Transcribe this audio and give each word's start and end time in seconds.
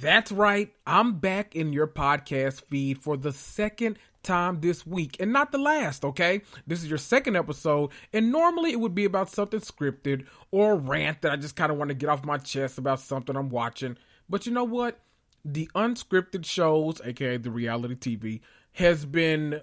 That's 0.00 0.32
right. 0.32 0.72
I'm 0.86 1.18
back 1.18 1.54
in 1.54 1.74
your 1.74 1.86
podcast 1.86 2.62
feed 2.64 2.98
for 2.98 3.18
the 3.18 3.32
second 3.32 3.98
time 4.22 4.60
this 4.60 4.86
week 4.86 5.18
and 5.20 5.30
not 5.30 5.52
the 5.52 5.58
last, 5.58 6.06
okay? 6.06 6.40
This 6.66 6.82
is 6.82 6.88
your 6.88 6.96
second 6.96 7.36
episode, 7.36 7.90
and 8.10 8.32
normally 8.32 8.72
it 8.72 8.80
would 8.80 8.94
be 8.94 9.04
about 9.04 9.28
something 9.30 9.60
scripted 9.60 10.24
or 10.50 10.72
a 10.72 10.76
rant 10.76 11.20
that 11.20 11.32
I 11.32 11.36
just 11.36 11.54
kind 11.54 11.70
of 11.70 11.76
want 11.76 11.90
to 11.90 11.94
get 11.94 12.08
off 12.08 12.24
my 12.24 12.38
chest 12.38 12.78
about 12.78 13.00
something 13.00 13.36
I'm 13.36 13.50
watching. 13.50 13.98
But 14.26 14.46
you 14.46 14.52
know 14.52 14.64
what? 14.64 15.00
The 15.44 15.70
unscripted 15.74 16.46
shows, 16.46 17.02
aka 17.04 17.36
the 17.36 17.50
reality 17.50 17.94
TV, 17.94 18.40
has 18.72 19.04
been, 19.04 19.60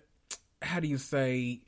how 0.62 0.80
do 0.80 0.88
you 0.88 1.00
say, 1.00 1.62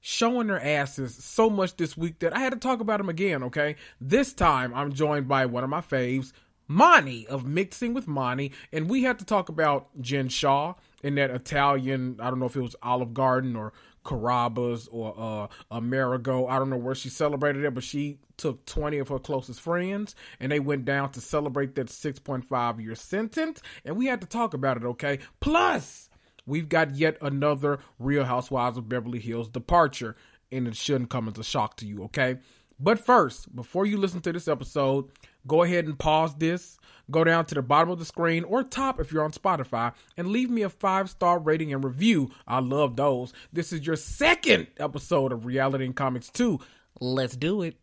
showing 0.00 0.48
their 0.48 0.60
asses 0.60 1.14
so 1.14 1.48
much 1.48 1.76
this 1.76 1.96
week 1.96 2.18
that 2.20 2.34
I 2.34 2.40
had 2.40 2.52
to 2.52 2.58
talk 2.58 2.80
about 2.80 2.98
them 2.98 3.08
again, 3.08 3.44
okay? 3.44 3.76
This 4.00 4.32
time 4.32 4.74
I'm 4.74 4.92
joined 4.92 5.28
by 5.28 5.46
one 5.46 5.62
of 5.62 5.70
my 5.70 5.80
faves, 5.80 6.32
Mani 6.68 7.26
of 7.26 7.46
Mixing 7.46 7.94
with 7.94 8.06
Mani, 8.06 8.52
and 8.72 8.88
we 8.90 9.02
had 9.02 9.18
to 9.18 9.24
talk 9.24 9.48
about 9.48 9.88
Jen 10.00 10.28
Shah 10.28 10.74
in 11.02 11.14
that 11.16 11.30
Italian, 11.30 12.18
I 12.20 12.30
don't 12.30 12.38
know 12.40 12.46
if 12.46 12.56
it 12.56 12.60
was 12.60 12.74
Olive 12.82 13.14
Garden 13.14 13.54
or 13.54 13.72
Carrabba's 14.04 14.88
or 14.88 15.14
uh, 15.18 15.46
Amerigo. 15.70 16.46
I 16.46 16.58
don't 16.58 16.70
know 16.70 16.76
where 16.76 16.94
she 16.94 17.08
celebrated 17.08 17.64
it, 17.64 17.74
but 17.74 17.84
she 17.84 18.18
took 18.36 18.64
20 18.66 18.98
of 18.98 19.08
her 19.08 19.18
closest 19.18 19.60
friends 19.60 20.14
and 20.40 20.50
they 20.50 20.60
went 20.60 20.84
down 20.84 21.10
to 21.12 21.20
celebrate 21.20 21.74
that 21.74 21.88
6.5 21.88 22.82
year 22.82 22.94
sentence. 22.94 23.60
And 23.84 23.96
we 23.96 24.06
had 24.06 24.20
to 24.20 24.26
talk 24.26 24.54
about 24.54 24.76
it, 24.76 24.84
okay? 24.84 25.18
Plus, 25.40 26.08
we've 26.46 26.68
got 26.68 26.96
yet 26.96 27.18
another 27.20 27.80
Real 27.98 28.24
Housewives 28.24 28.78
of 28.78 28.88
Beverly 28.88 29.20
Hills 29.20 29.48
departure, 29.48 30.16
and 30.50 30.66
it 30.66 30.76
shouldn't 30.76 31.10
come 31.10 31.28
as 31.28 31.38
a 31.38 31.44
shock 31.44 31.76
to 31.76 31.86
you, 31.86 32.04
okay? 32.04 32.38
But 32.78 32.98
first, 32.98 33.54
before 33.56 33.86
you 33.86 33.96
listen 33.96 34.20
to 34.20 34.32
this 34.32 34.48
episode, 34.48 35.10
go 35.46 35.62
ahead 35.62 35.86
and 35.86 35.98
pause 35.98 36.34
this, 36.36 36.78
go 37.10 37.24
down 37.24 37.46
to 37.46 37.54
the 37.54 37.62
bottom 37.62 37.90
of 37.90 37.98
the 37.98 38.04
screen 38.04 38.44
or 38.44 38.62
top 38.62 39.00
if 39.00 39.12
you're 39.12 39.24
on 39.24 39.32
Spotify, 39.32 39.92
and 40.16 40.28
leave 40.28 40.50
me 40.50 40.62
a 40.62 40.68
five 40.68 41.08
star 41.10 41.38
rating 41.38 41.72
and 41.72 41.84
review. 41.84 42.30
I 42.46 42.60
love 42.60 42.96
those. 42.96 43.32
This 43.52 43.72
is 43.72 43.86
your 43.86 43.96
second 43.96 44.68
episode 44.78 45.32
of 45.32 45.46
Reality 45.46 45.84
and 45.84 45.96
Comics 45.96 46.30
2. 46.30 46.60
Let's 47.00 47.36
do 47.36 47.62
it. 47.62 47.76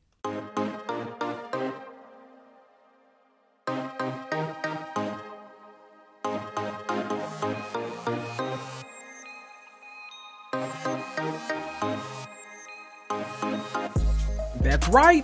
That's 14.62 14.88
right. 14.90 15.24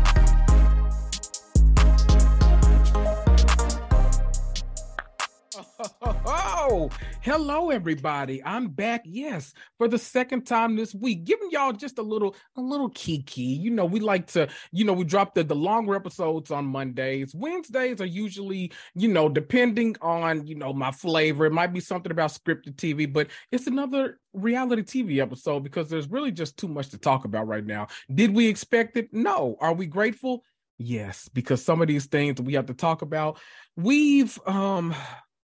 Hello 6.61 7.71
everybody. 7.71 8.43
I'm 8.45 8.67
back, 8.67 9.01
yes, 9.03 9.51
for 9.79 9.87
the 9.87 9.97
second 9.97 10.45
time 10.45 10.75
this 10.75 10.93
week, 10.93 11.23
giving 11.23 11.49
y'all 11.49 11.71
just 11.71 11.97
a 11.97 12.03
little 12.03 12.35
a 12.55 12.61
little 12.61 12.89
kiki. 12.89 13.41
You 13.41 13.71
know, 13.71 13.85
we 13.85 13.99
like 13.99 14.27
to, 14.33 14.47
you 14.71 14.85
know, 14.85 14.93
we 14.93 15.03
drop 15.03 15.33
the, 15.33 15.43
the 15.43 15.55
longer 15.55 15.95
episodes 15.95 16.51
on 16.51 16.65
Mondays. 16.65 17.33
Wednesdays 17.33 17.99
are 17.99 18.05
usually, 18.05 18.71
you 18.93 19.07
know, 19.07 19.27
depending 19.27 19.95
on, 20.03 20.45
you 20.45 20.53
know, 20.53 20.71
my 20.71 20.91
flavor. 20.91 21.47
It 21.47 21.51
might 21.51 21.73
be 21.73 21.79
something 21.79 22.11
about 22.11 22.29
scripted 22.29 22.75
TV, 22.75 23.11
but 23.11 23.29
it's 23.51 23.65
another 23.65 24.19
reality 24.33 24.83
TV 24.83 25.19
episode 25.19 25.63
because 25.63 25.89
there's 25.89 26.11
really 26.11 26.31
just 26.31 26.57
too 26.57 26.67
much 26.67 26.89
to 26.89 26.99
talk 26.99 27.25
about 27.25 27.47
right 27.47 27.65
now. 27.65 27.87
Did 28.13 28.35
we 28.35 28.47
expect 28.47 28.97
it? 28.97 29.09
No. 29.11 29.57
Are 29.59 29.73
we 29.73 29.87
grateful? 29.87 30.43
Yes, 30.77 31.27
because 31.27 31.65
some 31.65 31.81
of 31.81 31.87
these 31.87 32.05
things 32.05 32.35
that 32.35 32.43
we 32.43 32.53
have 32.53 32.67
to 32.67 32.75
talk 32.75 33.01
about, 33.01 33.39
we've 33.75 34.37
um 34.45 34.93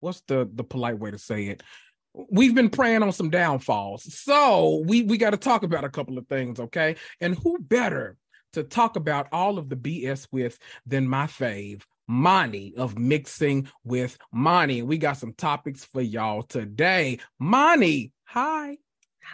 what's 0.00 0.22
the 0.22 0.48
the 0.52 0.64
polite 0.64 0.98
way 0.98 1.10
to 1.10 1.18
say 1.18 1.46
it? 1.46 1.62
We've 2.30 2.54
been 2.54 2.70
praying 2.70 3.02
on 3.02 3.12
some 3.12 3.30
downfalls. 3.30 4.14
So 4.14 4.82
we 4.86 5.02
we 5.02 5.18
got 5.18 5.30
to 5.30 5.36
talk 5.36 5.62
about 5.62 5.84
a 5.84 5.90
couple 5.90 6.18
of 6.18 6.26
things, 6.28 6.60
okay? 6.60 6.96
And 7.20 7.36
who 7.36 7.58
better 7.58 8.16
to 8.54 8.62
talk 8.62 8.96
about 8.96 9.28
all 9.32 9.58
of 9.58 9.68
the 9.68 9.76
BS 9.76 10.28
with 10.32 10.58
than 10.86 11.06
my 11.06 11.26
fave, 11.26 11.82
Mani 12.08 12.74
of 12.76 12.98
Mixing 12.98 13.68
with 13.84 14.16
Mani. 14.32 14.82
We 14.82 14.98
got 14.98 15.18
some 15.18 15.34
topics 15.34 15.84
for 15.84 16.00
y'all 16.00 16.42
today. 16.42 17.18
Mani, 17.38 18.12
hi. 18.24 18.78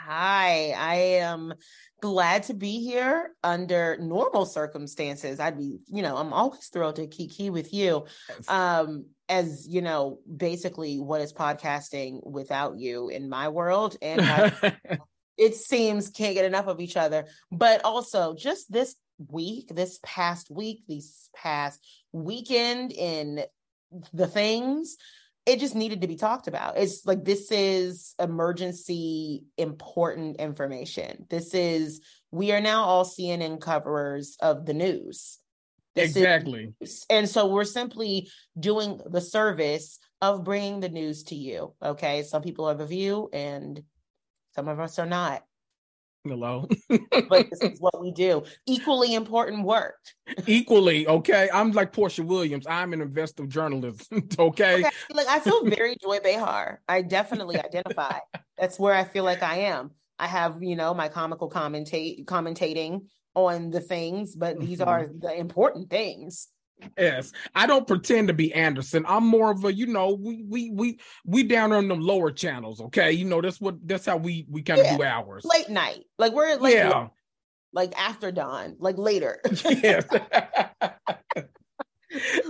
Hi, 0.01 0.75
I 0.77 0.95
am 1.21 1.53
glad 2.01 2.45
to 2.45 2.55
be 2.55 2.83
here 2.83 3.35
under 3.45 3.99
normal 4.01 4.47
circumstances. 4.47 5.39
I'd 5.39 5.59
be, 5.59 5.81
you 5.87 6.03
know, 6.03 6.17
I'm 6.17 6.33
always 6.33 6.67
thrilled 6.69 6.97
to 6.97 7.07
kiki 7.07 7.51
with 7.51 7.75
you. 7.75 8.07
Um, 8.49 9.07
as 9.29 9.69
you 9.69 9.83
know, 9.83 10.19
basically 10.35 10.99
what 10.99 11.21
is 11.21 11.35
podcasting 11.35 12.27
without 12.27 12.79
you 12.79 13.11
in 13.11 13.29
my 13.29 13.49
world. 13.49 13.97
And 14.01 14.23
I, 14.23 14.77
it 15.37 15.57
seems 15.57 16.09
can't 16.09 16.35
get 16.35 16.47
enough 16.47 16.69
of 16.69 16.81
each 16.81 16.97
other. 16.97 17.27
But 17.51 17.85
also 17.85 18.35
just 18.35 18.73
this 18.73 18.97
week, 19.29 19.69
this 19.69 20.01
past 20.03 20.51
week, 20.51 20.85
this 20.89 21.29
past 21.37 21.87
weekend 22.13 22.93
in 22.93 23.45
the 24.15 24.27
things 24.27 24.97
it 25.45 25.59
just 25.59 25.75
needed 25.75 26.03
to 26.03 26.07
be 26.07 26.17
talked 26.17 26.47
about. 26.47 26.79
It's 26.79 27.05
like 27.05 27.25
this 27.25 27.51
is 27.51 28.15
emergency 28.19 29.45
important 29.57 30.37
information. 30.37 31.27
This 31.29 31.53
is 31.55 32.01
we 32.31 32.53
are 32.53 32.61
now 32.61 32.85
all 32.85 33.05
CNN 33.05 33.61
coverers 33.61 34.37
of 34.41 34.67
the 34.67 34.75
news. 34.75 35.39
This 35.95 36.17
exactly. 36.17 36.73
Is, 36.81 37.05
and 37.11 37.29
so 37.29 37.47
we're 37.47 37.65
simply 37.65 38.31
doing 38.59 39.01
the 39.05 39.21
service 39.21 39.99
of 40.21 40.45
bringing 40.45 40.81
the 40.81 40.89
news 40.89 41.25
to 41.25 41.35
you. 41.35 41.75
Okay. 41.83 42.23
Some 42.23 42.43
people 42.43 42.65
are 42.67 42.75
the 42.75 42.87
view 42.87 43.29
and 43.33 43.83
some 44.55 44.69
of 44.69 44.81
us 44.81 44.99
are 44.99 45.07
not. 45.07 45.43
Hello. 46.25 46.69
but 47.29 47.51
this 47.51 47.61
is 47.61 47.81
what 47.81 48.01
we 48.01 48.13
do. 48.13 48.45
Equally 48.67 49.15
important 49.15 49.65
work. 49.65 49.97
Equally, 50.47 51.07
okay. 51.09 51.49
I'm 51.53 51.73
like 51.73 51.93
Porsha 51.93 52.25
Williams. 52.25 52.67
I'm 52.69 52.93
an 52.93 53.01
investor 53.01 53.47
journalist. 53.47 54.07
okay? 54.39 54.85
okay. 54.85 54.91
Like 55.11 55.27
I 55.29 55.41
feel 55.41 55.65
very 55.65 55.97
Joy 56.01 56.21
Behar. 56.21 56.81
I 56.89 57.03
definitely 57.03 57.59
identify. 57.59 58.19
That's 58.57 58.79
where 58.79 58.95
I 58.95 59.05
feel 59.05 59.25
like 59.25 59.43
I 59.43 59.59
am. 59.61 59.91
I 60.19 60.29
have, 60.29 60.63
you 60.63 60.77
know, 60.77 60.95
my 60.95 61.09
comical 61.09 61.51
commentate 61.51 62.25
commentating 62.27 63.07
on 63.35 63.71
the 63.71 63.81
things, 63.81 64.37
but 64.37 64.61
these 64.61 64.79
mm-hmm. 64.79 64.89
are 64.89 65.11
the 65.19 65.37
important 65.37 65.91
things. 65.91 66.49
Yes, 66.99 67.33
I 67.55 67.67
don't 67.67 67.87
pretend 67.87 68.29
to 68.29 68.35
be 68.35 68.53
Anderson. 68.53 69.05
I'm 69.09 69.27
more 69.27 69.51
of 69.51 69.65
a, 69.65 69.73
you 69.73 69.87
know, 69.87 70.15
we 70.15 70.45
we 70.49 70.71
we 70.71 70.99
we 71.25 71.43
down 71.43 71.73
on 71.73 71.89
them 71.89 72.01
lower 72.01 72.31
channels. 72.31 72.81
Okay, 72.81 73.13
you 73.13 73.25
know 73.25 73.41
that's 73.41 73.61
what 73.61 73.77
that's 73.87 74.07
how 74.07 74.17
we 74.17 74.47
we 74.51 74.63
kind 74.63 74.81
of 74.81 74.87
yeah. 74.87 74.97
do 74.97 75.03
ours. 75.03 75.45
Late 75.45 75.69
night, 75.69 76.05
like 76.19 76.33
we're 76.33 76.57
like 76.57 76.75
yeah, 76.75 77.09
like 77.73 77.99
after 77.99 78.33
dawn, 78.33 78.77
like 78.79 78.99
later. 78.99 79.41
yes. 79.65 80.05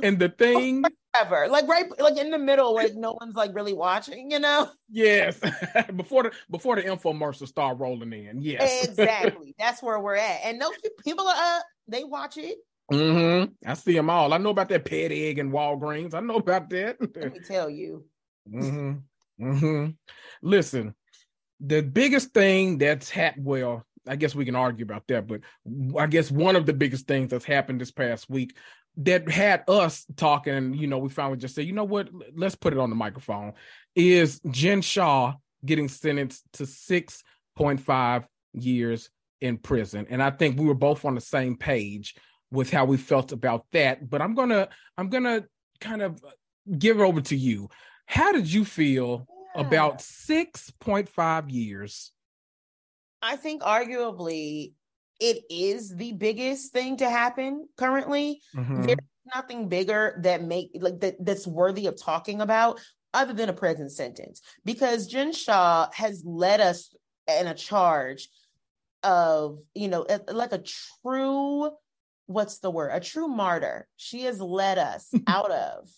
and 0.03 0.19
the 0.19 0.29
thing 0.29 0.83
ever 1.15 1.47
like 1.49 1.69
right 1.69 1.85
like 2.01 2.17
in 2.17 2.31
the 2.31 2.39
middle 2.39 2.75
like 2.75 2.95
no 2.95 3.17
one's 3.21 3.35
like 3.35 3.55
really 3.55 3.75
watching 3.75 4.31
you 4.31 4.39
know 4.39 4.69
yes 4.91 5.39
before 5.97 6.23
the 6.25 6.33
before 6.51 6.75
the 6.77 6.83
infomercial 6.83 7.47
start 7.47 7.79
rolling 7.79 8.13
in 8.13 8.41
yes 8.41 8.87
exactly 8.89 9.55
that's 9.59 9.83
where 9.83 10.01
we're 10.01 10.17
at 10.17 10.41
and 10.45 10.61
those 10.61 10.73
people 11.05 11.29
are 11.29 11.59
uh, 11.59 11.61
they 11.87 12.03
watch 12.03 12.39
it 12.39 12.57
Mm-hmm. 12.93 13.53
I 13.69 13.75
see 13.75 13.95
them 13.95 14.11
all. 14.11 14.33
I 14.33 14.39
know 14.39 14.51
about 14.51 14.69
that 14.69 14.85
pet 14.85 15.13
egg 15.13 15.39
and 15.39 15.53
Walgreens. 15.53 16.15
I 16.15 16.21
know 16.21 16.37
about 16.37 16.69
that. 16.71 16.97
Let 17.01 17.33
me 17.33 17.41
tell 17.41 17.71
you. 17.71 18.05
mm-hmm. 18.51 19.45
Mm-hmm. 19.45 19.91
Listen, 20.43 20.95
the 21.61 21.83
biggest 21.83 22.35
thing 22.35 22.79
that's 22.79 23.09
happened, 23.11 23.47
well, 23.47 23.85
I 24.07 24.17
guess 24.17 24.35
we 24.35 24.45
can 24.45 24.57
argue 24.57 24.85
about 24.85 25.07
that, 25.09 25.27
but 25.27 25.41
I 25.99 26.07
guess 26.07 26.31
one 26.31 26.57
of 26.57 26.67
the 26.67 26.73
biggest 26.73 27.07
things 27.07 27.31
that's 27.31 27.45
happened 27.45 27.81
this 27.81 27.93
past 27.93 28.29
week 28.29 28.57
that 28.99 29.29
had 29.31 29.65
us 29.69 30.05
talking, 30.17 30.75
you 30.75 30.87
know, 30.87 30.99
we 30.99 31.09
finally 31.09 31.39
just 31.39 31.55
said, 31.55 31.67
you 31.67 31.73
know 31.73 31.85
what, 31.85 32.11
let's 32.35 32.57
put 32.57 32.73
it 32.73 32.79
on 32.79 32.91
the 32.91 32.97
microphone, 32.97 33.53
is 33.95 34.41
Jen 34.51 34.83
Shah 34.83 35.35
getting 35.65 35.89
sentenced 35.89 36.45
to 36.55 36.65
6.5 36.65 38.25
years 38.55 39.11
in 39.41 39.57
prison. 39.57 40.07
And 40.11 40.23
I 40.23 40.31
think 40.31 40.59
we 40.59 40.67
were 40.67 40.75
both 40.75 41.05
on 41.05 41.15
the 41.15 41.21
same 41.21 41.57
page 41.57 42.17
with 42.53 42.71
how 42.71 42.85
we 42.85 42.97
felt 42.97 43.33
about 43.33 43.67
that. 43.73 44.09
But 44.09 44.23
I'm 44.23 44.35
gonna 44.35 44.69
I'm 44.97 45.09
gonna 45.09 45.45
kind 45.81 46.03
of 46.03 46.23
give 46.79 47.01
it 47.01 47.03
over 47.03 47.21
to 47.23 47.37
you. 47.37 47.69
How 48.07 48.31
did 48.31 48.53
you 48.53 48.65
feel 48.65 49.27
yeah. 49.57 49.63
about 49.63 49.99
6.5 49.99 51.53
years? 51.53 52.13
I 53.23 53.37
think 53.37 53.63
arguably 53.63 54.73
it 55.19 55.43
is 55.49 55.95
the 55.95 56.13
biggest 56.13 56.73
thing 56.73 56.97
to 56.99 57.09
happen 57.09 57.69
currently. 57.77 58.41
Mm-hmm. 58.55 58.83
There's 58.83 58.99
nothing 59.35 59.69
bigger 59.69 60.19
that 60.23 60.43
make 60.43 60.71
like 60.75 61.01
that 61.01 61.25
that's 61.25 61.47
worthy 61.47 61.87
of 61.87 62.01
talking 62.01 62.41
about 62.41 62.81
other 63.15 63.33
than 63.33 63.49
a 63.49 63.53
prison 63.53 63.89
sentence 63.89 64.43
because 64.65 65.07
Jen 65.07 65.33
Shah 65.33 65.89
has 65.95 66.23
led 66.25 66.61
us 66.61 66.95
in 67.29 67.47
a 67.47 67.55
charge 67.55 68.29
of 69.03 69.59
you 69.75 69.89
know 69.89 70.07
like 70.29 70.53
a 70.53 70.63
true 71.05 71.71
what's 72.33 72.59
the 72.59 72.71
word 72.71 72.91
a 72.93 73.01
true 73.01 73.29
martyr 73.29 73.87
she 73.97 74.23
has 74.23 74.41
led 74.41 74.79
us 74.79 75.11
out 75.27 75.51
of 75.51 75.89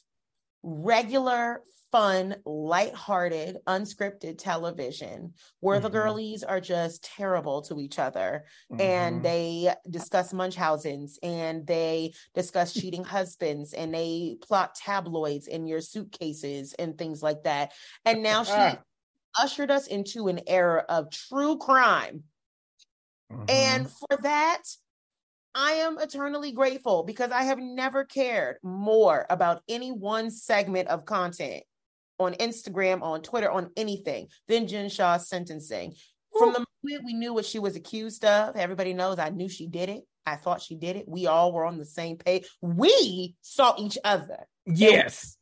regular 0.62 1.62
fun, 1.94 2.34
light-hearted, 2.44 3.58
unscripted 3.68 4.36
television 4.36 5.32
where 5.60 5.76
mm-hmm. 5.76 5.84
the 5.84 5.90
girlies 5.90 6.42
are 6.42 6.60
just 6.60 7.04
terrible 7.04 7.62
to 7.62 7.78
each 7.78 8.00
other 8.00 8.46
mm-hmm. 8.72 8.80
and 8.80 9.22
they 9.22 9.72
discuss 9.88 10.32
Munchausen's 10.32 11.20
and 11.22 11.64
they 11.64 12.12
discuss 12.34 12.72
cheating 12.80 13.04
husbands 13.04 13.74
and 13.74 13.94
they 13.94 14.38
plot 14.42 14.74
tabloids 14.74 15.46
in 15.46 15.68
your 15.68 15.80
suitcases 15.80 16.74
and 16.80 16.98
things 16.98 17.22
like 17.22 17.44
that. 17.44 17.70
And 18.04 18.24
now 18.24 18.42
she 18.42 18.76
ushered 19.40 19.70
us 19.70 19.86
into 19.86 20.26
an 20.26 20.40
era 20.48 20.84
of 20.88 21.12
true 21.12 21.58
crime. 21.58 22.24
Mm-hmm. 23.30 23.44
And 23.48 23.88
for 23.88 24.18
that, 24.22 24.62
I 25.54 25.72
am 25.72 25.98
eternally 25.98 26.52
grateful 26.52 27.04
because 27.04 27.30
I 27.30 27.44
have 27.44 27.58
never 27.58 28.04
cared 28.04 28.56
more 28.62 29.24
about 29.30 29.62
any 29.68 29.92
one 29.92 30.30
segment 30.30 30.88
of 30.88 31.04
content 31.04 31.62
on 32.18 32.34
Instagram, 32.34 33.02
on 33.02 33.22
Twitter, 33.22 33.50
on 33.50 33.70
anything 33.76 34.28
than 34.48 34.66
Jen 34.66 34.88
Shah's 34.88 35.28
sentencing. 35.28 35.94
From 36.36 36.52
the 36.52 36.64
moment 36.82 37.04
we 37.04 37.14
knew 37.14 37.32
what 37.32 37.44
she 37.44 37.60
was 37.60 37.76
accused 37.76 38.24
of, 38.24 38.56
everybody 38.56 38.94
knows 38.94 39.18
I 39.18 39.30
knew 39.30 39.48
she 39.48 39.68
did 39.68 39.88
it. 39.88 40.02
I 40.26 40.36
thought 40.36 40.62
she 40.62 40.74
did 40.74 40.96
it. 40.96 41.08
We 41.08 41.26
all 41.26 41.52
were 41.52 41.66
on 41.66 41.78
the 41.78 41.84
same 41.84 42.16
page. 42.16 42.48
We 42.60 43.36
saw 43.42 43.74
each 43.78 43.98
other. 44.04 44.48
Yes. 44.66 45.36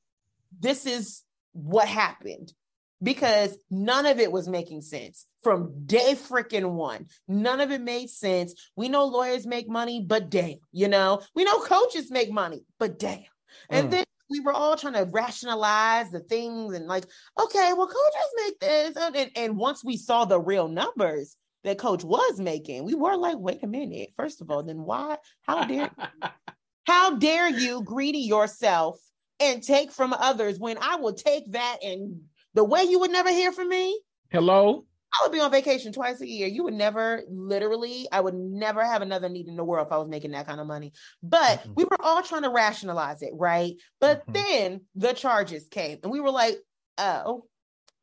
This 0.59 0.85
is 0.87 1.23
what 1.53 1.89
happened 1.89 2.53
because 3.03 3.57
none 3.71 4.07
of 4.07 4.19
it 4.19 4.31
was 4.31 4.49
making 4.49 4.83
sense 4.83 5.27
from 5.43 5.87
day 5.87 6.15
freaking 6.15 6.73
one. 6.73 7.07
None 7.27 7.61
of 7.61 7.71
it 7.71 7.81
made 7.81 8.11
sense. 8.11 8.55
We 8.77 8.89
know 8.89 9.07
lawyers 9.07 9.47
make 9.47 9.69
money, 9.69 10.05
but 10.07 10.31
damn, 10.31 10.59
you 10.71 10.89
know, 10.89 11.23
we 11.35 11.45
know 11.45 11.59
coaches 11.59 12.11
make 12.11 12.31
money, 12.31 12.65
but 12.79 12.99
damn. 12.99 13.25
And 13.69 13.89
mm. 13.89 13.91
then 13.91 14.05
we 14.31 14.41
were 14.41 14.53
all 14.53 14.77
trying 14.77 14.95
to 14.95 15.09
rationalize 15.11 16.11
the 16.11 16.21
things 16.21 16.75
and 16.75 16.87
like, 16.87 17.05
okay, 17.39 17.73
well, 17.77 17.87
coaches 17.87 18.33
make 18.37 18.61
this. 18.61 18.97
And, 18.97 19.31
and 19.37 19.57
once 19.57 19.85
we 19.85 19.97
saw 19.97 20.25
the 20.25 20.41
real 20.41 20.69
numbers 20.69 21.37
that 21.65 21.79
coach 21.79 22.05
was 22.05 22.39
making, 22.39 22.85
we 22.85 22.95
were 22.95 23.17
like, 23.17 23.39
wait 23.39 23.63
a 23.63 23.67
minute. 23.67 24.11
First 24.17 24.41
of 24.41 24.51
all, 24.51 24.63
then 24.63 24.85
why? 24.85 25.19
How 25.43 25.65
dare 25.65 25.91
how 26.85 27.17
dare 27.17 27.49
you 27.49 27.83
greedy 27.83 28.21
yourself 28.21 28.99
and 29.39 29.63
take 29.63 29.91
from 29.91 30.13
others 30.13 30.59
when 30.59 30.79
I 30.81 30.97
will 30.97 31.15
take 31.15 31.53
that 31.53 31.79
and 31.83 32.21
the 32.55 32.65
way 32.65 32.85
you 32.85 33.01
would 33.01 33.11
never 33.11 33.31
hear 33.31 33.53
from 33.53 33.69
me? 33.69 34.01
Hello? 34.31 34.85
I 35.13 35.25
would 35.25 35.33
be 35.33 35.41
on 35.41 35.51
vacation 35.51 35.93
twice 35.93 36.21
a 36.23 36.27
year. 36.27 36.49
You 36.49 36.65
would 36.65 36.75
never, 36.75 37.23
literally, 37.29 38.09
I 38.11 38.21
would 38.21 38.35
never 38.35 38.83
have 38.83 39.03
another 39.03 39.29
need 39.29 39.47
in 39.47 39.57
the 39.57 39.65
world 39.65 39.87
if 39.87 39.93
I 39.93 39.99
was 39.99 40.09
making 40.09 40.31
that 40.31 40.47
kind 40.47 40.61
of 40.61 40.67
money. 40.67 40.93
But 41.23 41.61
mm-hmm. 41.61 41.73
we 41.77 41.85
were 41.85 42.01
all 42.01 42.23
trying 42.23 42.43
to 42.43 42.51
rationalize 42.51 43.21
it, 43.21 43.33
right? 43.35 43.75
But 44.01 44.23
mm-hmm. 44.23 44.33
then 44.33 44.81
the 44.95 45.13
charges 45.13 45.69
came 45.69 45.99
and 46.03 46.11
we 46.11 46.21
were 46.21 46.31
like, 46.31 46.57
oh, 46.97 47.45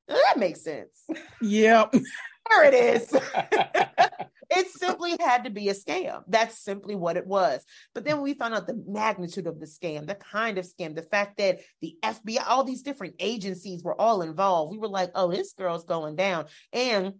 that 0.07 0.35
makes 0.37 0.63
sense. 0.63 1.03
Yep. 1.41 1.93
there 2.49 2.65
it 2.65 2.73
is. 2.73 3.11
it 4.49 4.67
simply 4.67 5.15
had 5.19 5.43
to 5.43 5.49
be 5.49 5.69
a 5.69 5.73
scam. 5.73 6.23
That's 6.27 6.57
simply 6.57 6.95
what 6.95 7.17
it 7.17 7.27
was. 7.27 7.63
But 7.93 8.03
then 8.03 8.21
we 8.21 8.33
found 8.33 8.53
out 8.53 8.67
the 8.67 8.83
magnitude 8.87 9.47
of 9.47 9.59
the 9.59 9.65
scam, 9.65 10.07
the 10.07 10.15
kind 10.15 10.57
of 10.57 10.65
scam, 10.65 10.95
the 10.95 11.03
fact 11.03 11.37
that 11.37 11.59
the 11.81 11.95
FBI, 12.03 12.43
all 12.47 12.63
these 12.63 12.81
different 12.81 13.15
agencies 13.19 13.83
were 13.83 13.99
all 13.99 14.21
involved. 14.21 14.71
We 14.71 14.79
were 14.79 14.87
like, 14.87 15.11
oh, 15.13 15.31
this 15.31 15.53
girl's 15.53 15.85
going 15.85 16.15
down. 16.15 16.45
And 16.73 17.15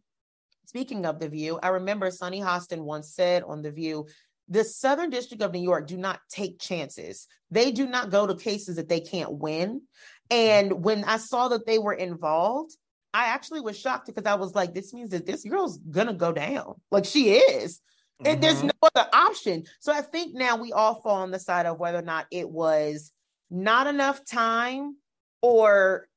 speaking 0.65 1.05
of 1.05 1.19
The 1.19 1.29
View, 1.29 1.59
I 1.61 1.69
remember 1.69 2.09
Sunny 2.09 2.41
Hostin 2.41 2.79
once 2.79 3.13
said 3.13 3.43
on 3.43 3.61
The 3.61 3.71
View, 3.71 4.07
the 4.47 4.63
Southern 4.63 5.11
District 5.11 5.43
of 5.43 5.53
New 5.53 5.61
York 5.61 5.87
do 5.87 5.97
not 5.97 6.19
take 6.29 6.59
chances. 6.59 7.27
They 7.51 7.71
do 7.71 7.85
not 7.85 8.09
go 8.09 8.25
to 8.25 8.33
cases 8.33 8.77
that 8.77 8.89
they 8.89 8.99
can't 8.99 9.33
win. 9.33 9.83
And 10.31 10.83
when 10.83 11.03
I 11.03 11.17
saw 11.17 11.49
that 11.49 11.67
they 11.67 11.77
were 11.77 11.93
involved, 11.93 12.75
I 13.13 13.27
actually 13.27 13.61
was 13.61 13.77
shocked 13.77 14.07
because 14.07 14.25
I 14.25 14.35
was 14.35 14.53
like, 14.53 14.73
this 14.73 14.93
means 14.93 15.11
that 15.11 15.25
this 15.25 15.43
girl's 15.43 15.77
gonna 15.77 16.13
go 16.13 16.31
down. 16.31 16.75
Like 16.91 17.05
she 17.05 17.31
is. 17.31 17.81
Mm-hmm. 18.21 18.31
And 18.31 18.43
there's 18.43 18.63
no 18.63 18.71
other 18.81 19.09
option. 19.13 19.63
So 19.79 19.91
I 19.93 20.01
think 20.01 20.35
now 20.35 20.57
we 20.57 20.71
all 20.71 21.01
fall 21.01 21.21
on 21.21 21.31
the 21.31 21.39
side 21.39 21.65
of 21.65 21.79
whether 21.79 21.99
or 21.99 22.03
not 22.03 22.27
it 22.31 22.49
was 22.49 23.11
not 23.49 23.87
enough 23.87 24.25
time 24.25 24.97
or 25.41 26.07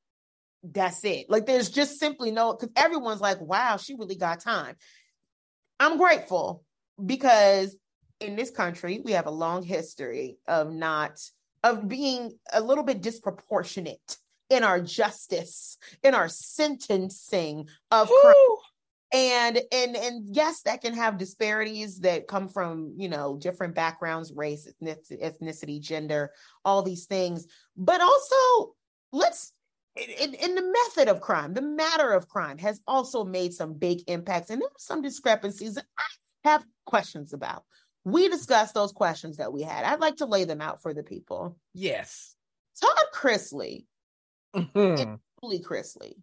that's 0.63 1.03
it. 1.03 1.29
Like 1.29 1.45
there's 1.45 1.69
just 1.69 1.99
simply 1.99 2.31
no 2.31 2.53
because 2.53 2.71
everyone's 2.75 3.21
like, 3.21 3.41
wow, 3.41 3.77
she 3.77 3.95
really 3.95 4.15
got 4.15 4.39
time. 4.39 4.75
I'm 5.79 5.97
grateful 5.97 6.63
because 7.03 7.75
in 8.19 8.35
this 8.35 8.51
country, 8.51 9.01
we 9.03 9.13
have 9.13 9.25
a 9.25 9.31
long 9.31 9.63
history 9.63 10.37
of 10.47 10.71
not 10.71 11.19
of 11.63 11.87
being 11.87 12.31
a 12.51 12.61
little 12.61 12.83
bit 12.83 13.01
disproportionate 13.01 14.17
in 14.53 14.63
our 14.63 14.79
justice, 14.79 15.77
in 16.03 16.13
our 16.13 16.29
sentencing 16.29 17.67
of 17.91 18.09
crime. 18.09 18.35
And 19.11 19.61
and 19.71 19.95
and 19.95 20.35
yes, 20.35 20.61
that 20.61 20.81
can 20.81 20.95
have 20.95 21.19
disparities 21.19 21.99
that 21.99 22.27
come 22.27 22.47
from 22.47 22.93
you 22.97 23.09
know 23.09 23.37
different 23.37 23.75
backgrounds, 23.75 24.31
race, 24.33 24.67
ethnicity, 24.81 25.79
gender, 25.79 26.31
all 26.65 26.81
these 26.81 27.05
things. 27.05 27.45
But 27.77 28.01
also, 28.01 28.73
let's 29.11 29.53
in, 29.95 30.33
in, 30.33 30.55
the 30.55 30.73
method 30.87 31.07
of 31.07 31.21
crime, 31.21 31.53
the 31.53 31.61
matter 31.61 32.11
of 32.11 32.27
crime 32.27 32.57
has 32.57 32.81
also 32.87 33.23
made 33.23 33.53
some 33.53 33.75
big 33.75 33.99
impacts, 34.07 34.49
and 34.49 34.59
there 34.59 34.67
are 34.67 34.79
some 34.79 35.03
discrepancies 35.03 35.75
that 35.75 35.85
I 35.99 36.49
have 36.49 36.65
questions 36.85 37.33
about. 37.33 37.63
We 38.03 38.27
discussed 38.27 38.73
those 38.73 38.91
questions 38.91 39.37
that 39.37 39.53
we 39.53 39.61
had. 39.61 39.85
I'd 39.85 39.99
like 39.99 40.17
to 40.17 40.25
lay 40.25 40.45
them 40.45 40.61
out 40.61 40.81
for 40.81 40.95
the 40.95 41.03
people. 41.03 41.57
Yes. 41.75 42.35
Todd 42.81 43.05
Chrisley 43.13 43.85
mm-hmm. 44.55 45.15
Julie 45.41 45.63
Chrisley. 45.63 46.13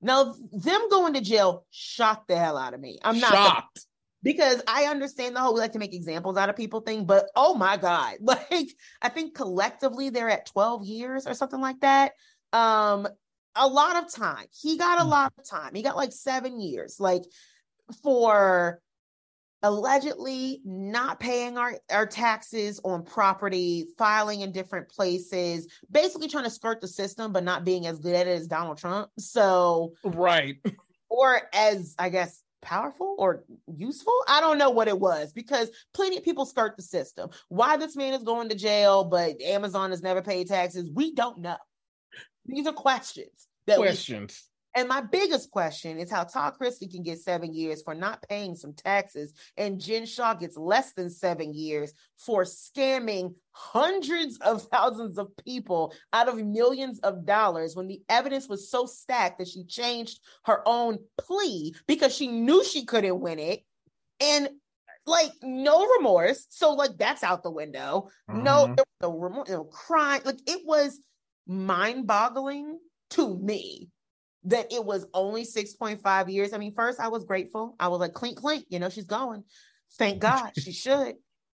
Now, 0.00 0.34
them 0.52 0.88
going 0.90 1.14
to 1.14 1.20
jail 1.20 1.66
shocked 1.70 2.28
the 2.28 2.36
hell 2.36 2.56
out 2.56 2.74
of 2.74 2.80
me. 2.80 2.98
I'm 3.02 3.18
not 3.18 3.32
shocked 3.32 3.86
because 4.22 4.62
I 4.68 4.84
understand 4.84 5.34
the 5.34 5.40
whole 5.40 5.54
we 5.54 5.60
like 5.60 5.72
to 5.72 5.78
make 5.78 5.94
examples 5.94 6.36
out 6.36 6.48
of 6.48 6.56
people 6.56 6.80
thing, 6.80 7.04
but 7.04 7.28
oh 7.34 7.54
my 7.54 7.76
god, 7.76 8.16
like 8.20 8.72
I 9.02 9.08
think 9.08 9.34
collectively 9.34 10.10
they're 10.10 10.30
at 10.30 10.46
12 10.46 10.84
years 10.84 11.26
or 11.26 11.34
something 11.34 11.60
like 11.60 11.80
that. 11.80 12.12
Um, 12.52 13.08
a 13.54 13.66
lot 13.66 13.96
of 13.96 14.12
time. 14.12 14.46
He 14.60 14.78
got 14.78 15.00
a 15.00 15.04
mm. 15.04 15.10
lot 15.10 15.32
of 15.36 15.48
time. 15.48 15.74
He 15.74 15.82
got 15.82 15.96
like 15.96 16.12
seven 16.12 16.60
years, 16.60 17.00
like 17.00 17.24
for 18.02 18.80
allegedly 19.62 20.60
not 20.64 21.20
paying 21.20 21.58
our, 21.58 21.78
our 21.90 22.06
taxes 22.06 22.80
on 22.84 23.04
property, 23.04 23.86
filing 23.96 24.40
in 24.40 24.52
different 24.52 24.88
places, 24.88 25.66
basically 25.90 26.28
trying 26.28 26.44
to 26.44 26.50
skirt 26.50 26.80
the 26.80 26.88
system, 26.88 27.32
but 27.32 27.44
not 27.44 27.64
being 27.64 27.86
as 27.86 27.98
good 27.98 28.14
at 28.14 28.26
it 28.26 28.36
as 28.38 28.46
Donald 28.46 28.78
Trump. 28.78 29.10
So, 29.18 29.94
right. 30.04 30.56
Or 31.10 31.40
as, 31.54 31.94
I 31.98 32.10
guess, 32.10 32.42
powerful 32.60 33.14
or 33.18 33.44
useful. 33.66 34.12
I 34.28 34.42
don't 34.42 34.58
know 34.58 34.68
what 34.68 34.88
it 34.88 35.00
was 35.00 35.32
because 35.32 35.70
plenty 35.94 36.18
of 36.18 36.22
people 36.22 36.44
skirt 36.44 36.76
the 36.76 36.82
system. 36.82 37.30
Why 37.48 37.78
this 37.78 37.96
man 37.96 38.12
is 38.12 38.22
going 38.22 38.50
to 38.50 38.54
jail, 38.54 39.04
but 39.04 39.40
Amazon 39.40 39.90
has 39.90 40.02
never 40.02 40.20
paid 40.20 40.48
taxes, 40.48 40.90
we 40.92 41.14
don't 41.14 41.38
know. 41.38 41.56
These 42.44 42.66
are 42.66 42.72
questions. 42.74 43.48
That 43.66 43.78
questions. 43.78 44.47
And 44.74 44.88
my 44.88 45.00
biggest 45.00 45.50
question 45.50 45.98
is 45.98 46.10
how 46.10 46.24
Todd 46.24 46.54
Chrisley 46.60 46.90
can 46.90 47.02
get 47.02 47.18
seven 47.18 47.52
years 47.52 47.82
for 47.82 47.94
not 47.94 48.22
paying 48.28 48.54
some 48.54 48.74
taxes, 48.74 49.32
and 49.56 49.80
Jen 49.80 50.06
Shah 50.06 50.34
gets 50.34 50.56
less 50.56 50.92
than 50.92 51.10
seven 51.10 51.54
years 51.54 51.92
for 52.16 52.44
scamming 52.44 53.34
hundreds 53.52 54.38
of 54.38 54.62
thousands 54.72 55.18
of 55.18 55.28
people 55.44 55.94
out 56.12 56.28
of 56.28 56.44
millions 56.44 57.00
of 57.00 57.24
dollars 57.24 57.74
when 57.74 57.88
the 57.88 58.02
evidence 58.08 58.48
was 58.48 58.70
so 58.70 58.86
stacked 58.86 59.38
that 59.38 59.48
she 59.48 59.64
changed 59.64 60.20
her 60.44 60.62
own 60.66 60.98
plea 61.18 61.74
because 61.86 62.14
she 62.14 62.28
knew 62.28 62.62
she 62.64 62.84
couldn't 62.84 63.20
win 63.20 63.38
it. 63.38 63.64
And 64.20 64.48
like 65.06 65.32
no 65.42 65.86
remorse. 65.96 66.46
So 66.50 66.74
like 66.74 66.98
that's 66.98 67.24
out 67.24 67.42
the 67.42 67.50
window. 67.50 68.10
Mm-hmm. 68.30 68.42
No, 68.42 68.76
no 69.00 69.18
remorse, 69.18 69.48
no 69.48 69.64
crime. 69.64 70.20
Like 70.24 70.40
it 70.46 70.60
was 70.64 71.00
mind-boggling 71.46 72.78
to 73.10 73.38
me 73.38 73.88
that 74.44 74.72
it 74.72 74.84
was 74.84 75.06
only 75.14 75.44
6.5 75.44 76.32
years. 76.32 76.52
I 76.52 76.58
mean, 76.58 76.74
first 76.74 77.00
I 77.00 77.08
was 77.08 77.24
grateful. 77.24 77.74
I 77.80 77.88
was 77.88 78.00
like, 78.00 78.14
clink, 78.14 78.38
clink, 78.38 78.64
you 78.68 78.78
know, 78.78 78.88
she's 78.88 79.06
going. 79.06 79.44
Thank 79.98 80.20
God 80.20 80.52
she 80.56 80.72
should. 80.72 81.16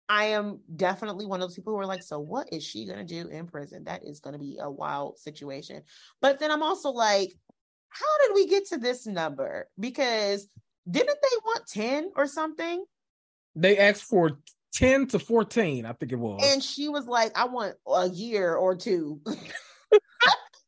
I 0.09 0.25
am 0.25 0.59
definitely 0.75 1.25
one 1.25 1.41
of 1.41 1.47
those 1.47 1.55
people 1.55 1.73
who 1.73 1.79
are 1.79 1.85
like, 1.85 2.03
so 2.03 2.19
what 2.19 2.51
is 2.51 2.63
she 2.63 2.85
gonna 2.85 3.05
do 3.05 3.27
in 3.29 3.47
prison? 3.47 3.85
That 3.85 4.03
is 4.03 4.19
gonna 4.19 4.39
be 4.39 4.57
a 4.61 4.69
wild 4.69 5.17
situation. 5.19 5.83
But 6.21 6.39
then 6.39 6.51
I'm 6.51 6.63
also 6.63 6.89
like, 6.89 7.31
how 7.89 8.27
did 8.27 8.35
we 8.35 8.47
get 8.47 8.67
to 8.67 8.77
this 8.77 9.05
number? 9.05 9.69
Because 9.79 10.47
didn't 10.89 11.17
they 11.21 11.37
want 11.45 11.67
10 11.67 12.11
or 12.15 12.27
something? 12.27 12.83
They 13.55 13.77
asked 13.77 14.03
for 14.03 14.39
10 14.73 15.07
to 15.07 15.19
14, 15.19 15.85
I 15.85 15.93
think 15.93 16.11
it 16.11 16.15
was. 16.15 16.41
And 16.43 16.63
she 16.63 16.89
was 16.89 17.05
like, 17.05 17.37
I 17.37 17.45
want 17.45 17.75
a 17.87 18.09
year 18.09 18.55
or 18.55 18.75
two. 18.75 19.21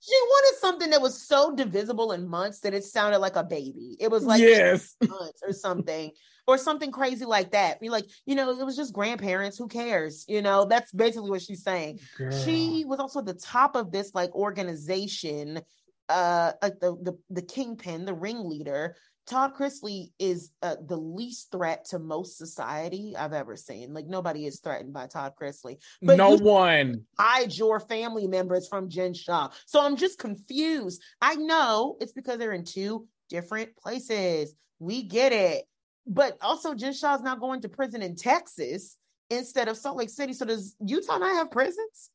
she 0.05 0.15
wanted 0.15 0.60
something 0.60 0.89
that 0.89 1.01
was 1.01 1.22
so 1.22 1.55
divisible 1.55 2.12
in 2.12 2.27
months 2.27 2.60
that 2.62 2.74
it 2.74 2.83
sounded 2.83 3.19
like 3.19 3.38
a 3.38 3.43
baby. 3.43 3.95
It 4.00 4.12
was 4.12 4.25
like 4.25 4.41
yes. 4.41 4.95
months 5.07 5.41
or 5.45 5.53
something, 5.53 6.12
or 6.45 6.57
something 6.57 6.91
crazy 6.91 7.24
like 7.24 7.51
that. 7.51 7.79
Be 7.79 7.89
like, 7.89 8.05
you 8.25 8.36
know, 8.36 8.50
it 8.50 8.65
was 8.65 8.75
just 8.75 8.93
grandparents. 8.93 9.57
Who 9.57 9.69
cares? 9.69 10.25
You 10.27 10.41
know, 10.41 10.65
that's 10.65 10.91
basically 10.91 11.29
what 11.29 11.41
she's 11.41 11.63
saying. 11.63 12.00
Girl. 12.17 12.31
She 12.43 12.83
was 12.86 13.00
also 13.00 13.19
at 13.19 13.25
the 13.25 13.33
top 13.33 13.77
of 13.77 13.91
this 13.91 14.13
like 14.13 14.36
organization, 14.36 15.62
uh, 16.10 16.51
like 16.62 16.79
the 16.81 16.98
the 17.01 17.17
the 17.29 17.41
kingpin, 17.41 18.03
the 18.03 18.13
ringleader 18.13 18.98
Todd 19.25 19.53
Chrisley 19.56 20.12
is 20.20 20.51
uh, 20.62 20.75
the 20.86 20.98
least 20.98 21.51
threat 21.51 21.86
to 21.86 22.00
most 22.00 22.38
society 22.38 23.15
I've 23.18 23.34
ever 23.34 23.56
seen. 23.56 23.94
Like 23.94 24.08
nobody 24.08 24.46
is 24.46 24.60
threatened 24.60 24.94
by 24.94 25.08
Todd 25.08 25.34
Chrisley. 25.39 25.77
But 26.01 26.18
no 26.18 26.36
one 26.36 27.06
hide 27.18 27.56
your 27.56 27.80
family 27.80 28.27
members 28.27 28.68
from 28.68 28.89
Jen 28.89 29.13
Shah. 29.13 29.50
So 29.65 29.82
I'm 29.82 29.96
just 29.96 30.20
confused. 30.20 31.01
I 31.22 31.36
know 31.36 31.98
it's 32.01 32.12
because 32.12 32.38
they're 32.38 32.51
in 32.51 32.65
two 32.65 33.08
different 33.30 33.75
places. 33.77 34.53
We 34.80 35.03
get 35.03 35.32
it. 35.32 35.63
But 36.06 36.38
also 36.42 36.74
Jen 36.74 36.94
Shah's 36.94 37.22
not 37.22 37.39
going 37.39 37.62
to 37.62 37.70
prison 37.70 38.01
in 38.01 38.18
Texas 38.18 38.98
instead 39.30 39.70
of 39.70 39.77
Salt 39.77 39.98
Lake 39.98 40.10
City. 40.10 40.34
So 40.34 40.46
does 40.46 40.75
Utah 40.86 41.18
not 41.18 41.36
have 41.36 41.50
prisons? 41.50 42.10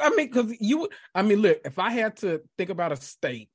I 0.00 0.10
mean, 0.10 0.28
because 0.28 0.54
you, 0.60 0.88
I 1.14 1.22
mean, 1.22 1.40
look, 1.40 1.60
if 1.64 1.78
I 1.78 1.90
had 1.90 2.16
to 2.18 2.40
think 2.58 2.70
about 2.70 2.92
a 2.92 2.96
state 2.96 3.48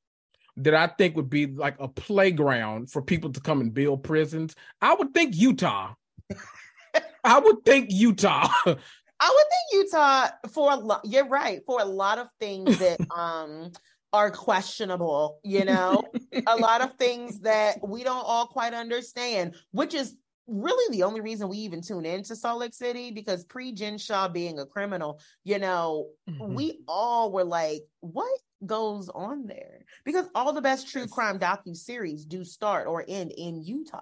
that 0.57 0.73
I 0.73 0.87
think 0.87 1.15
would 1.15 1.29
be 1.29 1.45
like 1.45 1.75
a 1.79 1.87
playground 1.87 2.91
for 2.91 3.01
people 3.01 3.31
to 3.31 3.39
come 3.39 3.61
and 3.61 3.73
build 3.73 4.03
prisons, 4.03 4.55
I 4.81 4.95
would 4.95 5.13
think 5.13 5.35
Utah. 5.35 5.93
I 7.23 7.39
would 7.39 7.63
think 7.63 7.91
Utah. 7.91 8.49
I 9.19 9.29
would 9.29 9.45
think 9.49 9.85
Utah 9.85 10.27
for 10.49 10.71
a 10.71 10.75
lot. 10.75 11.01
You're 11.03 11.27
right 11.27 11.61
for 11.65 11.81
a 11.81 11.85
lot 11.85 12.17
of 12.17 12.27
things 12.39 12.77
that 12.79 12.99
um 13.15 13.71
are 14.13 14.31
questionable. 14.31 15.39
You 15.43 15.65
know, 15.65 16.03
a 16.47 16.55
lot 16.55 16.81
of 16.81 16.95
things 16.95 17.39
that 17.41 17.77
we 17.87 18.03
don't 18.03 18.23
all 18.25 18.47
quite 18.47 18.73
understand, 18.73 19.55
which 19.71 19.93
is 19.93 20.15
really 20.47 20.95
the 20.95 21.03
only 21.03 21.19
reason 21.19 21.49
we 21.49 21.57
even 21.57 21.81
tune 21.81 22.05
into 22.05 22.35
Salt 22.35 22.59
Lake 22.59 22.73
City 22.73 23.11
because 23.11 23.43
pre 23.43 23.73
Jen 23.73 23.97
Shah 23.97 24.27
being 24.27 24.59
a 24.59 24.65
criminal, 24.65 25.19
you 25.43 25.59
know, 25.59 26.07
mm-hmm. 26.29 26.53
we 26.53 26.79
all 26.87 27.31
were 27.31 27.43
like, 27.43 27.81
what 27.99 28.39
goes 28.65 29.09
on 29.09 29.47
there? 29.47 29.85
Because 30.05 30.27
all 30.35 30.53
the 30.53 30.61
best 30.61 30.89
true 30.89 31.07
crime 31.07 31.39
docu 31.39 31.75
series 31.75 32.25
do 32.25 32.43
start 32.43 32.87
or 32.87 33.03
end 33.07 33.31
in 33.37 33.61
Utah. 33.61 34.01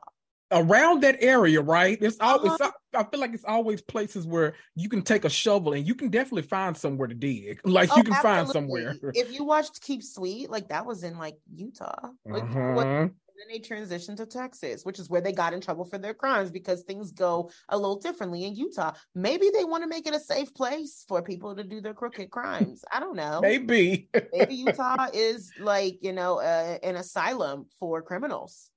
Around 0.52 1.02
that 1.02 1.18
area, 1.22 1.60
right? 1.60 1.98
It's 2.00 2.18
always 2.20 2.52
uh-huh. 2.52 2.72
I 2.94 3.04
feel 3.04 3.20
like 3.20 3.34
it's 3.34 3.46
always 3.46 3.82
places 3.82 4.28
where 4.28 4.54
you 4.76 4.90
can 4.90 5.02
take 5.02 5.26
a 5.26 5.30
shovel 5.30 5.74
and 5.74 5.86
you 5.86 5.96
can 5.96 6.10
definitely 6.10 6.44
find 6.44 6.78
somewhere 6.78 7.08
to 7.08 7.16
dig. 7.16 7.60
Like 7.66 7.90
oh, 7.92 7.98
you 7.98 8.04
can 8.04 8.14
absolutely. 8.14 8.44
find 8.44 8.50
somewhere. 8.50 8.96
If 9.16 9.34
you 9.34 9.44
watched 9.44 9.82
Keep 9.82 10.04
Sweet, 10.04 10.50
like 10.50 10.70
that 10.70 10.86
was 10.86 11.04
in 11.04 11.18
like 11.18 11.38
Utah. 11.54 12.10
Like 12.26 12.44
uh-huh. 12.44 12.74
what 12.74 13.12
then 13.38 13.48
they 13.50 13.60
transitioned 13.60 14.18
to 14.18 14.26
Texas, 14.26 14.84
which 14.84 15.00
is 15.00 15.10
where 15.10 15.22
they 15.22 15.32
got 15.32 15.54
in 15.54 15.62
trouble 15.62 15.86
for 15.86 15.98
their 15.98 16.14
crimes 16.14 16.52
because 16.52 16.84
things 16.84 17.12
go 17.12 17.50
a 17.70 17.78
little 17.78 18.00
differently 18.00 18.46
in 18.46 18.56
Utah. 18.56 18.94
Maybe 19.14 19.50
they 19.54 19.64
want 19.64 19.84
to 19.84 19.90
make 19.90 20.08
it 20.08 20.16
a 20.16 20.20
safe 20.20 20.54
place 20.54 21.06
for 21.08 21.22
people 21.22 21.56
to 21.56 21.64
do 21.64 21.82
their 21.82 21.94
crooked 21.94 22.30
crimes. 22.30 22.84
I 22.92 23.00
don't 23.00 23.16
know. 23.16 23.40
Maybe. 23.42 24.10
Maybe 24.32 24.56
Utah 24.68 25.08
is 25.14 25.52
like, 25.60 26.00
you 26.02 26.14
know, 26.14 26.40
uh, 26.40 26.78
an 26.84 26.96
asylum 26.96 27.68
for 27.80 28.02
criminals. 28.02 28.70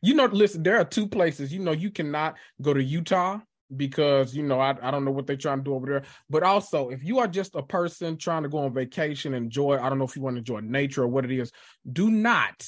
You 0.00 0.14
know, 0.14 0.26
listen, 0.26 0.62
there 0.62 0.78
are 0.78 0.84
two 0.84 1.06
places. 1.06 1.52
You 1.52 1.60
know, 1.60 1.72
you 1.72 1.90
cannot 1.90 2.36
go 2.60 2.72
to 2.72 2.82
Utah 2.82 3.40
because 3.76 4.36
you 4.36 4.42
know 4.42 4.60
I, 4.60 4.76
I 4.82 4.90
don't 4.90 5.04
know 5.04 5.10
what 5.10 5.26
they're 5.26 5.36
trying 5.36 5.58
to 5.58 5.64
do 5.64 5.74
over 5.74 5.86
there 5.86 6.02
but 6.28 6.42
also 6.42 6.90
if 6.90 7.02
you 7.02 7.18
are 7.18 7.26
just 7.26 7.54
a 7.54 7.62
person 7.62 8.18
trying 8.18 8.42
to 8.42 8.48
go 8.48 8.58
on 8.58 8.74
vacation 8.74 9.32
enjoy 9.32 9.78
i 9.78 9.88
don't 9.88 9.98
know 9.98 10.04
if 10.04 10.14
you 10.14 10.22
want 10.22 10.36
to 10.36 10.40
enjoy 10.40 10.60
nature 10.60 11.02
or 11.02 11.08
what 11.08 11.24
it 11.24 11.32
is 11.32 11.50
do 11.90 12.10
not 12.10 12.62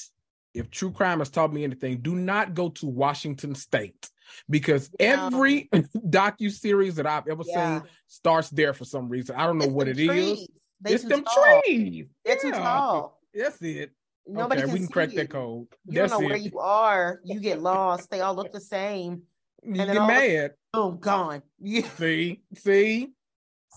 if 0.57 0.69
true 0.71 0.91
crime 0.91 1.19
has 1.19 1.29
taught 1.29 1.53
me 1.53 1.63
anything, 1.63 1.99
do 2.01 2.15
not 2.15 2.53
go 2.53 2.69
to 2.69 2.87
Washington 2.87 3.55
State 3.55 4.09
because 4.49 4.89
every 4.99 5.69
docu 5.73 6.51
series 6.51 6.95
that 6.95 7.05
I've 7.05 7.27
ever 7.27 7.43
yeah. 7.45 7.79
seen 7.79 7.89
starts 8.07 8.49
there 8.49 8.73
for 8.73 8.85
some 8.85 9.07
reason. 9.07 9.35
I 9.35 9.45
don't 9.45 9.57
know 9.57 9.65
it's 9.65 9.73
what 9.73 9.87
it 9.87 9.95
trees. 9.95 10.39
is. 10.39 10.47
They 10.81 10.93
it's 10.93 11.03
them 11.03 11.23
tall. 11.23 11.61
trees. 11.65 12.05
They're 12.25 12.35
yeah. 12.35 12.41
too 12.41 12.51
tall. 12.51 13.21
That's 13.33 13.61
it. 13.61 13.91
Nobody 14.25 14.61
okay, 14.61 14.65
can 14.65 14.73
we 14.73 14.79
can 14.79 14.87
crack 14.89 15.11
you. 15.11 15.17
that 15.19 15.29
code. 15.29 15.67
You 15.85 16.01
That's 16.01 16.11
don't 16.11 16.21
know 16.21 16.27
it. 16.27 16.31
where 16.31 16.37
you 16.37 16.59
are. 16.59 17.21
You 17.23 17.39
get 17.39 17.61
lost. 17.61 18.09
they 18.09 18.21
all 18.21 18.35
look 18.35 18.51
the 18.51 18.59
same. 18.59 19.21
And 19.63 19.77
you 19.77 19.85
then 19.85 19.95
get 19.95 20.07
mad. 20.07 20.51
Oh, 20.73 20.91
gone. 20.91 21.41
Yeah. 21.59 21.87
See, 21.95 22.41
see. 22.55 23.09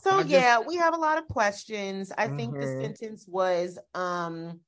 So 0.02 0.20
yeah, 0.20 0.60
we 0.66 0.76
have 0.76 0.94
a 0.94 0.98
lot 0.98 1.18
of 1.18 1.28
questions. 1.28 2.10
I 2.16 2.26
mm-hmm. 2.26 2.36
think 2.36 2.54
the 2.54 2.66
mm-hmm. 2.66 2.82
sentence 2.82 3.26
was 3.28 3.78
um 3.94 4.60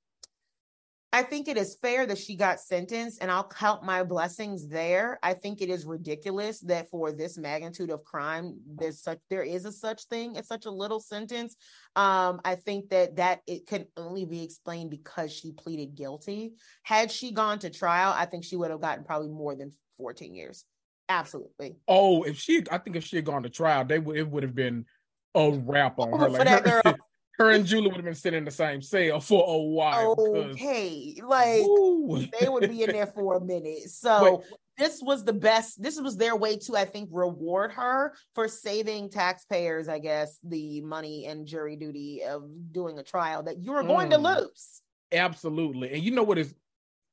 I 1.15 1.23
think 1.23 1.47
it 1.47 1.59
is 1.59 1.77
fair 1.83 2.07
that 2.07 2.17
she 2.17 2.37
got 2.37 2.59
sentenced, 2.59 3.21
and 3.21 3.31
I'll 3.31 3.47
count 3.47 3.83
my 3.83 4.03
blessings 4.03 4.67
there. 4.67 5.19
I 5.23 5.35
think 5.35 5.61
it 5.61 5.69
is 5.69 5.85
ridiculous 5.85 6.61
that 6.61 6.89
for 6.89 7.13
this 7.13 7.37
magnitude 7.37 7.91
of 7.91 8.03
crime, 8.03 8.59
there's 8.67 9.03
such 9.03 9.19
there 9.29 9.43
is 9.43 9.67
a 9.67 9.73
such 9.73 10.05
thing 10.05 10.39
as 10.39 10.49
such 10.49 10.65
a 10.65 10.71
little 10.71 11.01
sentence. 11.01 11.55
Um, 11.97 12.41
I 12.47 12.55
think 12.55 12.89
that 12.89 13.17
that 13.17 13.41
it 13.47 13.67
can 13.67 13.87
only 13.99 14.25
be 14.25 14.43
explained 14.43 14.91
because 14.91 15.31
she 15.31 15.53
pleaded 15.53 15.95
guilty. 15.95 16.55
Had 16.83 17.11
she 17.11 17.31
gone 17.31 17.59
to 17.59 17.69
trial, 17.69 18.15
I 18.17 18.25
think 18.25 18.45
she 18.45 18.57
would 18.57 18.71
have 18.71 18.81
gotten 18.81 19.05
probably 19.05 19.29
more 19.29 19.55
than 19.55 19.71
14 19.99 20.35
years. 20.35 20.65
Absolutely. 21.11 21.77
Oh, 21.87 22.23
if 22.23 22.39
she, 22.39 22.65
I 22.71 22.79
think 22.79 22.97
if 22.97 23.05
she 23.05 23.17
had 23.17 23.27
gone 23.27 23.43
to 23.43 23.51
trial, 23.51 23.85
they 23.85 23.99
would 23.99 24.17
it 24.17 24.31
would 24.31 24.45
have 24.45 24.55
been 24.55 24.87
a 25.35 25.51
wrap 25.51 25.99
on 25.99 26.19
her. 26.19 26.31
Like 26.31 26.67
her, 26.67 26.83
her 27.43 27.51
and 27.51 27.67
Julie 27.67 27.89
would 27.89 27.97
have 27.97 28.05
been 28.05 28.15
sitting 28.15 28.39
in 28.39 28.45
the 28.45 28.51
same 28.51 28.81
cell 28.81 29.21
for 29.21 29.45
a 29.47 29.59
while. 29.59 30.15
Okay, 30.19 31.21
like 31.25 31.63
Ooh. 31.63 32.27
they 32.41 32.49
would 32.49 32.69
be 32.71 32.85
in 32.85 32.93
there 32.93 33.07
for 33.07 33.37
a 33.37 33.41
minute. 33.41 33.81
So 33.89 34.37
Wait. 34.37 34.59
this 34.79 35.01
was 35.03 35.25
the 35.25 35.33
best. 35.33 35.81
This 35.83 36.01
was 36.01 36.17
their 36.17 36.35
way 36.35 36.57
to, 36.59 36.77
I 36.77 36.85
think, 36.85 37.09
reward 37.13 37.73
her 37.73 38.15
for 38.35 38.49
saving 38.49 39.11
taxpayers, 39.11 39.89
I 39.89 39.99
guess, 39.99 40.39
the 40.43 40.81
money 40.81 41.27
and 41.27 41.47
jury 41.47 41.77
duty 41.77 42.23
of 42.25 42.45
doing 42.73 42.99
a 42.99 43.03
trial 43.03 43.45
that 43.45 43.59
you 43.59 43.73
were 43.73 43.83
going 43.83 44.09
mm. 44.09 44.13
to 44.13 44.19
lose. 44.19 44.83
Absolutely, 45.13 45.93
and 45.93 46.03
you 46.03 46.11
know 46.11 46.23
what 46.23 46.39
is? 46.39 46.55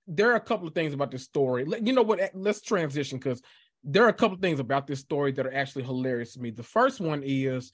There 0.07 0.31
are 0.31 0.35
a 0.35 0.41
couple 0.41 0.67
of 0.67 0.73
things 0.73 0.93
about 0.93 1.11
this 1.11 1.23
story. 1.23 1.65
You 1.81 1.93
know 1.93 2.01
what? 2.01 2.19
Let's 2.33 2.61
transition 2.61 3.19
because 3.19 3.41
there 3.83 4.03
are 4.03 4.09
a 4.09 4.13
couple 4.13 4.35
of 4.35 4.41
things 4.41 4.59
about 4.59 4.87
this 4.87 4.99
story 4.99 5.31
that 5.33 5.45
are 5.45 5.53
actually 5.53 5.83
hilarious 5.83 6.33
to 6.33 6.39
me. 6.39 6.51
The 6.51 6.63
first 6.63 6.99
one 6.99 7.21
is 7.23 7.71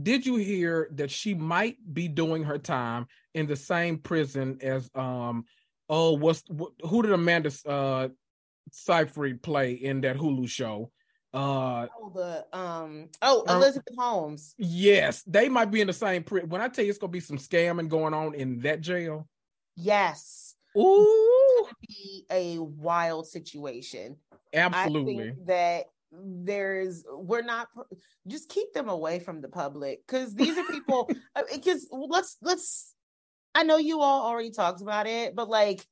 did 0.00 0.24
you 0.24 0.36
hear 0.36 0.88
that 0.92 1.10
she 1.10 1.34
might 1.34 1.76
be 1.92 2.08
doing 2.08 2.44
her 2.44 2.58
time 2.58 3.06
in 3.34 3.46
the 3.46 3.56
same 3.56 3.98
prison 3.98 4.58
as 4.62 4.90
um 4.94 5.44
oh 5.88 6.12
what's 6.12 6.42
who 6.82 7.02
did 7.02 7.12
Amanda 7.12 7.52
uh 7.66 8.08
Seyfried 8.70 9.42
play 9.42 9.72
in 9.72 10.00
that 10.02 10.16
Hulu 10.16 10.48
show? 10.48 10.90
Uh 11.34 11.86
oh 11.98 12.10
the 12.14 12.46
um 12.56 13.08
oh 13.20 13.44
Elizabeth 13.48 13.94
Holmes. 13.98 14.54
Yes, 14.58 15.22
they 15.26 15.48
might 15.48 15.70
be 15.70 15.80
in 15.80 15.86
the 15.86 15.92
same 15.92 16.22
prison. 16.22 16.48
When 16.48 16.60
I 16.60 16.68
tell 16.68 16.84
you 16.84 16.90
it's 16.90 16.98
gonna 16.98 17.10
be 17.10 17.20
some 17.20 17.38
scamming 17.38 17.88
going 17.88 18.14
on 18.14 18.34
in 18.34 18.60
that 18.60 18.80
jail. 18.80 19.28
Yes. 19.76 20.54
Ooh, 20.76 21.66
be 21.86 22.24
a 22.30 22.58
wild 22.58 23.26
situation. 23.26 24.16
Absolutely. 24.54 25.34
that 25.46 25.86
there's 26.12 27.04
we're 27.10 27.42
not 27.42 27.68
just 28.26 28.48
keep 28.48 28.72
them 28.72 28.88
away 28.88 29.18
from 29.18 29.40
the 29.40 29.48
public 29.48 30.06
because 30.06 30.34
these 30.34 30.56
are 30.58 30.64
people 30.64 31.10
because 31.52 31.88
uh, 31.92 31.96
let's 32.08 32.36
let's 32.42 32.94
i 33.54 33.62
know 33.62 33.78
you 33.78 34.00
all 34.00 34.26
already 34.26 34.50
talked 34.50 34.82
about 34.82 35.06
it 35.06 35.34
but 35.34 35.48
like 35.48 35.86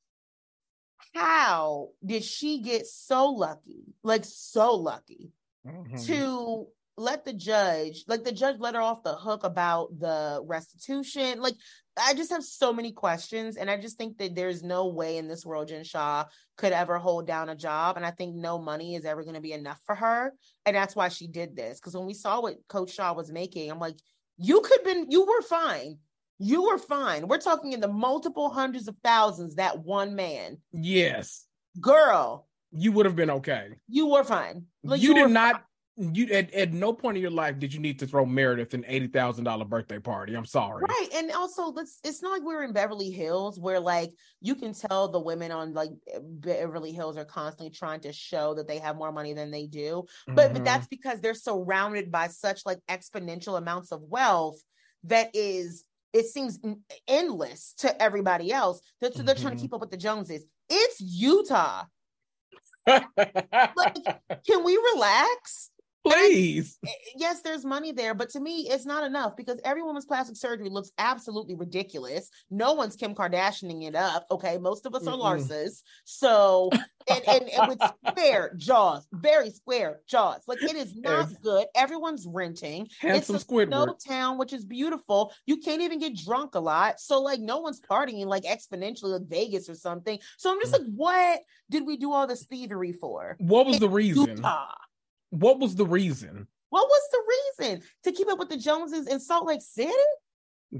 how 1.15 1.89
did 2.05 2.23
she 2.23 2.61
get 2.61 2.85
so 2.85 3.29
lucky 3.29 3.83
like 4.03 4.23
so 4.23 4.75
lucky 4.75 5.31
mm-hmm. 5.65 5.97
to 6.05 6.67
let 7.01 7.25
the 7.25 7.33
judge 7.33 8.03
like 8.07 8.23
the 8.23 8.31
judge 8.31 8.57
let 8.59 8.75
her 8.75 8.81
off 8.81 9.03
the 9.03 9.15
hook 9.15 9.43
about 9.43 9.87
the 9.99 10.41
restitution 10.45 11.41
like 11.41 11.55
I 11.99 12.13
just 12.13 12.31
have 12.31 12.43
so 12.43 12.71
many 12.71 12.91
questions, 12.91 13.57
and 13.57 13.69
I 13.69 13.77
just 13.77 13.97
think 13.97 14.17
that 14.17 14.33
there's 14.33 14.63
no 14.63 14.87
way 14.87 15.17
in 15.17 15.27
this 15.27 15.45
world 15.45 15.67
Jen 15.67 15.83
Shah 15.83 16.25
could 16.57 16.71
ever 16.71 16.97
hold 16.97 17.27
down 17.27 17.49
a 17.49 17.55
job, 17.55 17.97
and 17.97 18.05
I 18.05 18.11
think 18.11 18.35
no 18.35 18.57
money 18.57 18.95
is 18.95 19.05
ever 19.05 19.23
going 19.23 19.35
to 19.35 19.41
be 19.41 19.51
enough 19.51 19.79
for 19.85 19.95
her, 19.95 20.33
and 20.65 20.75
that's 20.75 20.95
why 20.95 21.09
she 21.09 21.27
did 21.27 21.55
this. 21.55 21.79
Because 21.79 21.95
when 21.95 22.05
we 22.05 22.13
saw 22.13 22.41
what 22.41 22.55
Coach 22.69 22.93
Shah 22.93 23.13
was 23.13 23.31
making, 23.31 23.69
I'm 23.69 23.79
like, 23.79 23.97
you 24.37 24.61
could 24.61 24.83
been, 24.83 25.07
you 25.09 25.25
were 25.25 25.41
fine, 25.41 25.97
you 26.39 26.63
were 26.63 26.77
fine. 26.77 27.27
We're 27.27 27.39
talking 27.39 27.73
in 27.73 27.81
the 27.81 27.87
multiple 27.87 28.49
hundreds 28.49 28.87
of 28.87 28.95
thousands 29.03 29.55
that 29.55 29.79
one 29.79 30.15
man. 30.15 30.57
Yes, 30.71 31.45
girl, 31.79 32.47
you 32.71 32.93
would 32.93 33.05
have 33.05 33.17
been 33.17 33.31
okay. 33.31 33.69
You 33.89 34.07
were 34.07 34.23
fine. 34.23 34.65
Like, 34.83 35.01
you, 35.01 35.09
you, 35.09 35.15
did 35.15 35.31
not. 35.31 35.55
Fine 35.55 35.63
you 36.01 36.25
at, 36.33 36.53
at 36.53 36.73
no 36.73 36.93
point 36.93 37.17
in 37.17 37.21
your 37.21 37.31
life 37.31 37.59
did 37.59 37.73
you 37.73 37.79
need 37.79 37.99
to 37.99 38.07
throw 38.07 38.25
Meredith 38.25 38.73
an 38.73 38.83
eighty 38.87 39.07
thousand 39.07 39.43
dollar 39.43 39.65
birthday 39.65 39.99
party. 39.99 40.33
I'm 40.33 40.45
sorry. 40.45 40.83
Right. 40.87 41.07
And 41.13 41.31
also 41.31 41.67
let's 41.67 41.99
it's 42.03 42.21
not 42.21 42.31
like 42.31 42.41
we're 42.41 42.63
in 42.63 42.73
Beverly 42.73 43.11
Hills 43.11 43.59
where 43.59 43.79
like 43.79 44.13
you 44.39 44.55
can 44.55 44.73
tell 44.73 45.09
the 45.09 45.19
women 45.19 45.51
on 45.51 45.73
like 45.73 45.91
Beverly 46.21 46.91
Hills 46.91 47.17
are 47.17 47.25
constantly 47.25 47.69
trying 47.69 47.99
to 48.01 48.13
show 48.13 48.55
that 48.55 48.67
they 48.67 48.79
have 48.79 48.95
more 48.95 49.11
money 49.11 49.33
than 49.33 49.51
they 49.51 49.67
do. 49.67 50.05
But, 50.27 50.35
mm-hmm. 50.35 50.53
but 50.53 50.65
that's 50.65 50.87
because 50.87 51.21
they're 51.21 51.33
surrounded 51.33 52.11
by 52.11 52.27
such 52.27 52.65
like 52.65 52.79
exponential 52.89 53.57
amounts 53.57 53.91
of 53.91 54.01
wealth 54.01 54.61
that 55.03 55.31
is 55.33 55.83
it 56.13 56.25
seems 56.25 56.59
endless 57.07 57.73
to 57.79 58.01
everybody 58.01 58.51
else. 58.51 58.81
That 58.99 59.15
so 59.15 59.23
they're 59.23 59.35
mm-hmm. 59.35 59.41
trying 59.41 59.51
to 59.51 59.57
mm-hmm. 59.57 59.63
keep 59.63 59.73
up 59.73 59.81
with 59.81 59.91
the 59.91 59.97
Joneses. 59.97 60.43
It's 60.69 60.99
Utah. 60.99 61.83
like, 62.87 63.95
can 64.47 64.63
we 64.63 64.77
relax? 64.93 65.70
Please. 66.03 66.79
yes, 67.15 67.41
there's 67.41 67.63
money 67.63 67.91
there, 67.91 68.13
but 68.13 68.29
to 68.31 68.39
me, 68.39 68.67
it's 68.69 68.85
not 68.85 69.03
enough 69.03 69.35
because 69.35 69.59
every 69.63 69.83
woman's 69.83 70.05
plastic 70.05 70.35
surgery 70.35 70.69
looks 70.69 70.91
absolutely 70.97 71.55
ridiculous. 71.55 72.29
No 72.49 72.73
one's 72.73 72.95
Kim 72.95 73.13
Kardashianing 73.13 73.87
it 73.87 73.95
up. 73.95 74.25
Okay. 74.31 74.57
Most 74.57 74.85
of 74.85 74.95
us 74.95 75.05
are 75.05 75.17
Larsas. 75.17 75.81
So, 76.05 76.69
and, 77.09 77.27
and, 77.27 77.49
and, 77.49 77.69
with 77.69 77.81
square 78.07 78.53
jaws, 78.57 79.07
very 79.13 79.51
square 79.51 79.99
jaws. 80.07 80.41
Like 80.47 80.61
it 80.63 80.75
is 80.75 80.95
not 80.95 81.29
good. 81.43 81.67
Everyone's 81.75 82.25
renting. 82.27 82.87
Handsome 82.99 83.35
it's 83.35 83.43
a 83.43 83.47
Squidward. 83.47 84.03
town, 84.05 84.37
which 84.37 84.53
is 84.53 84.65
beautiful. 84.65 85.33
You 85.45 85.57
can't 85.57 85.81
even 85.81 85.99
get 85.99 86.15
drunk 86.15 86.55
a 86.55 86.59
lot. 86.59 86.99
So, 86.99 87.21
like, 87.21 87.39
no 87.39 87.59
one's 87.59 87.81
partying 87.81 88.25
like 88.25 88.43
exponentially 88.43 89.19
like 89.19 89.27
Vegas 89.27 89.69
or 89.69 89.75
something. 89.75 90.19
So, 90.37 90.51
I'm 90.51 90.59
just 90.59 90.73
mm. 90.73 90.79
like, 90.79 90.87
what 90.95 91.39
did 91.69 91.85
we 91.85 91.97
do 91.97 92.11
all 92.11 92.27
this 92.27 92.45
thievery 92.45 92.93
for? 92.93 93.35
What 93.39 93.65
was 93.65 93.79
the 93.79 93.89
reason? 93.89 94.27
Utah. 94.27 94.67
What 95.31 95.59
was 95.59 95.75
the 95.75 95.85
reason? 95.85 96.47
What 96.69 96.87
was 96.87 97.01
the 97.11 97.65
reason 97.65 97.81
to 98.03 98.11
keep 98.11 98.29
up 98.29 98.39
with 98.39 98.49
the 98.49 98.57
Joneses 98.57 99.07
in 99.07 99.19
Salt 99.19 99.45
Lake 99.45 99.61
City? 99.61 99.91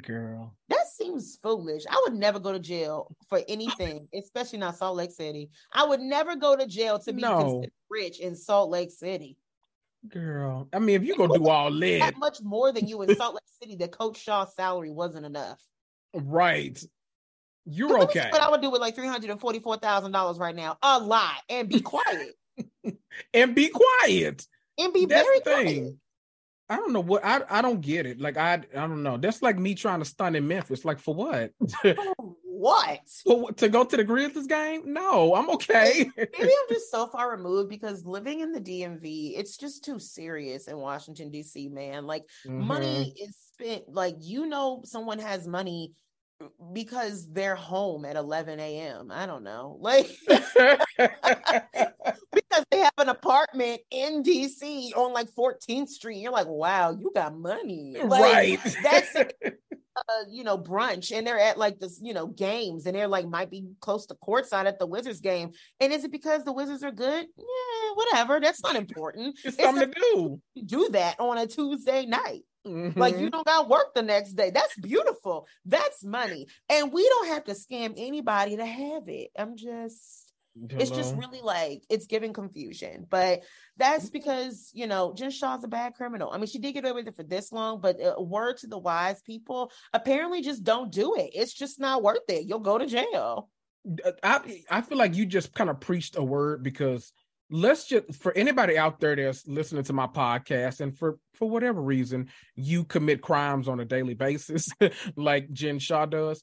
Girl, 0.06 0.56
that 0.70 0.88
seems 0.88 1.38
foolish. 1.44 1.84
I 1.90 2.02
would 2.06 2.14
never 2.14 2.40
go 2.40 2.54
to 2.54 2.60
jail 2.60 3.14
for 3.28 3.42
anything, 3.50 4.08
especially 4.14 4.60
not 4.60 4.78
Salt 4.78 4.96
Lake 4.96 5.12
City. 5.12 5.50
I 5.74 5.84
would 5.84 6.00
never 6.00 6.38
go 6.38 6.56
to 6.56 6.66
jail 6.66 6.98
to 7.00 7.12
be 7.12 7.22
no. 7.22 7.66
rich 7.90 8.22
in 8.22 8.36
Salt 8.36 8.70
Lake 8.70 8.92
City. 8.92 9.38
Girl, 10.08 10.68
I 10.74 10.80
mean, 10.80 10.96
if 10.96 11.04
you 11.04 11.16
gonna 11.16 11.38
do 11.38 11.48
all 11.48 11.72
that, 11.72 12.00
that 12.00 12.18
much 12.18 12.40
more 12.42 12.72
than 12.72 12.88
you 12.88 13.02
in 13.02 13.16
Salt 13.18 13.36
Lake 13.36 13.44
City, 13.62 13.76
the 13.76 13.90
Coach 13.90 14.18
Shah's 14.18 14.56
salary 14.56 14.92
wasn't 14.92 15.26
enough. 15.26 15.62
Right. 16.14 16.82
You're 17.66 18.02
okay. 18.04 18.30
What 18.32 18.42
I 18.42 18.50
would 18.50 18.62
do 18.62 18.72
with 18.72 18.82
like 18.82 18.96
three 18.96 19.08
hundred 19.08 19.30
and 19.30 19.40
forty-four 19.40 19.78
thousand 19.78 20.14
dollars 20.14 20.40
right 20.40 20.56
now, 20.56 20.78
a 20.82 21.00
lot, 21.00 21.36
and 21.50 21.70
be 21.70 21.80
quiet. 21.82 22.36
and 23.34 23.56
be 23.56 23.70
quiet. 23.70 24.46
And 24.78 24.94
be 24.94 25.06
That's 25.06 25.28
very 25.28 25.40
quiet. 25.42 25.96
I 26.72 26.78
don't 26.78 26.94
know 26.94 27.02
what 27.02 27.26
I 27.26 27.42
I 27.50 27.62
don't 27.62 27.82
get 27.82 28.06
it. 28.06 28.22
Like 28.22 28.38
I 28.38 28.54
I 28.54 28.88
don't 28.88 29.04
know. 29.04 29.18
That's 29.18 29.42
like 29.42 29.60
me 29.60 29.76
trying 29.76 30.00
to 30.00 30.06
stun 30.06 30.36
in 30.36 30.48
Memphis. 30.48 30.86
Like 30.86 31.00
for 31.00 31.14
what? 31.14 31.52
what? 32.46 33.00
For, 33.26 33.52
to 33.52 33.68
go 33.68 33.84
to 33.84 33.98
the 33.98 34.06
Grizzlies 34.06 34.48
game? 34.48 34.94
No, 34.94 35.36
I'm 35.36 35.50
okay. 35.50 36.10
Maybe 36.16 36.30
I'm 36.44 36.70
just 36.70 36.90
so 36.92 37.08
far 37.08 37.32
removed 37.32 37.70
because 37.70 38.06
living 38.06 38.40
in 38.40 38.54
the 38.54 38.62
DMV, 38.62 39.38
it's 39.38 39.58
just 39.58 39.84
too 39.84 40.00
serious 40.00 40.70
in 40.70 40.78
Washington 40.78 41.30
D.C. 41.30 41.68
Man, 41.68 42.06
like 42.06 42.24
mm-hmm. 42.48 42.66
money 42.66 43.14
is 43.22 43.36
spent. 43.52 43.90
Like 43.90 44.16
you 44.20 44.46
know, 44.46 44.82
someone 44.86 45.20
has 45.20 45.50
money 45.50 45.92
because 46.74 47.32
they're 47.32 47.56
home 47.56 48.06
at 48.06 48.16
11 48.16 48.60
a.m. 48.60 49.12
I 49.12 49.26
don't 49.26 49.44
know. 49.44 49.78
Like 49.80 50.10
because 50.28 50.80
they 52.72 52.80
have 52.80 52.94
an 52.98 53.10
apartment 53.62 53.82
in 53.92 54.24
DC 54.24 54.96
on 54.96 55.14
like 55.14 55.30
14th 55.32 55.90
Street. 55.90 56.20
You're 56.20 56.32
like, 56.32 56.48
wow, 56.48 56.92
you 56.92 57.12
got 57.14 57.38
money. 57.38 57.96
Like, 58.04 58.22
right. 58.22 58.76
That's 58.84 59.16
uh, 59.16 60.24
you 60.30 60.44
know, 60.44 60.58
brunch 60.58 61.16
and 61.16 61.28
they're 61.28 61.40
at 61.40 61.58
like 61.58 61.80
this, 61.80 62.00
you 62.02 62.14
know, 62.14 62.28
games 62.28 62.86
and 62.86 62.96
they're 62.96 63.08
like 63.08 63.28
might 63.28 63.52
be 63.52 63.66
close 63.82 64.06
to 64.06 64.16
courtside 64.16 64.66
at 64.66 64.80
the 64.80 64.88
Wizards 64.88 65.20
game. 65.20 65.52
And 65.80 65.92
is 65.92 66.04
it 66.04 66.12
because 66.12 66.44
the 66.44 66.54
Wizards 66.54 66.84
are 66.84 66.92
good? 66.92 67.26
Yeah, 67.38 67.94
whatever. 67.96 68.40
That's 68.40 68.64
not 68.64 68.76
important. 68.76 69.38
it's, 69.44 69.58
it's 69.58 69.64
something 69.64 69.92
to 69.92 70.00
do. 70.00 70.42
Do 70.66 70.90
that 70.92 71.20
on 71.20 71.38
a 71.38 71.46
Tuesday 71.46 72.06
night. 72.06 72.44
Mm-hmm. 72.66 73.00
Like 73.00 73.18
you 73.18 73.30
don't 73.30 73.46
got 73.46 73.70
work 73.70 73.94
the 73.94 74.04
next 74.04 74.34
day. 74.34 74.52
That's 74.52 74.78
beautiful. 74.80 75.48
That's 75.66 76.04
money. 76.04 76.48
And 76.70 76.94
we 76.94 77.08
don't 77.08 77.28
have 77.28 77.44
to 77.46 77.54
scam 77.54 77.94
anybody 77.98 78.58
to 78.58 78.66
have 78.66 79.08
it. 79.08 79.32
I'm 79.38 79.58
just 79.58 80.31
Hello. 80.56 80.82
it's 80.82 80.92
just 80.92 81.16
really 81.16 81.42
like 81.42 81.84
it's 81.90 82.08
giving 82.08 82.34
confusion. 82.34 83.08
But 83.10 83.44
that's 83.78 84.06
mm-hmm. 84.06 84.14
because, 84.14 84.70
you 84.74 84.88
know, 84.88 85.14
Jen 85.14 85.32
Shah's 85.32 85.64
a 85.64 85.68
bad 85.68 85.94
criminal. 85.94 86.32
I 86.32 86.38
mean, 86.38 86.48
she 86.48 86.60
did 86.60 86.74
get 86.74 86.84
away 86.84 86.94
with 86.94 87.08
it 87.08 87.16
for 87.16 87.24
this 87.24 87.52
long, 87.52 87.80
but 87.80 87.98
a 88.02 88.22
word 88.22 88.58
to 88.58 88.68
the 88.68 88.78
wise 88.78 89.22
people, 89.22 89.72
apparently 89.94 90.42
just 90.42 90.64
don't 90.64 90.92
do 90.92 91.16
it. 91.16 91.32
It's 91.34 91.54
just 91.54 91.80
not 91.80 92.04
worth 92.04 92.30
it. 92.30 92.46
You'll 92.46 92.60
go 92.60 92.78
to 92.78 92.86
jail. 92.86 93.50
I 94.24 94.64
I 94.70 94.82
feel 94.82 94.98
like 94.98 95.16
you 95.16 95.26
just 95.26 95.54
kind 95.54 95.70
of 95.70 95.80
preached 95.80 96.18
a 96.18 96.24
word 96.24 96.64
because 96.64 97.14
let's 97.50 97.88
just 97.88 98.16
for 98.16 98.32
anybody 98.38 98.78
out 98.78 99.00
there 99.00 99.16
that's 99.16 99.48
listening 99.48 99.84
to 99.84 99.94
my 99.94 100.08
podcast 100.08 100.82
and 100.82 100.98
for 100.98 101.18
for 101.34 101.50
whatever 101.50 101.82
reason 101.82 102.30
you 102.56 102.84
commit 102.86 103.22
crimes 103.22 103.68
on 103.68 103.80
a 103.80 103.86
daily 103.86 104.14
basis 104.14 104.70
like 105.18 105.52
jen 105.52 105.78
Shah 105.78 106.06
does 106.06 106.42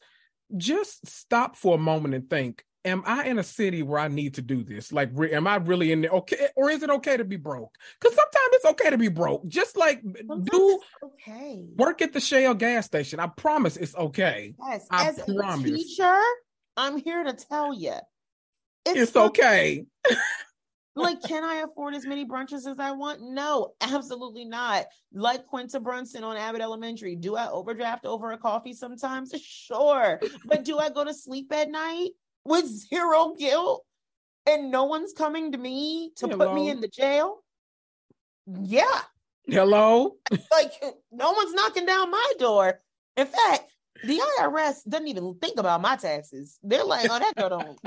just 0.57 1.07
stop 1.09 1.57
for 1.57 1.77
a 1.77 1.79
moment 1.79 2.15
and 2.15 2.29
think 2.29 2.63
am 2.85 3.03
i 3.07 3.25
in 3.25 3.39
a 3.39 3.43
city 3.43 3.83
where 3.83 3.99
i 3.99 4.09
need 4.09 4.35
to 4.35 4.43
do 4.43 4.63
this 4.63 4.93
like 4.93 5.11
re- 5.13 5.33
am 5.33 5.47
i 5.47 5.57
really 5.57 5.93
in 5.93 6.01
there 6.01 6.11
okay 6.11 6.49
or 6.57 6.71
is 6.71 6.83
it 6.83 6.91
okay 6.91 7.17
to 7.17 7.25
be 7.25 7.37
broke 7.37 7.75
because 8.01 8.15
sometimes 8.15 8.49
it's 8.53 8.65
okay 8.65 8.91
to 8.91 8.99
be 8.99 9.09
broke 9.09 9.47
just 9.49 9.77
like 9.77 10.01
sometimes 10.03 10.49
do 10.51 10.81
okay 11.03 11.67
work 11.77 12.01
at 12.03 12.13
the 12.13 12.21
shell 12.21 12.55
gas 12.55 12.87
station 12.87 13.21
i 13.21 13.27
promise 13.27 13.77
it's 13.77 13.97
okay 13.97 14.55
yes 14.59 14.87
I 14.91 15.09
as 15.09 15.21
promise. 15.37 15.71
a 15.71 15.75
teacher 15.75 16.21
i'm 16.77 16.99
here 16.99 17.25
to 17.25 17.33
tell 17.33 17.75
you 17.75 17.95
it's, 18.87 19.01
it's 19.01 19.17
okay 19.17 19.85
like, 20.99 21.23
can 21.23 21.45
I 21.45 21.57
afford 21.57 21.95
as 21.95 22.05
many 22.05 22.27
brunches 22.27 22.67
as 22.67 22.79
I 22.79 22.91
want? 22.91 23.21
No, 23.23 23.75
absolutely 23.81 24.45
not. 24.45 24.87
Like 25.13 25.47
Quinta 25.47 25.81
Brunson 25.81 26.25
on 26.25 26.37
Abbott 26.37 26.61
Elementary, 26.61 27.17
do 27.17 27.37
I 27.37 27.49
overdraft 27.49 28.05
over 28.05 28.33
a 28.33 28.39
coffee 28.39 28.73
sometimes? 28.73 29.33
Sure. 29.49 30.21
But 30.47 30.65
do 30.65 30.79
I 30.79 30.91
go 30.91 31.05
to 31.05 31.15
sleep 31.15 31.53
at 31.53 31.71
night 31.71 32.11
with 32.49 32.67
zero 32.67 33.35
guilt 33.39 33.85
and 34.47 34.71
no 34.71 34.85
one's 34.85 35.13
coming 35.13 35.53
to 35.53 35.59
me 35.59 36.13
to 36.17 36.27
Hello. 36.27 36.47
put 36.47 36.55
me 36.55 36.71
in 36.71 36.81
the 36.81 36.89
jail? 36.89 37.39
Yeah. 38.47 39.01
Hello? 39.47 40.17
like, 40.51 40.73
no 41.13 41.33
one's 41.33 41.55
knocking 41.55 41.87
down 41.87 42.11
my 42.11 42.33
door. 42.39 42.81
In 43.17 43.27
fact, 43.27 43.73
the 44.05 44.21
IRS 44.41 44.89
doesn't 44.89 45.09
even 45.09 45.37
think 45.41 45.59
about 45.59 45.81
my 45.81 45.97
taxes. 45.97 46.59
They're 46.63 46.85
like, 46.85 47.11
oh, 47.11 47.19
that 47.19 47.35
girl 47.37 47.49
don't 47.49 47.79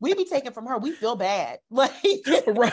we 0.00 0.14
be 0.14 0.24
taking 0.24 0.52
from 0.52 0.66
her. 0.66 0.78
We 0.78 0.92
feel 0.92 1.16
bad. 1.16 1.58
Like, 1.72 1.92
right. 2.46 2.72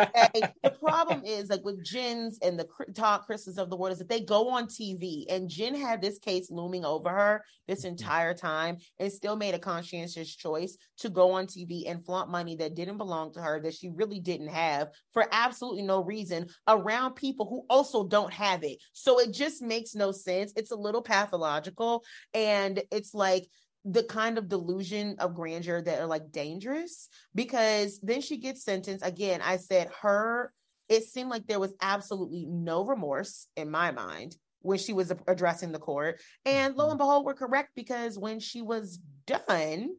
okay. 0.00 0.42
the 0.62 0.70
problem 0.82 1.22
is 1.24 1.48
like 1.48 1.64
with 1.64 1.84
Jen's 1.84 2.38
and 2.42 2.58
the 2.58 2.66
Todd 2.94 3.22
Chris's 3.26 3.58
of 3.58 3.70
the 3.70 3.76
world 3.76 3.92
is 3.92 3.98
that 3.98 4.08
they 4.08 4.20
go 4.20 4.48
on 4.48 4.66
TV, 4.66 5.24
and 5.28 5.48
Jen 5.48 5.74
had 5.74 6.00
this 6.00 6.18
case 6.18 6.50
looming 6.50 6.84
over 6.84 7.10
her 7.10 7.44
this 7.68 7.80
mm-hmm. 7.80 7.88
entire 7.88 8.34
time, 8.34 8.78
and 8.98 9.12
still 9.12 9.36
made 9.36 9.54
a 9.54 9.58
conscientious 9.58 10.34
choice 10.34 10.76
to 10.98 11.08
go 11.08 11.32
on 11.32 11.46
TV 11.46 11.88
and 11.88 12.04
flaunt 12.04 12.30
money 12.30 12.56
that 12.56 12.74
didn't 12.74 12.98
belong 12.98 13.32
to 13.34 13.40
her, 13.40 13.60
that 13.60 13.74
she 13.74 13.90
really 13.90 14.18
didn't 14.18 14.48
have, 14.48 14.88
for 15.12 15.26
absolutely 15.30 15.82
no 15.82 16.02
reason, 16.02 16.46
around 16.66 17.14
people 17.14 17.46
who 17.48 17.64
also 17.68 18.06
don't 18.06 18.32
have 18.32 18.64
it. 18.64 18.78
So 18.92 19.20
it 19.20 19.32
just 19.32 19.62
makes 19.62 19.94
no 19.94 20.10
sense. 20.10 20.52
It's 20.56 20.72
a 20.72 20.76
little 20.76 21.02
pathological, 21.02 22.02
and 22.34 22.82
it's 22.90 23.14
like 23.14 23.46
the 23.88 24.02
kind 24.02 24.36
of 24.36 24.48
delusion 24.48 25.14
of 25.20 25.34
grandeur 25.34 25.80
that 25.80 26.00
are 26.00 26.06
like 26.06 26.32
dangerous 26.32 27.08
because 27.34 28.00
then 28.02 28.20
she 28.20 28.36
gets 28.36 28.64
sentenced. 28.64 29.06
Again 29.06 29.40
i 29.42 29.56
said 29.56 29.88
her 30.02 30.52
it 30.88 31.04
seemed 31.04 31.30
like 31.30 31.46
there 31.46 31.60
was 31.60 31.74
absolutely 31.80 32.46
no 32.46 32.84
remorse 32.84 33.48
in 33.56 33.70
my 33.70 33.90
mind 33.90 34.36
when 34.60 34.78
she 34.78 34.92
was 34.92 35.12
addressing 35.26 35.72
the 35.72 35.78
court. 35.78 36.20
And 36.44 36.74
lo 36.74 36.84
and 36.84 36.92
mm-hmm. 36.92 36.98
behold 36.98 37.24
we're 37.24 37.34
correct 37.34 37.70
because 37.74 38.18
when 38.18 38.40
she 38.40 38.62
was 38.62 38.98
done 39.26 39.90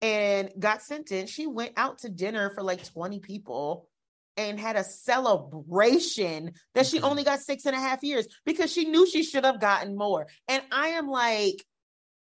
and 0.00 0.50
got 0.58 0.82
sentenced 0.82 1.32
she 1.32 1.46
went 1.46 1.72
out 1.76 1.98
to 1.98 2.08
dinner 2.08 2.50
for 2.50 2.62
like 2.62 2.84
20 2.92 3.20
people 3.20 3.88
and 4.36 4.58
had 4.58 4.76
a 4.76 4.84
celebration 4.84 6.52
that 6.74 6.86
she 6.86 7.00
only 7.02 7.22
got 7.22 7.40
six 7.40 7.66
and 7.66 7.76
a 7.76 7.80
half 7.80 8.02
years 8.02 8.26
because 8.46 8.72
she 8.72 8.86
knew 8.86 9.06
she 9.06 9.22
should 9.22 9.44
have 9.44 9.60
gotten 9.60 9.96
more. 9.96 10.26
And 10.48 10.62
i 10.70 10.88
am 10.88 11.08
like 11.08 11.64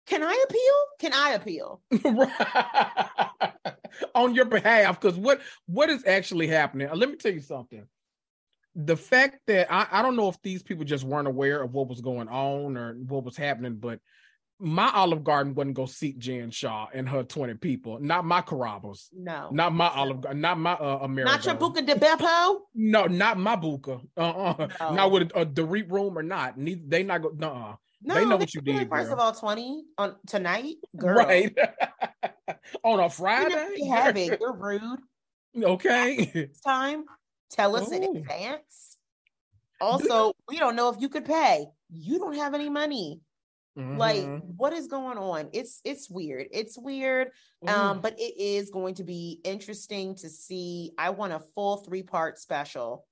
can 0.06 0.24
I 0.24 0.46
appeal? 0.48 0.74
Can 1.00 1.14
I 1.14 1.32
appeal? 1.32 1.82
On 4.16 4.36
your 4.36 4.46
behalf, 4.46 5.00
because 5.00 5.18
what 5.18 5.42
what 5.68 5.90
is 5.90 6.06
actually 6.06 6.48
happening? 6.48 6.90
Let 6.94 7.10
me 7.10 7.16
tell 7.16 7.32
you 7.32 7.40
something. 7.42 7.86
The 8.76 8.98
fact 8.98 9.40
that 9.48 9.72
I, 9.72 9.88
I 9.90 10.02
don't 10.02 10.18
know 10.18 10.28
if 10.28 10.42
these 10.42 10.62
people 10.62 10.84
just 10.84 11.06
weren't 11.06 11.30
aware 11.30 11.62
of 11.62 11.74
what 11.74 11.88
was 11.88 12.02
going 12.02 12.28
on 12.28 12.76
or 12.76 12.94
what 12.94 13.24
was 13.24 13.38
happening, 13.38 13.76
but 13.76 14.00
my 14.60 14.90
Olive 14.94 15.24
Garden 15.24 15.54
wouldn't 15.54 15.76
go 15.76 15.86
seat 15.86 16.18
Jan 16.18 16.50
Shah 16.50 16.88
and 16.94 17.08
her 17.10 17.24
20 17.24 17.56
people. 17.56 18.00
Not 18.00 18.26
my 18.26 18.42
Carrabba's. 18.42 19.10
No. 19.14 19.50
Not 19.52 19.74
my 19.74 19.90
Olive 19.90 20.22
Garden. 20.22 20.42
Not 20.42 20.60
my 20.60 20.74
uh, 20.74 21.00
America. 21.02 21.32
Not 21.32 21.46
your 21.46 21.56
Buca 21.56 21.86
di 21.86 21.94
Beppo? 21.94 22.60
No, 22.74 23.06
not 23.06 23.38
my 23.38 23.56
Buca. 23.56 24.02
Uh-uh. 24.16 24.68
No. 24.80 24.94
Not 24.94 25.12
with 25.12 25.32
a, 25.36 25.50
a 25.58 25.66
reap 25.66 25.92
room 25.92 26.18
or 26.18 26.24
not. 26.24 26.58
Neither, 26.58 26.82
they 26.88 27.04
not 27.04 27.22
go. 27.22 27.32
Nuh-uh. 27.36 27.76
No, 28.06 28.16
They 28.16 28.26
know 28.26 28.38
what 28.38 28.54
you 28.54 28.62
did, 28.62 28.88
First 28.90 29.06
girl. 29.10 29.14
of 29.14 29.20
all, 29.20 29.32
20 29.34 29.84
on 29.98 30.16
tonight, 30.28 30.76
girl. 30.96 31.18
Right. 31.18 31.56
On 32.84 33.00
a 33.00 33.10
Friday. 33.10 33.68
you 33.78 33.92
have 33.92 34.16
it. 34.18 34.40
You're 34.40 34.54
rude. 34.56 35.00
okay. 35.64 36.14
It's 36.34 36.62
time. 36.62 37.06
Tell 37.50 37.76
us 37.76 37.92
in 37.92 38.04
advance. 38.04 38.98
Also, 39.82 40.34
we 40.48 40.58
don't 40.60 40.76
know 40.76 40.90
if 40.90 41.00
you 41.02 41.10
could 41.10 41.26
pay. 41.26 41.66
You 41.92 42.20
don't 42.20 42.36
have 42.36 42.54
any 42.54 42.70
money. 42.70 43.22
Like, 43.78 44.24
Mhm. 44.24 44.56
what 44.56 44.72
is 44.72 44.88
going 44.88 45.18
on? 45.18 45.50
It's 45.52 45.82
it's 45.84 46.10
weird. 46.10 46.48
It's 46.52 46.78
weird. 46.78 47.32
Um, 47.68 48.00
but 48.00 48.18
it 48.20 48.38
is 48.38 48.70
going 48.70 48.96
to 48.96 49.04
be 49.04 49.42
interesting 49.44 50.16
to 50.18 50.30
see. 50.30 50.94
I 50.98 51.10
want 51.10 51.34
a 51.34 51.40
full 51.56 51.78
three 51.78 52.04
part 52.04 52.40
special 52.40 53.06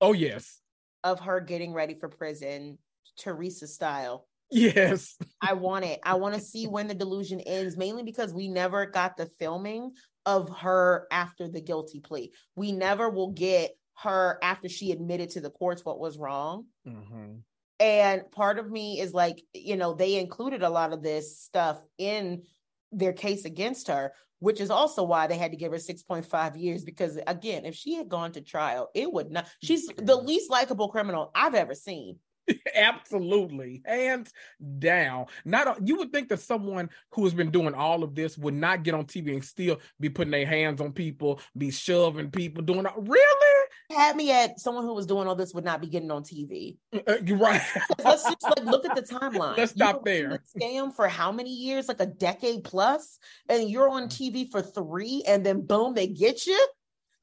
oh 0.00 0.12
yes. 0.12 0.60
of 1.04 1.20
her 1.20 1.40
getting 1.40 1.72
ready 1.72 1.94
for 1.94 2.08
prison, 2.08 2.78
Teresa 3.18 3.66
style. 3.66 4.26
Yes. 4.50 5.16
I 5.40 5.54
want 5.54 5.84
it. 5.84 6.00
I 6.04 6.14
want 6.14 6.34
to 6.34 6.40
see 6.40 6.66
when 6.66 6.86
the 6.86 6.94
delusion 6.94 7.40
ends, 7.40 7.76
mainly 7.76 8.02
because 8.02 8.32
we 8.32 8.48
never 8.48 8.86
got 8.86 9.16
the 9.16 9.26
filming 9.38 9.92
of 10.26 10.48
her 10.58 11.06
after 11.10 11.48
the 11.48 11.60
guilty 11.60 12.00
plea. 12.00 12.32
We 12.54 12.72
never 12.72 13.10
will 13.10 13.30
get 13.30 13.72
her 13.98 14.38
after 14.42 14.68
she 14.68 14.92
admitted 14.92 15.30
to 15.30 15.40
the 15.40 15.50
courts 15.50 15.84
what 15.84 15.98
was 15.98 16.18
wrong. 16.18 16.66
Mhm. 16.86 17.42
And 17.80 18.30
part 18.30 18.58
of 18.58 18.70
me 18.70 19.00
is 19.00 19.12
like, 19.12 19.42
you 19.52 19.76
know, 19.76 19.94
they 19.94 20.16
included 20.16 20.62
a 20.62 20.70
lot 20.70 20.92
of 20.92 21.02
this 21.02 21.38
stuff 21.40 21.80
in 21.98 22.44
their 22.92 23.12
case 23.12 23.44
against 23.44 23.88
her, 23.88 24.12
which 24.38 24.60
is 24.60 24.70
also 24.70 25.02
why 25.02 25.26
they 25.26 25.36
had 25.36 25.50
to 25.50 25.56
give 25.56 25.72
her 25.72 25.78
6.5 25.78 26.56
years. 26.56 26.84
Because 26.84 27.18
again, 27.26 27.64
if 27.64 27.74
she 27.74 27.94
had 27.94 28.08
gone 28.08 28.32
to 28.32 28.40
trial, 28.40 28.90
it 28.94 29.12
would 29.12 29.30
not, 29.30 29.48
she's 29.62 29.86
the 29.86 30.16
least 30.16 30.50
likable 30.50 30.88
criminal 30.88 31.30
I've 31.34 31.54
ever 31.54 31.74
seen. 31.74 32.18
Absolutely, 32.74 33.82
hands 33.84 34.32
down. 34.78 35.26
Not 35.44 35.86
you 35.86 35.96
would 35.96 36.12
think 36.12 36.28
that 36.28 36.40
someone 36.40 36.90
who 37.10 37.24
has 37.24 37.34
been 37.34 37.50
doing 37.50 37.74
all 37.74 38.02
of 38.02 38.14
this 38.14 38.36
would 38.38 38.54
not 38.54 38.82
get 38.82 38.94
on 38.94 39.06
TV 39.06 39.32
and 39.32 39.44
still 39.44 39.80
be 39.98 40.08
putting 40.08 40.30
their 40.30 40.46
hands 40.46 40.80
on 40.80 40.92
people, 40.92 41.40
be 41.56 41.70
shoving 41.70 42.30
people, 42.30 42.62
doing 42.62 42.86
all, 42.86 43.00
really. 43.00 43.68
Had 43.90 44.16
me 44.16 44.30
at 44.32 44.58
someone 44.58 44.84
who 44.84 44.94
was 44.94 45.06
doing 45.06 45.28
all 45.28 45.34
this 45.34 45.52
would 45.52 45.64
not 45.64 45.80
be 45.80 45.88
getting 45.88 46.10
on 46.10 46.22
TV. 46.22 46.76
Uh, 47.06 47.16
you're 47.24 47.36
right. 47.36 47.60
Let's 48.04 48.24
just 48.24 48.42
like 48.42 48.64
look 48.64 48.86
at 48.86 48.96
the 48.96 49.02
timeline. 49.02 49.58
Let's 49.58 49.72
stop 49.72 50.04
there. 50.04 50.42
Scam 50.58 50.94
for 50.94 51.06
how 51.06 51.30
many 51.30 51.50
years? 51.50 51.86
Like 51.86 52.00
a 52.00 52.06
decade 52.06 52.64
plus, 52.64 53.18
and 53.48 53.68
you're 53.68 53.88
on 53.88 54.08
TV 54.08 54.50
for 54.50 54.62
three, 54.62 55.22
and 55.26 55.44
then 55.44 55.66
boom, 55.66 55.94
they 55.94 56.06
get 56.06 56.46
you. 56.46 56.66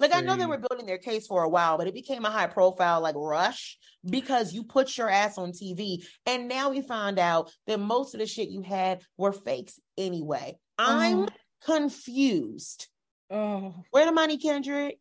Like 0.02 0.14
I 0.16 0.22
know 0.22 0.36
they 0.36 0.46
were 0.48 0.58
building 0.58 0.86
their 0.88 0.98
case 0.98 1.28
for 1.28 1.44
a 1.44 1.50
while, 1.50 1.78
but 1.78 1.88
it 1.88 1.94
became 1.94 2.26
a 2.26 2.32
high 2.32 2.48
profile 2.48 3.00
like 3.02 3.16
rush 3.16 3.78
because 4.10 4.52
you 4.52 4.64
put 4.64 4.98
your 4.98 5.10
ass 5.10 5.38
on 5.38 5.52
TV, 5.52 6.04
and 6.26 6.48
now 6.48 6.72
we 6.72 6.82
find 6.82 7.20
out 7.20 7.52
that 7.68 7.80
most 7.80 8.16
of 8.16 8.20
the 8.20 8.26
shit 8.26 8.50
you 8.50 8.62
had 8.64 9.02
were 9.18 9.32
fakes 9.32 9.80
anyway. 9.98 10.58
I'm 10.80 11.20
Oh. 11.20 11.28
confused. 11.64 12.88
oh, 13.30 13.76
Where 13.92 14.06
the 14.08 14.12
money, 14.12 14.38
Kendrick? 14.38 14.98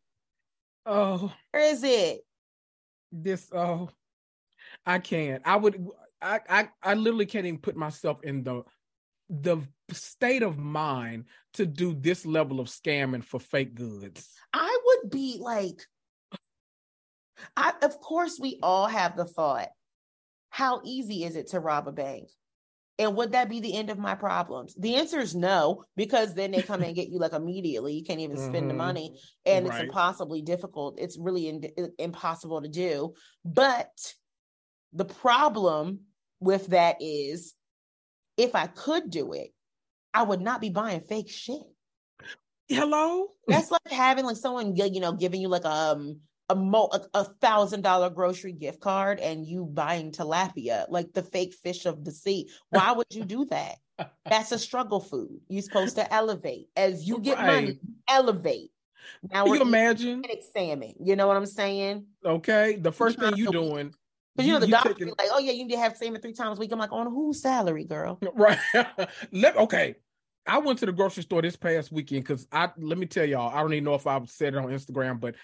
oh, 0.87 1.33
Where 1.53 1.63
is 1.65 1.83
it? 1.83 2.21
this. 3.11 3.49
Oh, 3.53 3.89
I 4.87 4.99
can't. 4.99 5.43
I 5.47 5.57
would. 5.57 5.85
I. 6.21 6.41
I. 6.49 6.69
I 6.83 6.95
literally 6.95 7.27
can't 7.27 7.47
even 7.47 7.59
put 7.59 7.75
myself 7.77 8.23
in 8.23 8.43
the 8.45 8.63
the 9.31 9.63
state 9.93 10.43
of 10.43 10.59
mind 10.59 11.25
to 11.55 11.65
do 11.65 11.95
this 11.95 12.27
level 12.27 12.59
of 12.61 12.67
scamming 12.69 13.23
for 13.25 13.39
fake 13.41 13.75
goods. 13.75 14.29
I 14.53 14.79
would 15.03 15.11
be 15.11 15.39
like, 15.41 15.81
I 17.57 17.73
of 17.83 17.99
course 18.01 18.39
we 18.41 18.59
all 18.63 18.87
have 18.87 19.17
the 19.17 19.25
thought, 19.25 19.69
how 20.51 20.81
easy 20.85 21.25
is 21.25 21.37
it 21.37 21.49
to 21.49 21.61
rob 21.61 21.89
a 21.89 21.93
bank? 21.93 22.29
And 22.99 23.17
would 23.17 23.33
that 23.33 23.49
be 23.49 23.61
the 23.61 23.75
end 23.75 23.89
of 23.89 23.99
my 23.99 24.15
problems? 24.15 24.75
The 24.79 24.97
answer 24.97 25.21
is 25.21 25.35
no, 25.35 25.85
because 25.97 26.35
then 26.35 26.51
they 26.51 26.61
come 26.61 26.83
and 26.83 26.95
get 26.95 27.09
you 27.09 27.19
like 27.19 27.33
immediately. 27.33 27.95
You 27.95 28.05
can't 28.05 28.21
even 28.21 28.37
spend 28.37 28.69
the 28.69 28.75
Mhm. 28.75 28.79
money, 28.79 29.21
and 29.47 29.65
Right. 29.67 29.81
it's 29.81 29.89
impossibly 29.89 30.43
difficult. 30.43 30.99
It's 31.01 31.17
really 31.19 31.49
in, 31.49 31.63
impossible 31.99 32.61
to 32.61 32.69
do. 32.69 33.15
But 33.43 34.15
the 34.93 35.07
problem 35.07 36.09
with 36.41 36.67
that 36.69 36.97
is, 37.01 37.55
if 38.37 38.55
I 38.55 38.67
could 38.67 39.09
do 39.09 39.33
it, 39.33 39.55
I 40.13 40.25
would 40.25 40.43
not 40.43 40.61
be 40.61 40.69
buying 40.69 41.01
fake 41.01 41.31
shit. 41.31 41.63
Hello. 42.70 43.26
That's 43.48 43.70
like 43.70 43.80
having 43.90 44.24
like 44.24 44.37
someone 44.37 44.76
you 44.76 45.00
know 45.00 45.12
giving 45.12 45.40
you 45.40 45.48
like 45.48 45.64
um 45.64 46.20
a 46.48 46.54
mo 46.54 46.88
a, 47.14 47.24
thousand 47.24 47.83
dollar 47.83 48.11
grocery 48.11 48.52
gift 48.52 48.80
card 48.80 49.18
and 49.20 49.46
you 49.46 49.64
buying 49.64 50.12
tilapia 50.12 50.87
like 50.88 51.12
the 51.12 51.22
fake 51.22 51.54
fish 51.54 51.85
of 51.85 52.04
the 52.04 52.12
sea. 52.12 52.48
Why 52.70 52.92
would 52.92 53.06
you 53.11 53.24
do 53.24 53.44
that? 53.46 53.76
That's 54.24 54.52
a 54.52 54.59
struggle 54.59 55.00
food. 55.00 55.40
You're 55.48 55.62
supposed 55.62 55.96
to 55.96 56.12
elevate 56.12 56.68
as 56.76 57.06
you 57.06 57.20
get 57.20 57.38
money. 57.38 57.80
Elevate. 58.09 58.70
Now 59.33 59.44
Can 59.44 59.54
you 59.54 59.62
imagine? 59.62 60.22
Salmon. 60.54 60.94
You 61.02 61.16
know 61.16 61.26
what 61.26 61.37
I'm 61.37 61.46
saying? 61.46 62.06
Okay, 62.24 62.76
the 62.76 62.92
first 62.92 63.18
thing 63.18 63.37
you 63.37 63.48
a 63.48 63.50
week. 63.50 63.61
doing, 63.61 63.94
Because 64.37 64.46
you, 64.46 64.52
know 64.52 64.61
the 64.61 64.66
you 64.66 64.72
doctor 64.72 64.90
taking- 64.90 65.06
be 65.06 65.12
like, 65.18 65.28
oh 65.33 65.38
yeah, 65.38 65.52
you 65.52 65.64
need 65.64 65.74
to 65.74 65.78
have 65.80 65.96
salmon 65.96 66.20
three 66.20 66.33
times 66.33 66.59
a 66.59 66.61
week. 66.61 66.72
I'm 66.72 66.78
like, 66.78 66.92
on 66.92 67.06
whose 67.06 67.40
salary, 67.42 67.85
girl? 67.85 68.18
right? 68.35 68.59
let 69.33 69.56
okay. 69.56 69.96
I 70.46 70.59
went 70.59 70.79
to 70.81 70.87
the 70.87 70.92
grocery 70.92 71.22
store 71.22 71.42
this 71.42 71.57
past 71.57 71.92
weekend 71.92 72.24
because 72.24 72.46
I 72.50 72.70
let 72.79 72.98
me 72.98 73.07
tell 73.07 73.24
y'all, 73.24 73.55
I 73.55 73.61
don't 73.61 73.72
even 73.72 73.85
know 73.85 73.94
if 73.94 74.07
I've 74.07 74.29
said 74.31 74.55
it 74.55 74.59
on 74.59 74.66
Instagram, 74.66 75.20
but 75.20 75.35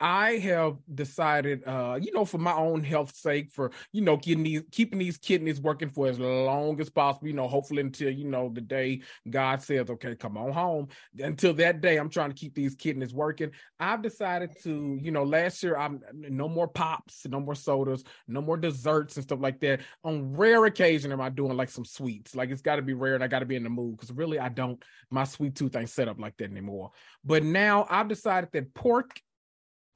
I 0.00 0.32
have 0.38 0.76
decided, 0.92 1.62
uh, 1.66 1.98
you 2.00 2.12
know, 2.12 2.24
for 2.24 2.38
my 2.38 2.52
own 2.52 2.82
health 2.82 3.14
sake, 3.14 3.52
for 3.52 3.70
you 3.92 4.02
know, 4.02 4.16
getting 4.16 4.42
these, 4.42 4.62
keeping 4.70 4.98
these 4.98 5.18
kidneys 5.18 5.60
working 5.60 5.88
for 5.88 6.08
as 6.08 6.18
long 6.18 6.80
as 6.80 6.90
possible. 6.90 7.28
You 7.28 7.34
know, 7.34 7.46
hopefully 7.46 7.80
until 7.80 8.10
you 8.10 8.24
know 8.24 8.50
the 8.52 8.60
day 8.60 9.02
God 9.30 9.62
says, 9.62 9.88
"Okay, 9.90 10.16
come 10.16 10.36
on 10.36 10.52
home." 10.52 10.88
Until 11.18 11.54
that 11.54 11.80
day, 11.80 11.96
I'm 11.96 12.10
trying 12.10 12.30
to 12.30 12.36
keep 12.36 12.54
these 12.54 12.74
kidneys 12.74 13.14
working. 13.14 13.52
I've 13.78 14.02
decided 14.02 14.50
to, 14.64 14.98
you 15.00 15.12
know, 15.12 15.22
last 15.22 15.62
year 15.62 15.76
I'm 15.76 16.00
no 16.12 16.48
more 16.48 16.68
pops, 16.68 17.26
no 17.26 17.40
more 17.40 17.54
sodas, 17.54 18.02
no 18.26 18.42
more 18.42 18.56
desserts 18.56 19.16
and 19.16 19.24
stuff 19.24 19.40
like 19.40 19.60
that. 19.60 19.80
On 20.02 20.34
rare 20.34 20.64
occasion, 20.64 21.12
am 21.12 21.20
I 21.20 21.28
doing 21.28 21.56
like 21.56 21.70
some 21.70 21.84
sweets? 21.84 22.34
Like 22.34 22.50
it's 22.50 22.62
got 22.62 22.76
to 22.76 22.82
be 22.82 22.94
rare, 22.94 23.14
and 23.14 23.24
I 23.24 23.28
got 23.28 23.40
to 23.40 23.46
be 23.46 23.56
in 23.56 23.62
the 23.64 23.70
mood 23.70 23.96
because 23.96 24.12
really, 24.12 24.38
I 24.38 24.48
don't. 24.48 24.82
My 25.10 25.24
sweet 25.24 25.54
tooth 25.54 25.76
ain't 25.76 25.88
set 25.88 26.08
up 26.08 26.18
like 26.18 26.36
that 26.38 26.50
anymore. 26.50 26.90
But 27.24 27.44
now 27.44 27.86
I've 27.88 28.08
decided 28.08 28.50
that 28.52 28.74
pork 28.74 29.20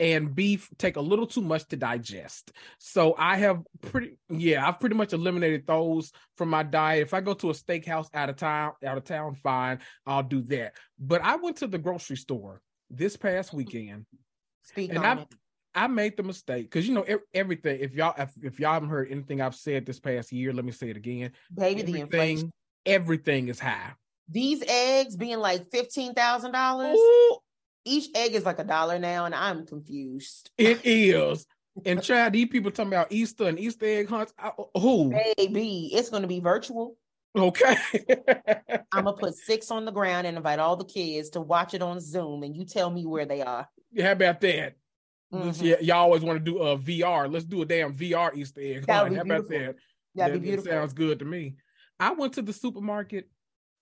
and 0.01 0.35
beef 0.35 0.69
take 0.79 0.97
a 0.97 1.01
little 1.01 1.27
too 1.27 1.41
much 1.41 1.67
to 1.69 1.77
digest. 1.77 2.53
So 2.79 3.15
I 3.19 3.37
have 3.37 3.63
pretty 3.81 4.17
yeah, 4.29 4.67
I've 4.67 4.81
pretty 4.81 4.95
much 4.95 5.13
eliminated 5.13 5.67
those 5.67 6.13
from 6.37 6.51
my 6.51 6.63
diet. 6.63 7.03
If 7.03 7.15
I 7.15 7.21
go 7.21 7.35
to 7.35 7.51
a 7.51 7.55
steakhouse 7.55 8.09
out 8.15 8.31
of 8.31 8.37
town, 8.37 8.73
out 8.85 8.99
of 8.99 9.05
town, 9.05 9.35
fine, 9.35 9.81
I'll 10.07 10.23
do 10.23 10.43
that. 10.43 10.75
But 10.99 11.23
I 11.23 11.37
went 11.37 11.57
to 11.59 11.67
the 11.67 11.79
grocery 11.79 12.17
store 12.17 12.61
this 12.91 13.17
past 13.17 13.53
weekend 13.53 14.07
Speak 14.63 14.93
and 14.93 15.05
I. 15.05 15.27
I 15.75 15.87
made 15.87 16.17
the 16.17 16.23
mistake 16.25 16.65
because 16.65 16.89
you 16.89 16.95
know 16.95 17.05
everything. 17.33 17.79
If 17.81 17.95
y'all 17.95 18.15
if, 18.19 18.33
if 18.43 18.59
y'all 18.59 18.73
haven't 18.73 18.89
heard 18.89 19.09
anything 19.11 19.41
I've 19.41 19.55
said 19.55 19.87
this 19.87 20.01
past 20.01 20.33
year, 20.33 20.53
let 20.53 20.65
me 20.65 20.73
say 20.73 20.91
it 20.91 20.97
again. 20.97 21.33
Baby, 21.55 21.83
the 21.83 22.01
inflation. 22.01 22.11
Everything 22.19 22.53
everything 22.87 23.49
is 23.49 23.61
high. 23.61 23.93
These 24.29 24.63
eggs 24.67 25.17
being 25.17 25.39
like 25.39 25.71
fifteen 25.71 26.15
thousand 26.15 26.53
dollars. 26.53 26.99
Each 27.89 28.09
egg 28.15 28.35
is 28.35 28.45
like 28.45 28.59
a 28.59 28.65
dollar 28.65 28.99
now, 28.99 29.25
and 29.25 29.35
I'm 29.35 29.67
confused. 29.67 30.51
it 30.59 30.81
is. 30.85 31.47
And 31.87 32.03
child, 32.03 32.33
these 32.33 32.49
people 32.49 32.73
talking 32.73 32.93
about 32.93 33.13
Easter 33.13 33.45
and 33.47 33.57
Easter 33.57 33.87
egg 33.87 34.09
hunts. 34.09 34.33
I, 34.37 34.51
who? 34.75 35.11
Baby, 35.37 35.91
it's 35.93 36.11
going 36.11 36.23
to 36.23 36.29
be 36.29 36.41
virtual. 36.41 36.97
Okay. 37.39 37.77
I'm 38.93 39.05
gonna 39.05 39.13
put 39.13 39.37
six 39.37 39.71
on 39.71 39.85
the 39.85 39.93
ground 39.93 40.27
and 40.27 40.37
invite 40.37 40.59
all 40.59 40.75
the 40.75 40.85
kids 40.85 41.31
to 41.31 41.41
watch 41.41 41.75
it 41.75 41.83
on 41.83 42.01
Zoom, 42.01 42.43
and 42.43 42.57
you 42.57 42.65
tell 42.65 42.91
me 42.91 43.07
where 43.07 43.27
they 43.27 43.43
are. 43.43 43.69
How 44.01 44.11
about 44.11 44.41
that? 44.41 44.75
Mhm. 45.33 45.63
Yeah, 45.63 45.77
y'all 45.81 45.99
always 45.99 46.23
want 46.23 46.45
to 46.45 46.45
do 46.45 46.59
a 46.59 46.77
VR. 46.77 47.31
Let's 47.33 47.45
do 47.45 47.63
a 47.63 47.67
damn 47.67 47.95
VR 47.95 48.35
Easter 48.35 48.61
egg 48.61 48.87
That 48.87 49.09
be 49.11 49.15
How 49.15 49.23
about 49.23 49.49
that? 49.49 49.51
That'd 49.51 49.77
That- 50.17 50.33
be 50.33 50.39
that 50.39 50.43
beautiful. 50.43 50.73
sounds 50.73 50.93
good 50.95 51.21
to 51.21 51.25
me. 51.27 51.55
I 52.01 52.11
went 52.13 52.33
to 52.33 52.43
the 52.43 52.53
supermarket 52.53 53.29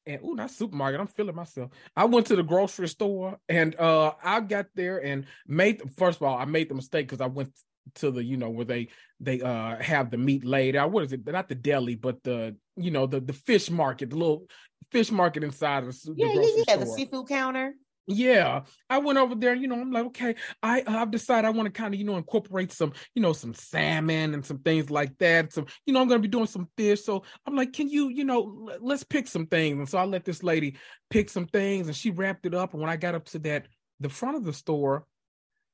and 0.07 0.21
oh, 0.23 0.33
not 0.33 0.51
supermarket. 0.51 1.01
I'm 1.01 1.07
feeling 1.07 1.35
myself. 1.35 1.71
I 1.97 2.05
went 2.05 2.27
to 2.27 2.37
the 2.37 2.43
grocery 2.43 2.89
store 2.89 3.39
and 3.49 3.75
uh 3.79 4.13
I 4.23 4.41
got 4.41 4.67
there 4.75 4.99
and 5.05 5.27
made 5.47 5.83
first 5.97 6.19
of 6.21 6.23
all, 6.23 6.37
I 6.37 6.45
made 6.45 6.69
the 6.69 6.75
mistake 6.75 7.09
because 7.09 7.21
I 7.21 7.27
went 7.27 7.51
to 7.97 8.11
the 8.11 8.23
you 8.23 8.37
know 8.37 8.51
where 8.51 8.65
they 8.65 8.89
they 9.21 9.41
uh 9.41 9.77
have 9.77 10.11
the 10.11 10.19
meat 10.19 10.45
laid 10.45 10.77
out. 10.77 10.93
What 10.93 11.05
is 11.05 11.13
it? 11.13 11.27
Not 11.27 11.49
the 11.49 11.55
deli, 11.55 11.97
but 11.97 12.23
the 12.23 12.57
you 12.77 12.91
know 12.91 13.07
the 13.07 13.21
the 13.21 13.33
fish 13.33 13.71
market, 13.71 14.11
the 14.11 14.17
little 14.17 14.47
fish 14.91 15.11
market 15.11 15.43
inside 15.45 15.79
of 15.81 15.87
the, 15.87 15.93
su- 15.93 16.15
the 16.15 16.25
yeah, 16.25 16.33
yeah, 16.35 16.65
yeah. 16.69 16.77
The 16.77 16.87
seafood 16.87 17.29
counter. 17.29 17.75
Yeah, 18.09 18.63
I 18.89 18.99
went 18.99 19.19
over 19.19 19.35
there. 19.35 19.55
You 19.55 19.67
know, 19.67 19.81
I'm 19.81 19.91
like, 19.91 20.05
okay, 20.07 20.37
I 20.63 20.85
I've 20.87 21.11
decided 21.11 21.47
I 21.47 21.51
want 21.51 21.67
to 21.67 21.73
kind 21.73 21.93
of 21.93 21.99
you 21.99 22.07
know 22.07 22.17
incorporate 22.17 22.71
some 22.71 22.93
you 23.15 23.23
know 23.23 23.33
some 23.33 23.53
salmon 23.53 24.33
and 24.33 24.47
some 24.47 24.61
things 24.61 24.91
like 24.91 25.19
that. 25.19 25.53
So 25.53 25.67
you 25.87 25.93
know, 25.93 26.01
I'm 26.01 26.09
gonna 26.09 26.21
be 26.21 26.29
doing 26.29 26.47
some 26.47 26.69
fish. 26.77 27.03
So 27.03 27.25
I'm 27.47 27.57
like, 27.57 27.73
can 27.73 27.89
you 27.89 28.09
you 28.09 28.25
know 28.25 28.71
let's 28.81 29.03
pick 29.03 29.27
some 29.27 29.47
things. 29.47 29.79
And 29.79 29.89
so 29.89 29.99
I 29.99 30.05
let 30.05 30.25
this 30.25 30.45
lady 30.45 30.77
pick 31.11 31.29
some 31.29 31.47
things, 31.47 31.89
and 31.89 31.97
she 31.97 32.11
wrapped 32.11 32.47
it 32.47 32.55
up. 32.55 32.73
And 32.73 32.81
when 32.81 32.91
I 32.91 32.97
got 32.97 33.17
up 33.17 33.25
to 33.27 33.41
that 33.41 33.67
the 33.99 34.09
front 34.09 34.37
of 34.37 34.45
the 34.45 34.53
store, 34.53 35.05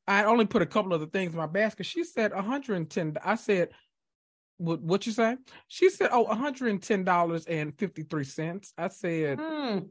I 0.09 0.25
only 0.25 0.47
put 0.47 0.63
a 0.63 0.67
couple 0.67 0.95
of 0.95 1.01
the 1.01 1.09
things 1.09 1.33
in 1.33 1.39
my 1.39 1.47
basket. 1.47 1.85
She 1.85 2.03
said 2.03 2.33
110. 2.33 3.19
I 3.23 3.35
said, 3.35 3.69
what 4.57 4.81
what 4.81 5.05
you 5.05 5.13
say? 5.13 5.37
She 5.69 5.91
said, 5.91 6.09
oh, 6.13 6.23
110 6.23 7.05
dollars 7.05 7.45
and 7.45 7.79
53 7.79 8.25
cents. 8.25 8.73
I 8.79 8.89
said. 8.89 9.39
Mm 9.39 9.89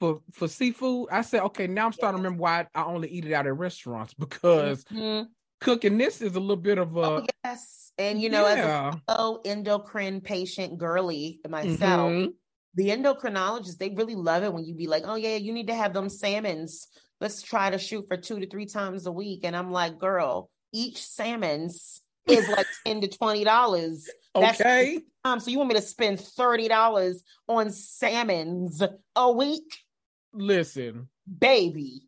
for 0.00 0.22
for 0.32 0.48
seafood, 0.48 1.08
I 1.12 1.20
said, 1.20 1.42
okay, 1.42 1.66
now 1.66 1.86
I'm 1.86 1.92
starting 1.92 2.18
to 2.18 2.22
remember 2.22 2.42
why 2.42 2.66
I 2.74 2.82
only 2.82 3.08
eat 3.08 3.26
it 3.26 3.32
out 3.32 3.46
at 3.46 3.56
restaurants 3.56 4.14
because 4.18 4.84
mm-hmm. 4.84 5.28
cooking 5.60 5.98
this 5.98 6.22
is 6.22 6.34
a 6.34 6.40
little 6.40 6.56
bit 6.56 6.78
of 6.78 6.96
a 6.96 7.00
oh, 7.00 7.26
yes. 7.44 7.92
And 7.98 8.20
you 8.20 8.30
know, 8.30 8.48
yeah. 8.48 8.94
as 9.08 9.16
a 9.16 9.34
endocrine 9.44 10.22
patient 10.22 10.78
girly 10.78 11.38
myself, 11.46 12.10
mm-hmm. 12.10 12.30
the 12.74 12.88
endocrinologists 12.88 13.76
they 13.76 13.90
really 13.90 14.14
love 14.14 14.42
it 14.42 14.52
when 14.52 14.64
you 14.64 14.74
be 14.74 14.86
like, 14.86 15.04
oh 15.06 15.16
yeah, 15.16 15.36
you 15.36 15.52
need 15.52 15.66
to 15.66 15.74
have 15.74 15.92
them 15.92 16.08
salmons. 16.08 16.88
Let's 17.20 17.42
try 17.42 17.68
to 17.68 17.78
shoot 17.78 18.06
for 18.08 18.16
two 18.16 18.40
to 18.40 18.48
three 18.48 18.64
times 18.64 19.04
a 19.04 19.12
week. 19.12 19.40
And 19.44 19.54
I'm 19.54 19.70
like, 19.70 19.98
girl, 19.98 20.48
each 20.72 21.04
salmon's 21.04 22.00
is 22.26 22.48
like 22.48 22.66
ten 22.86 23.02
to 23.02 23.08
twenty 23.08 23.44
dollars. 23.44 24.08
Okay. 24.34 25.00
Um, 25.24 25.38
so 25.40 25.50
you 25.50 25.58
want 25.58 25.68
me 25.68 25.74
to 25.74 25.82
spend 25.82 26.18
thirty 26.20 26.68
dollars 26.68 27.22
on 27.46 27.70
salmons 27.70 28.82
a 29.14 29.30
week? 29.30 29.76
Listen, 30.32 31.08
baby. 31.38 32.02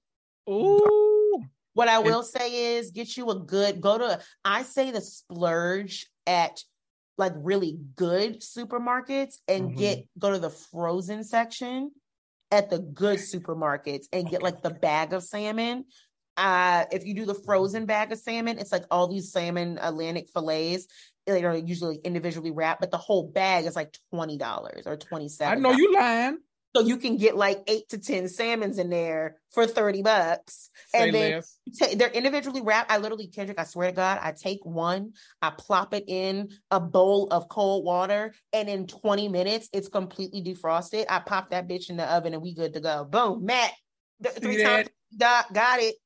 Ooh. 0.48 1.42
What 1.74 1.88
I 1.88 2.00
will 2.00 2.22
say 2.22 2.76
is 2.76 2.90
get 2.90 3.16
you 3.16 3.30
a 3.30 3.38
good 3.38 3.80
go 3.80 3.98
to 3.98 4.20
I 4.44 4.62
say 4.62 4.90
the 4.90 5.00
splurge 5.00 6.06
at 6.26 6.62
like 7.16 7.32
really 7.36 7.78
good 7.96 8.40
supermarkets 8.40 9.36
and 9.48 9.70
mm-hmm. 9.70 9.78
get 9.78 10.06
go 10.18 10.32
to 10.32 10.38
the 10.38 10.50
frozen 10.50 11.24
section 11.24 11.90
at 12.50 12.68
the 12.68 12.78
good 12.78 13.18
supermarkets 13.18 14.06
and 14.12 14.28
get 14.28 14.42
like 14.42 14.62
the 14.62 14.70
bag 14.70 15.14
of 15.14 15.22
salmon. 15.22 15.86
Uh 16.36 16.84
if 16.92 17.06
you 17.06 17.14
do 17.14 17.24
the 17.24 17.34
frozen 17.34 17.86
bag 17.86 18.12
of 18.12 18.18
salmon, 18.18 18.58
it's 18.58 18.72
like 18.72 18.84
all 18.90 19.08
these 19.08 19.32
salmon 19.32 19.78
Atlantic 19.80 20.28
fillets 20.32 20.86
they 21.26 21.44
are 21.44 21.56
usually 21.56 21.96
individually 22.04 22.50
wrapped, 22.50 22.80
but 22.80 22.90
the 22.90 22.98
whole 22.98 23.28
bag 23.28 23.64
is 23.64 23.76
like 23.76 23.96
twenty 24.10 24.36
dollars 24.36 24.86
or 24.86 24.96
twenty 24.96 25.28
seven. 25.28 25.58
I 25.58 25.60
know 25.60 25.76
you 25.76 25.94
lying. 25.94 26.38
So 26.74 26.82
you 26.82 26.96
can 26.96 27.18
get 27.18 27.36
like 27.36 27.62
eight 27.66 27.88
to 27.90 27.98
ten 27.98 28.28
salmons 28.28 28.78
in 28.78 28.88
there 28.88 29.36
for 29.50 29.66
thirty 29.66 30.02
bucks, 30.02 30.70
Say 30.88 31.08
and 31.08 31.14
then 31.14 31.42
t- 31.74 31.94
they're 31.96 32.08
individually 32.08 32.62
wrapped. 32.62 32.90
I 32.90 32.96
literally, 32.96 33.26
Kendrick, 33.26 33.60
I 33.60 33.64
swear 33.64 33.90
to 33.90 33.96
God, 33.96 34.18
I 34.22 34.32
take 34.32 34.64
one, 34.64 35.12
I 35.42 35.50
plop 35.50 35.92
it 35.92 36.04
in 36.06 36.50
a 36.70 36.80
bowl 36.80 37.28
of 37.28 37.48
cold 37.48 37.84
water, 37.84 38.32
and 38.54 38.68
in 38.68 38.86
twenty 38.86 39.28
minutes, 39.28 39.68
it's 39.72 39.88
completely 39.88 40.42
defrosted. 40.42 41.04
I 41.10 41.18
pop 41.18 41.50
that 41.50 41.68
bitch 41.68 41.90
in 41.90 41.96
the 41.98 42.10
oven, 42.10 42.32
and 42.32 42.42
we 42.42 42.54
good 42.54 42.72
to 42.74 42.80
go. 42.80 43.04
Boom, 43.04 43.44
Matt. 43.44 43.72
Three 44.40 44.62
times, 44.62 44.88
got, 45.18 45.52
got 45.52 45.80
it 45.80 45.96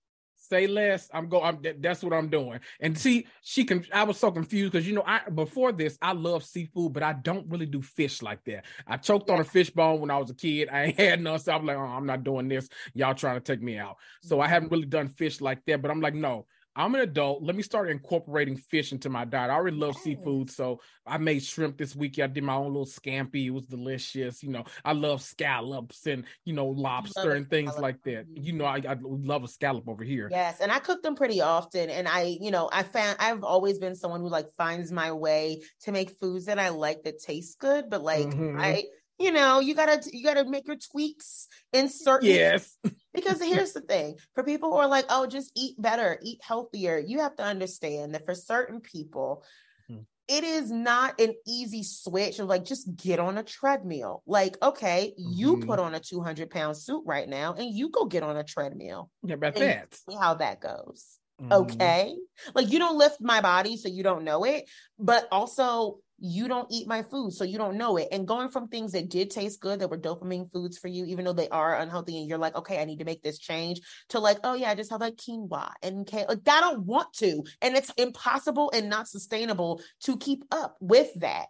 say 0.48 0.66
less. 0.66 1.08
I'm 1.12 1.28
going. 1.28 1.64
That's 1.80 2.02
what 2.02 2.12
I'm 2.12 2.28
doing. 2.28 2.60
And 2.80 2.96
see, 2.96 3.26
she 3.42 3.64
can. 3.64 3.84
I 3.92 4.04
was 4.04 4.18
so 4.18 4.30
confused 4.30 4.72
because 4.72 4.86
you 4.86 4.94
know, 4.94 5.04
I 5.06 5.28
before 5.30 5.72
this, 5.72 5.98
I 6.00 6.12
love 6.12 6.44
seafood, 6.44 6.92
but 6.92 7.02
I 7.02 7.14
don't 7.14 7.48
really 7.50 7.66
do 7.66 7.82
fish 7.82 8.22
like 8.22 8.44
that. 8.44 8.64
I 8.86 8.96
choked 8.96 9.30
on 9.30 9.40
a 9.40 9.44
fish 9.44 9.70
bone 9.70 10.00
when 10.00 10.10
I 10.10 10.18
was 10.18 10.30
a 10.30 10.34
kid. 10.34 10.68
I 10.70 10.84
ain't 10.84 11.00
had 11.00 11.20
none, 11.20 11.38
so 11.38 11.52
I'm 11.52 11.66
like, 11.66 11.76
oh, 11.76 11.80
I'm 11.80 12.06
not 12.06 12.24
doing 12.24 12.48
this. 12.48 12.68
Y'all 12.94 13.14
trying 13.14 13.36
to 13.36 13.40
take 13.40 13.62
me 13.62 13.78
out. 13.78 13.96
So 14.22 14.40
I 14.40 14.48
haven't 14.48 14.72
really 14.72 14.86
done 14.86 15.08
fish 15.08 15.40
like 15.40 15.64
that. 15.66 15.82
But 15.82 15.90
I'm 15.90 16.00
like, 16.00 16.14
no, 16.14 16.46
I'm 16.76 16.94
an 16.94 17.00
adult. 17.00 17.42
Let 17.42 17.56
me 17.56 17.62
start 17.62 17.90
incorporating 17.90 18.56
fish 18.56 18.92
into 18.92 19.08
my 19.08 19.24
diet. 19.24 19.50
I 19.50 19.54
already 19.54 19.78
love 19.78 19.94
yes. 19.96 20.04
seafood, 20.04 20.50
so 20.50 20.80
I 21.06 21.16
made 21.16 21.42
shrimp 21.42 21.78
this 21.78 21.96
week. 21.96 22.18
I 22.18 22.26
did 22.26 22.44
my 22.44 22.54
own 22.54 22.66
little 22.66 22.84
scampi. 22.84 23.46
It 23.46 23.50
was 23.50 23.64
delicious. 23.64 24.42
You 24.42 24.50
know, 24.50 24.64
I 24.84 24.92
love 24.92 25.22
scallops 25.22 26.06
and 26.06 26.24
you 26.44 26.52
know 26.52 26.66
lobster 26.66 27.32
and 27.32 27.48
things 27.48 27.70
scallop. 27.70 27.82
like 27.82 28.02
that. 28.04 28.26
You 28.34 28.52
know, 28.52 28.66
I, 28.66 28.82
I, 28.86 28.96
love 29.00 29.42
a 29.42 29.48
scallop 29.48 29.88
over 29.88 30.04
here. 30.04 30.28
Yes, 30.30 30.60
and 30.60 30.70
I 30.70 30.78
cook 30.78 31.02
them 31.02 31.16
pretty 31.16 31.40
often. 31.40 31.88
And 31.88 32.06
I, 32.06 32.36
you 32.40 32.50
know, 32.50 32.68
I 32.70 32.82
found 32.82 33.16
I've 33.20 33.42
always 33.42 33.78
been 33.78 33.96
someone 33.96 34.20
who 34.20 34.28
like 34.28 34.46
finds 34.58 34.92
my 34.92 35.12
way 35.12 35.62
to 35.82 35.92
make 35.92 36.10
foods 36.20 36.44
that 36.44 36.58
I 36.58 36.68
like 36.68 37.04
that 37.04 37.20
taste 37.20 37.58
good. 37.58 37.88
But 37.88 38.02
like 38.02 38.26
mm-hmm. 38.26 38.60
I 38.60 38.84
you 39.18 39.32
know 39.32 39.60
you 39.60 39.74
gotta 39.74 40.02
you 40.12 40.22
gotta 40.22 40.44
make 40.44 40.66
your 40.66 40.76
tweaks 40.76 41.48
in 41.72 41.88
certain 41.88 42.28
yes 42.28 42.76
because 43.16 43.42
here's 43.42 43.72
the 43.72 43.80
thing 43.80 44.16
for 44.34 44.44
people 44.44 44.70
who 44.70 44.76
are 44.76 44.88
like 44.88 45.06
oh 45.08 45.26
just 45.26 45.50
eat 45.56 45.74
better 45.80 46.18
eat 46.22 46.38
healthier 46.42 46.98
you 46.98 47.20
have 47.20 47.34
to 47.34 47.42
understand 47.42 48.14
that 48.14 48.24
for 48.24 48.34
certain 48.34 48.80
people 48.80 49.42
mm-hmm. 49.90 50.02
it 50.28 50.44
is 50.44 50.70
not 50.70 51.20
an 51.20 51.34
easy 51.46 51.82
switch 51.82 52.38
of 52.38 52.46
like 52.46 52.64
just 52.64 52.94
get 52.96 53.18
on 53.18 53.38
a 53.38 53.42
treadmill 53.42 54.22
like 54.26 54.56
okay 54.62 55.12
mm-hmm. 55.18 55.32
you 55.32 55.56
put 55.58 55.80
on 55.80 55.94
a 55.94 56.00
200 56.00 56.50
pound 56.50 56.76
suit 56.76 57.02
right 57.04 57.28
now 57.28 57.54
and 57.54 57.74
you 57.74 57.88
go 57.88 58.04
get 58.04 58.22
on 58.22 58.36
a 58.36 58.44
treadmill 58.44 59.10
yeah 59.24 59.34
about 59.34 59.56
that 59.56 59.92
see 59.94 60.16
how 60.16 60.34
that 60.34 60.60
goes 60.60 61.18
mm-hmm. 61.40 61.52
okay 61.52 62.14
like 62.54 62.70
you 62.70 62.78
don't 62.78 62.98
lift 62.98 63.16
my 63.20 63.40
body 63.40 63.76
so 63.76 63.88
you 63.88 64.02
don't 64.02 64.24
know 64.24 64.44
it 64.44 64.68
but 64.98 65.26
also 65.32 65.98
you 66.18 66.48
don't 66.48 66.68
eat 66.70 66.88
my 66.88 67.02
food, 67.02 67.32
so 67.32 67.44
you 67.44 67.58
don't 67.58 67.76
know 67.76 67.96
it. 67.96 68.08
And 68.12 68.26
going 68.26 68.48
from 68.50 68.68
things 68.68 68.92
that 68.92 69.08
did 69.08 69.30
taste 69.30 69.60
good, 69.60 69.80
that 69.80 69.90
were 69.90 69.98
dopamine 69.98 70.50
foods 70.52 70.78
for 70.78 70.88
you, 70.88 71.04
even 71.06 71.24
though 71.24 71.32
they 71.32 71.48
are 71.48 71.76
unhealthy, 71.76 72.18
and 72.18 72.28
you're 72.28 72.38
like, 72.38 72.56
okay, 72.56 72.80
I 72.80 72.84
need 72.84 72.98
to 73.00 73.04
make 73.04 73.22
this 73.22 73.38
change, 73.38 73.80
to 74.10 74.18
like, 74.18 74.38
oh 74.44 74.54
yeah, 74.54 74.70
I 74.70 74.74
just 74.74 74.90
have 74.90 75.00
like 75.00 75.16
quinoa 75.16 75.72
and 75.82 76.06
kale. 76.06 76.26
Like, 76.28 76.40
I 76.48 76.60
don't 76.60 76.84
want 76.84 77.12
to, 77.14 77.42
and 77.60 77.76
it's 77.76 77.90
impossible 77.96 78.70
and 78.74 78.88
not 78.88 79.08
sustainable 79.08 79.80
to 80.04 80.16
keep 80.16 80.44
up 80.50 80.76
with 80.80 81.08
that. 81.20 81.46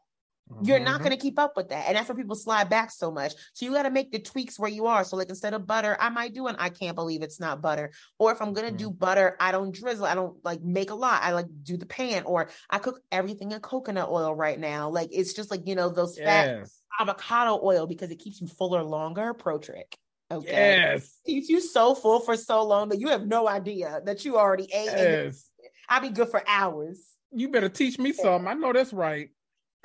You're 0.62 0.78
not 0.78 0.94
mm-hmm. 0.94 1.04
going 1.04 1.16
to 1.16 1.22
keep 1.22 1.38
up 1.40 1.56
with 1.56 1.70
that. 1.70 1.86
And 1.88 1.96
that's 1.96 2.08
where 2.08 2.16
people 2.16 2.36
slide 2.36 2.68
back 2.68 2.92
so 2.92 3.10
much. 3.10 3.34
So 3.52 3.66
you 3.66 3.72
got 3.72 3.82
to 3.82 3.90
make 3.90 4.12
the 4.12 4.20
tweaks 4.20 4.58
where 4.58 4.70
you 4.70 4.86
are. 4.86 5.02
So, 5.02 5.16
like, 5.16 5.28
instead 5.28 5.54
of 5.54 5.66
butter, 5.66 5.96
I 5.98 6.08
might 6.08 6.34
do 6.34 6.46
an 6.46 6.54
I 6.58 6.68
can't 6.68 6.94
believe 6.94 7.22
it's 7.22 7.40
not 7.40 7.60
butter. 7.60 7.90
Or 8.18 8.30
if 8.30 8.40
I'm 8.40 8.52
going 8.52 8.66
to 8.66 8.72
mm-hmm. 8.72 8.90
do 8.90 8.90
butter, 8.90 9.36
I 9.40 9.50
don't 9.50 9.74
drizzle. 9.74 10.06
I 10.06 10.14
don't 10.14 10.36
like 10.44 10.62
make 10.62 10.90
a 10.90 10.94
lot. 10.94 11.22
I 11.22 11.32
like 11.32 11.46
do 11.64 11.76
the 11.76 11.86
pan. 11.86 12.22
Or 12.24 12.48
I 12.70 12.78
cook 12.78 13.00
everything 13.10 13.50
in 13.50 13.60
coconut 13.60 14.08
oil 14.08 14.34
right 14.34 14.58
now. 14.58 14.88
Like, 14.88 15.08
it's 15.10 15.34
just 15.34 15.50
like, 15.50 15.66
you 15.66 15.74
know, 15.74 15.88
those 15.88 16.16
fat 16.16 16.68
avocado 17.00 17.60
oil 17.62 17.86
because 17.86 18.10
it 18.10 18.20
keeps 18.20 18.40
you 18.40 18.46
fuller 18.46 18.84
longer. 18.84 19.34
Pro 19.34 19.58
trick. 19.58 19.98
Okay. 20.30 20.46
Yes. 20.48 21.18
Keeps 21.26 21.48
you 21.48 21.60
so 21.60 21.94
full 21.94 22.20
for 22.20 22.36
so 22.36 22.64
long 22.64 22.88
that 22.90 23.00
you 23.00 23.08
have 23.08 23.26
no 23.26 23.48
idea 23.48 24.00
that 24.04 24.24
you 24.24 24.38
already 24.38 24.68
ate. 24.72 24.86
Yes. 24.86 25.50
I'll 25.88 26.00
be 26.00 26.10
good 26.10 26.28
for 26.28 26.42
hours. 26.46 27.04
You 27.32 27.48
better 27.48 27.68
teach 27.68 27.98
me 27.98 28.12
some. 28.12 28.46
I 28.46 28.54
know 28.54 28.72
that's 28.72 28.92
right. 28.92 29.30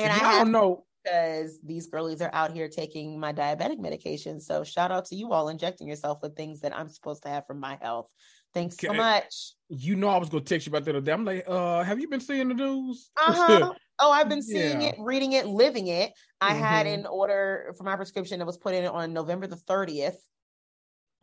And 0.01 0.11
I, 0.11 0.31
I 0.31 0.37
don't 0.39 0.51
know 0.51 0.85
because 1.03 1.59
these 1.63 1.87
girlies 1.87 2.21
are 2.21 2.29
out 2.33 2.51
here 2.51 2.67
taking 2.67 3.19
my 3.19 3.33
diabetic 3.33 3.79
medication. 3.79 4.39
So 4.39 4.63
shout 4.63 4.91
out 4.91 5.05
to 5.05 5.15
you 5.15 5.31
all 5.31 5.49
injecting 5.49 5.87
yourself 5.87 6.19
with 6.21 6.35
things 6.35 6.61
that 6.61 6.75
I'm 6.77 6.89
supposed 6.89 7.23
to 7.23 7.29
have 7.29 7.45
for 7.47 7.53
my 7.53 7.77
health. 7.81 8.07
Thanks 8.53 8.75
okay. 8.75 8.87
so 8.87 8.93
much. 8.93 9.53
You 9.69 9.95
know 9.95 10.09
I 10.09 10.17
was 10.17 10.29
gonna 10.29 10.43
text 10.43 10.67
you 10.67 10.71
about 10.71 10.83
that 10.85 10.95
other 10.95 11.05
day. 11.05 11.13
I'm 11.13 11.25
like, 11.25 11.45
uh, 11.47 11.83
have 11.83 11.99
you 11.99 12.09
been 12.09 12.19
seeing 12.19 12.49
the 12.49 12.53
news? 12.53 13.09
Uh-huh. 13.15 13.73
oh, 13.99 14.11
I've 14.11 14.29
been 14.29 14.41
seeing 14.41 14.81
yeah. 14.81 14.89
it, 14.89 14.95
reading 14.99 15.33
it, 15.33 15.47
living 15.47 15.87
it. 15.87 16.11
I 16.41 16.51
mm-hmm. 16.51 16.61
had 16.61 16.87
an 16.87 17.05
order 17.05 17.73
for 17.77 17.83
my 17.83 17.95
prescription 17.95 18.39
that 18.39 18.45
was 18.45 18.57
put 18.57 18.73
in 18.73 18.85
on 18.85 19.13
November 19.13 19.47
the 19.47 19.55
30th. 19.55 20.17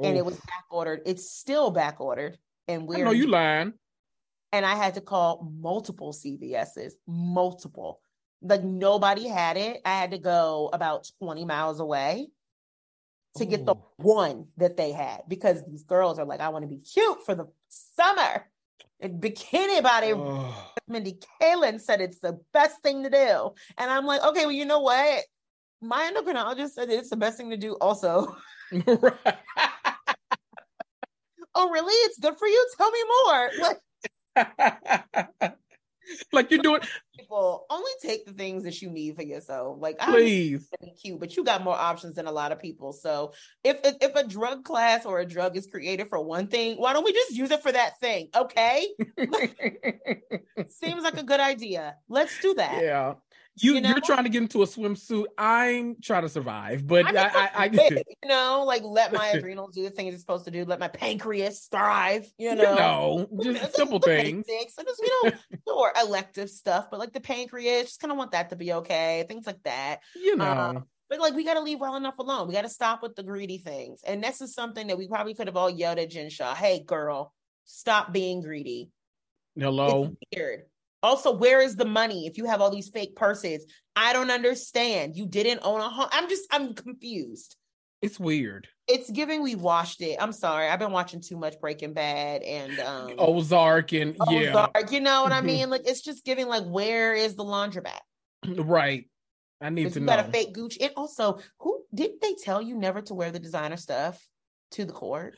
And 0.01 0.17
it 0.17 0.25
was 0.25 0.37
back 0.37 0.65
ordered. 0.71 1.01
It's 1.07 1.33
still 1.33 1.73
back 1.73 2.01
ordered. 2.01 2.39
And 2.69 2.87
we're 2.87 2.99
I 2.99 3.03
know 3.03 3.11
you 3.11 3.27
lying. 3.27 3.73
And 4.53 4.65
I 4.65 4.77
had 4.77 4.95
to 4.95 5.01
call 5.01 5.53
multiple 5.59 6.13
CVS's, 6.13 6.95
multiple 7.09 8.01
like 8.43 8.63
nobody 8.63 9.29
had 9.29 9.57
it. 9.57 9.81
I 9.85 9.99
had 9.99 10.13
to 10.13 10.19
go 10.19 10.71
about 10.73 11.11
20 11.21 11.45
miles 11.45 11.81
away 11.81 12.29
to 13.37 13.45
Ooh. 13.45 13.47
get 13.47 13.67
the 13.67 13.77
one 13.97 14.47
that 14.57 14.77
they 14.77 14.93
had 14.93 15.23
because 15.29 15.65
these 15.67 15.83
girls 15.83 16.19
are 16.19 16.25
like, 16.25 16.41
I 16.41 16.49
want 16.49 16.63
to 16.63 16.69
be 16.69 16.79
cute 16.79 17.25
for 17.25 17.35
the 17.35 17.47
summer. 17.69 18.47
And 19.01 19.23
bikini 19.23 19.83
body. 19.83 20.13
Oh. 20.15 20.73
Mindy 20.89 21.21
Kaling 21.41 21.81
said 21.81 22.01
it's 22.01 22.19
the 22.19 22.41
best 22.53 22.83
thing 22.83 23.05
to 23.05 23.11
do. 23.11 23.51
And 23.77 23.91
I'm 23.91 24.07
like, 24.07 24.25
okay, 24.25 24.47
well, 24.47 24.53
you 24.53 24.65
know 24.65 24.81
what? 24.81 25.23
My 25.81 26.11
endocrinologist 26.11 26.71
said 26.71 26.91
it's 26.91 27.11
the 27.11 27.17
best 27.17 27.37
thing 27.37 27.51
to 27.51 27.57
do 27.57 27.75
also. 27.75 28.37
oh, 28.73 29.13
really? 31.71 31.95
It's 32.07 32.19
good 32.19 32.37
for 32.37 32.49
you? 32.49 32.67
Tell 32.77 32.91
me 32.91 32.99
more. 33.27 33.51
Like, 33.61 33.79
like 36.33 36.51
you're 36.51 36.63
doing 36.63 36.81
people 37.19 37.67
only 37.71 37.91
take 38.03 38.27
the 38.27 38.33
things 38.33 38.65
that 38.65 38.81
you 38.81 38.91
need 38.91 39.17
for 39.17 39.23
yourself. 39.23 39.79
Like 39.81 39.99
please 39.99 40.69
be 40.81 40.93
cute, 40.93 41.21
but 41.21 41.37
you 41.37 41.45
got 41.45 41.63
more 41.63 41.77
options 41.77 42.17
than 42.17 42.27
a 42.27 42.33
lot 42.33 42.53
of 42.53 42.61
people. 42.61 42.93
So 42.93 43.33
if, 43.65 43.79
if 43.85 43.97
if 44.01 44.15
a 44.15 44.27
drug 44.27 44.65
class 44.65 45.05
or 45.05 45.21
a 45.21 45.27
drug 45.27 45.57
is 45.57 45.67
created 45.67 46.09
for 46.09 46.21
one 46.23 46.49
thing, 46.49 46.77
why 46.77 46.93
don't 46.93 47.05
we 47.05 47.13
just 47.13 47.33
use 47.33 47.51
it 47.51 47.63
for 47.63 47.73
that 47.73 47.99
thing? 48.01 48.29
Okay. 48.35 48.87
Seems 50.69 51.03
like 51.03 51.19
a 51.19 51.25
good 51.25 51.41
idea. 51.41 51.97
Let's 52.09 52.41
do 52.41 52.55
that. 52.55 52.83
Yeah. 52.83 53.15
You, 53.61 53.77
you 53.77 53.95
are 53.95 54.01
trying 54.01 54.25
to 54.25 54.31
get 54.31 54.43
into 54.43 54.63
a 54.63 54.67
swimsuit. 54.67 55.27
I'm 55.37 55.97
trying 56.03 56.23
to 56.23 56.29
survive, 56.29 56.87
but 56.87 57.07
I, 57.07 57.27
I, 57.27 57.31
I, 57.35 57.51
I 57.55 57.65
you 58.23 58.29
know, 58.29 58.65
like 58.67 58.83
let 58.85 59.13
my 59.13 59.29
adrenals 59.35 59.75
do 59.75 59.83
the 59.83 59.91
things 59.91 60.15
it's 60.15 60.23
supposed 60.23 60.45
to 60.47 60.51
do. 60.51 60.65
Let 60.65 60.81
my 60.81 60.89
pancreas 60.89 61.67
thrive. 61.71 62.31
You 62.39 62.55
know, 62.55 63.29
you 63.33 63.43
know 63.43 63.53
just 63.55 63.75
simple 63.77 63.99
things. 63.99 64.47
So 64.71 64.83
just 64.83 65.03
you 65.03 65.31
know, 65.67 65.75
or 65.75 65.93
elective 66.01 66.51
stuff, 66.51 66.89
but 66.91 67.01
like 67.01 67.13
the 67.13 67.21
pancreas, 67.21 67.87
just 67.87 68.01
kind 68.01 68.13
of 68.13 68.19
want 68.19 68.33
that 68.33 68.51
to 68.51 68.57
be 68.57 68.73
okay. 68.75 69.25
Things 69.29 69.47
like 69.47 69.63
that. 69.65 70.01
You 70.15 70.37
know. 70.37 70.51
Um, 70.51 70.85
but 71.09 71.21
like 71.21 71.35
we 71.35 71.45
got 71.45 71.55
to 71.55 71.61
leave 71.61 71.81
well 71.81 71.97
enough 71.97 72.19
alone. 72.19 72.49
We 72.49 72.55
got 72.55 72.63
to 72.63 72.69
stop 72.69 73.03
with 73.03 73.17
the 73.17 73.23
greedy 73.23 73.59
things, 73.59 74.03
and 74.07 74.23
this 74.23 74.41
is 74.41 74.55
something 74.55 74.89
that 74.89 74.99
we 74.99 75.09
probably 75.09 75.35
could 75.35 75.47
have 75.47 75.57
all 75.57 75.71
yelled 75.71 75.99
at 75.99 76.11
Jen 76.11 76.31
Shah. 76.31 76.55
Hey, 76.55 76.83
girl, 76.85 77.33
stop 77.65 78.13
being 78.13 78.43
greedy. 78.43 78.91
Hello. 79.59 80.05
It's 80.05 80.39
weird. 80.39 80.63
Also, 81.03 81.33
where 81.33 81.61
is 81.61 81.77
the 81.77 81.85
money 81.85 82.27
if 82.27 82.39
you 82.39 82.47
have 82.47 82.61
all 82.61 82.71
these 82.71 82.89
fake 82.89 83.15
purses? 83.15 83.65
I 83.95 84.13
don't 84.13 84.31
understand. 84.31 85.17
You 85.17 85.27
didn't 85.27 85.61
own 85.63 85.81
a 85.81 85.89
home. 85.89 86.09
I'm 86.13 86.29
just, 86.29 86.47
I'm 86.51 86.75
confused. 86.75 87.57
It's 88.01 88.19
weird. 88.19 88.69
It's 88.87 89.11
giving 89.11 89.43
we 89.43 89.55
washed 89.55 90.01
it. 90.01 90.17
I'm 90.21 90.33
sorry. 90.33 90.69
I've 90.69 90.79
been 90.79 90.93
watching 90.93 91.21
too 91.21 91.37
much 91.37 91.59
Breaking 91.61 91.95
Bad 91.95 92.43
and 92.43 92.79
um 92.79 93.15
Ozark 93.19 93.93
and 93.93 94.17
Ozark, 94.21 94.71
yeah. 94.75 94.91
You 94.91 95.01
know 95.01 95.25
what 95.25 95.33
I 95.33 95.41
mean? 95.43 95.69
Like 95.69 95.83
it's 95.85 96.01
just 96.01 96.25
giving 96.25 96.47
like 96.47 96.65
where 96.65 97.15
is 97.15 97.35
the 97.35 97.45
laundromat? 97.45 97.99
Right. 98.47 99.09
I 99.61 99.71
need 99.71 99.93
to 99.93 99.99
you 99.99 100.07
know. 100.07 100.17
Got 100.17 100.29
a 100.29 100.31
fake 100.31 100.55
Gucci. 100.55 100.81
And 100.81 100.93
also, 100.97 101.41
who 101.59 101.83
didn't 101.93 102.21
they 102.21 102.35
tell 102.35 102.63
you 102.63 102.77
never 102.77 103.03
to 103.03 103.15
wear 103.15 103.33
the 103.33 103.41
designer 103.41 103.77
stuff 103.77 104.25
to 104.73 104.85
the 104.85 104.93
court? 104.93 105.37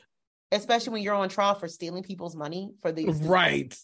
Especially 0.53 0.93
when 0.93 1.03
you're 1.03 1.15
on 1.15 1.29
trial 1.29 1.55
for 1.55 1.69
stealing 1.69 2.03
people's 2.03 2.37
money 2.37 2.73
for 2.83 2.93
these 2.93 3.17
right. 3.23 3.75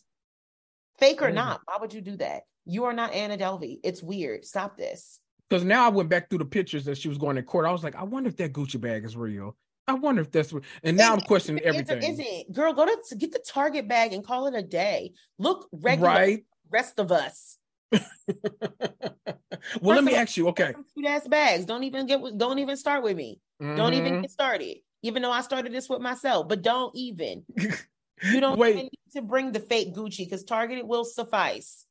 Fake 0.99 1.23
or 1.23 1.31
not, 1.31 1.61
why 1.67 1.77
would 1.81 1.93
you 1.93 2.01
do 2.01 2.17
that? 2.17 2.43
You 2.65 2.85
are 2.85 2.93
not 2.93 3.13
Anna 3.13 3.37
Delvey. 3.37 3.79
It's 3.85 4.03
weird. 4.03 4.45
Stop 4.45 4.77
this. 4.77 5.21
Because 5.49 5.65
now 5.65 5.87
I 5.87 5.89
went 5.91 6.09
back 6.09 6.29
through 6.29 6.41
the 6.41 6.45
pictures 6.45 6.85
that 6.87 6.99
she 6.99 7.09
was 7.09 7.19
going 7.19 7.37
to 7.37 7.43
court. 7.43 7.67
I 7.67 7.73
was 7.73 7.85
like, 7.85 7.95
I 7.95 8.03
wonder 8.03 8.29
if 8.29 8.37
that 8.39 8.53
Gucci 8.53 8.81
bag 8.81 9.05
is 9.05 9.17
real. 9.17 9.57
I 9.87 9.95
wonder 9.95 10.23
if 10.23 10.33
that's 10.33 10.53
real. 10.53 10.65
And 10.83 10.97
now 10.97 11.13
it, 11.13 11.19
I'm 11.19 11.21
questioning 11.21 11.63
everything. 11.63 12.03
Is 12.03 12.19
it, 12.19 12.53
girl? 12.53 12.73
Go 12.73 12.87
to 12.87 13.15
get 13.15 13.33
the 13.33 13.45
Target 13.47 13.89
bag 13.89 14.13
and 14.13 14.25
call 14.25 14.49
it 14.49 14.55
a 14.55 14.63
day. 14.63 15.13
Look 15.39 15.69
regular. 15.71 16.11
Right. 16.11 16.45
Rest 16.71 16.99
of 16.99 17.13
us. 17.13 17.59
well, 17.93 18.03
First 18.35 19.85
let 19.85 20.05
me 20.05 20.17
ask 20.17 20.37
you. 20.37 20.49
Okay, 20.49 20.75
cute 20.93 21.07
ass 21.07 21.29
bags. 21.29 21.65
Don't 21.65 21.85
even 21.85 22.07
get. 22.07 22.21
Don't 22.37 22.59
even 22.59 22.77
start 22.77 23.05
with 23.05 23.17
me. 23.17 23.41
Mm-hmm. 23.63 23.77
Don't 23.77 23.95
even 23.95 24.13
mm-hmm. 24.15 24.23
get 24.23 24.31
started. 24.33 24.79
Even 25.03 25.23
though 25.23 25.31
I 25.31 25.43
started 25.43 25.73
this 25.73 25.89
with 25.89 26.01
myself, 26.01 26.49
but 26.49 26.63
don't 26.63 26.95
even. 26.97 27.45
You 28.23 28.41
don't 28.41 28.59
Wait. 28.59 28.77
need 28.77 28.91
to 29.15 29.23
bring 29.23 29.53
the 29.53 29.61
fake 29.61 29.95
Gucci 29.95 30.19
because 30.19 30.45
Target 30.45 30.87
will 30.87 31.05
suffice. 31.05 31.85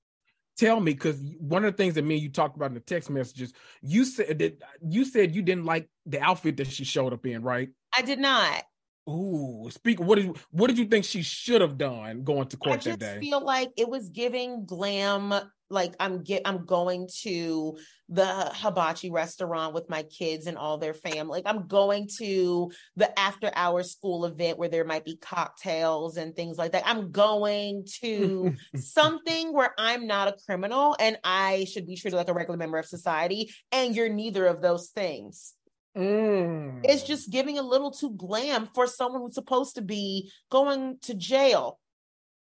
Tell 0.58 0.80
me, 0.80 0.94
because 0.94 1.20
one 1.38 1.66
of 1.66 1.74
the 1.74 1.78
things 1.78 1.96
that 1.96 2.04
me 2.04 2.16
and 2.16 2.24
you 2.24 2.30
talked 2.30 2.56
about 2.56 2.68
in 2.68 2.76
the 2.76 2.80
text 2.80 3.10
messages, 3.10 3.52
you 3.82 4.06
said 4.06 4.40
that 4.40 4.62
you 4.82 5.04
said 5.04 5.36
you 5.36 5.42
didn't 5.42 5.66
like 5.66 5.90
the 6.06 6.22
outfit 6.22 6.58
that 6.58 6.68
she 6.68 6.86
showed 6.86 7.12
up 7.12 7.26
in, 7.26 7.42
right? 7.42 7.70
I 7.96 8.02
did 8.02 8.20
not. 8.20 8.64
Ooh, 9.10 9.70
speak. 9.70 10.00
What 10.00 10.16
did 10.16 10.38
what 10.52 10.68
did 10.68 10.78
you 10.78 10.86
think 10.86 11.06
she 11.06 11.22
should 11.22 11.62
have 11.62 11.78
done 11.78 12.24
going 12.24 12.48
to 12.48 12.58
court 12.58 12.82
that 12.82 13.00
day? 13.00 13.18
I 13.18 13.20
feel 13.20 13.44
like 13.44 13.72
it 13.78 13.90
was 13.90 14.10
giving 14.10 14.66
glam. 14.66 15.34
Like 15.70 15.96
I'm 16.00 16.24
get 16.24 16.44
I'm 16.46 16.66
going 16.66 17.10
to 17.22 17.78
the 18.08 18.52
hibachi 18.54 19.10
restaurant 19.10 19.74
with 19.74 19.90
my 19.90 20.04
kids 20.04 20.46
and 20.46 20.58
all 20.58 20.78
their 20.78 20.94
family. 20.94 21.42
Like 21.42 21.54
I'm 21.54 21.68
going 21.68 22.08
to 22.20 22.72
the 22.96 23.18
after 23.20 23.52
hour 23.56 23.82
school 23.82 24.26
event 24.26 24.60
where 24.60 24.70
there 24.70 24.86
might 24.86 25.06
be 25.06 25.18
cocktails 25.18 26.18
and 26.18 26.36
things 26.36 26.58
like 26.58 26.74
that. 26.74 26.84
I'm 26.86 27.12
going 27.12 27.86
to 28.02 28.56
something 28.76 29.54
where 29.54 29.74
I'm 29.78 30.06
not 30.06 30.28
a 30.28 30.36
criminal 30.46 30.96
and 31.00 31.18
I 31.24 31.66
should 31.66 31.88
be 31.88 31.96
treated 31.96 32.18
like 32.18 32.30
a 32.30 32.34
regular 32.34 32.58
member 32.58 32.78
of 32.78 32.86
society. 32.86 33.52
And 33.72 33.96
you're 33.96 34.10
neither 34.10 34.46
of 34.46 34.62
those 34.62 34.90
things. 34.90 35.54
Mm. 35.98 36.82
It's 36.84 37.04
just 37.04 37.32
giving 37.32 37.58
a 37.58 37.64
little 37.64 37.90
too 37.90 38.12
glam 38.12 38.68
for 38.76 38.86
someone 38.86 39.22
who's 39.22 39.34
supposed 39.34 39.76
to 39.76 39.82
be 39.82 40.32
going 40.52 40.98
to 41.04 41.14
jail 41.14 41.80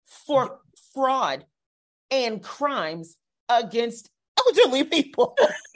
for 0.06 0.60
fraud 0.94 1.46
and 2.12 2.42
crimes 2.42 3.18
against 3.50 4.10
elderly 4.40 4.84
people. 4.84 5.36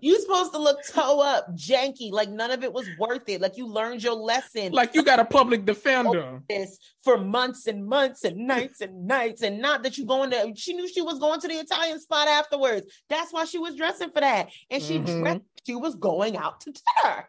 you 0.00 0.20
supposed 0.20 0.52
to 0.52 0.58
look 0.58 0.78
toe 0.92 1.20
up, 1.20 1.54
janky, 1.54 2.10
like 2.10 2.28
none 2.28 2.50
of 2.50 2.64
it 2.64 2.72
was 2.72 2.88
worth 2.98 3.28
it. 3.28 3.40
Like 3.40 3.56
you 3.56 3.66
learned 3.66 4.02
your 4.02 4.14
lesson. 4.14 4.72
Like 4.72 4.94
you 4.94 5.02
got 5.02 5.20
a 5.20 5.24
public 5.24 5.64
defender. 5.64 6.42
This 6.48 6.78
for 7.02 7.18
months 7.18 7.66
and 7.66 7.86
months 7.86 8.24
and 8.24 8.46
nights 8.46 8.80
and 8.80 9.06
nights, 9.06 9.42
and 9.42 9.60
not 9.60 9.82
that 9.82 9.98
you 9.98 10.06
going 10.06 10.30
to. 10.30 10.52
She 10.56 10.74
knew 10.74 10.88
she 10.88 11.02
was 11.02 11.18
going 11.18 11.40
to 11.40 11.48
the 11.48 11.54
Italian 11.54 12.00
spot 12.00 12.28
afterwards. 12.28 12.86
That's 13.08 13.32
why 13.32 13.44
she 13.44 13.58
was 13.58 13.76
dressing 13.76 14.10
for 14.10 14.20
that, 14.20 14.50
and 14.70 14.82
she 14.82 14.98
mm-hmm. 14.98 15.22
dressed, 15.22 15.42
she 15.66 15.74
was 15.74 15.94
going 15.96 16.36
out 16.36 16.60
to 16.62 16.72
dinner. 16.72 17.28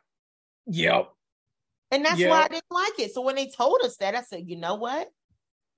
Yep. 0.68 1.10
And 1.90 2.04
that's 2.04 2.20
yep. 2.20 2.30
why 2.30 2.44
I 2.44 2.48
didn't 2.50 2.64
like 2.70 3.00
it. 3.00 3.14
So 3.14 3.22
when 3.22 3.36
they 3.36 3.48
told 3.48 3.82
us 3.82 3.96
that, 3.98 4.14
I 4.14 4.22
said, 4.22 4.44
you 4.46 4.58
know 4.58 4.76
what? 4.76 5.08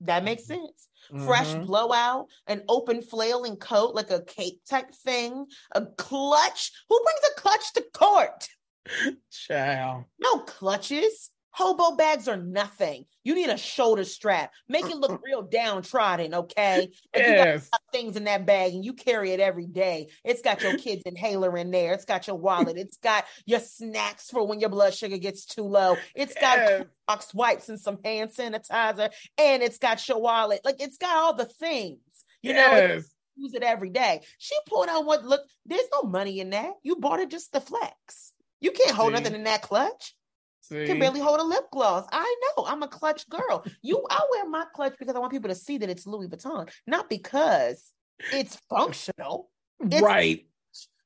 That 0.02 0.24
makes 0.24 0.46
sense. 0.46 0.88
Mm-hmm. 1.12 1.26
Fresh 1.26 1.54
blowout, 1.66 2.26
an 2.46 2.62
open 2.68 3.02
flailing 3.02 3.56
coat, 3.56 3.94
like 3.94 4.10
a 4.10 4.22
cape 4.22 4.60
type 4.68 4.94
thing, 4.94 5.46
a 5.72 5.86
clutch. 5.86 6.72
Who 6.88 7.02
brings 7.02 7.20
a 7.30 7.40
clutch 7.40 7.72
to 7.74 7.84
court? 7.92 8.48
Child. 9.30 10.04
No 10.18 10.38
clutches. 10.40 11.30
Hobo 11.52 11.96
bags 11.96 12.28
are 12.28 12.36
nothing. 12.36 13.04
You 13.24 13.34
need 13.34 13.50
a 13.50 13.56
shoulder 13.56 14.04
strap. 14.04 14.52
Make 14.68 14.86
it 14.86 14.96
look 14.96 15.20
real 15.24 15.42
downtrodden, 15.42 16.34
okay? 16.34 16.90
yes. 17.14 17.68
things 17.92 18.16
in 18.16 18.24
that 18.24 18.46
bag 18.46 18.72
and 18.72 18.84
you 18.84 18.92
carry 18.92 19.32
it 19.32 19.40
every 19.40 19.66
day. 19.66 20.08
It's 20.24 20.42
got 20.42 20.62
your 20.62 20.78
kids' 20.78 21.02
inhaler 21.04 21.56
in 21.56 21.70
there. 21.70 21.92
It's 21.92 22.04
got 22.04 22.26
your 22.26 22.36
wallet. 22.36 22.76
It's 22.76 22.96
got 22.98 23.24
your 23.46 23.60
snacks 23.60 24.30
for 24.30 24.46
when 24.46 24.60
your 24.60 24.70
blood 24.70 24.94
sugar 24.94 25.18
gets 25.18 25.44
too 25.44 25.64
low. 25.64 25.96
It's 26.14 26.34
got 26.34 26.58
yes. 26.58 26.84
box 27.06 27.34
wipes 27.34 27.68
and 27.68 27.80
some 27.80 27.98
hand 28.04 28.30
sanitizer. 28.30 29.10
And 29.36 29.62
it's 29.62 29.78
got 29.78 30.06
your 30.08 30.20
wallet. 30.20 30.60
Like 30.64 30.80
it's 30.80 30.98
got 30.98 31.16
all 31.16 31.34
the 31.34 31.46
things. 31.46 31.98
You 32.42 32.52
yes. 32.52 32.88
know, 32.88 33.02
use 33.44 33.54
it 33.54 33.62
every 33.62 33.90
day. 33.90 34.20
She 34.38 34.54
pulled 34.66 34.88
out 34.88 35.04
what 35.04 35.24
look, 35.24 35.42
there's 35.66 35.88
no 35.92 36.08
money 36.08 36.40
in 36.40 36.50
that. 36.50 36.72
You 36.82 36.96
bought 36.96 37.20
it 37.20 37.30
just 37.30 37.52
to 37.52 37.60
flex. 37.60 38.32
You 38.60 38.70
can't 38.70 38.94
hold 38.94 39.08
See? 39.08 39.14
nothing 39.14 39.34
in 39.34 39.44
that 39.44 39.62
clutch. 39.62 40.14
See? 40.70 40.86
Can 40.86 41.00
barely 41.00 41.18
hold 41.18 41.40
a 41.40 41.42
lip 41.42 41.64
gloss. 41.72 42.06
I 42.12 42.36
know. 42.42 42.64
I'm 42.64 42.84
a 42.84 42.88
clutch 42.88 43.28
girl. 43.28 43.66
You, 43.82 44.04
I 44.08 44.24
wear 44.30 44.48
my 44.48 44.64
clutch 44.72 44.94
because 45.00 45.16
I 45.16 45.18
want 45.18 45.32
people 45.32 45.48
to 45.48 45.54
see 45.54 45.78
that 45.78 45.90
it's 45.90 46.06
Louis 46.06 46.28
Vuitton, 46.28 46.70
not 46.86 47.10
because 47.10 47.92
it's 48.32 48.56
functional. 48.68 49.50
It's, 49.80 50.00
right. 50.00 50.46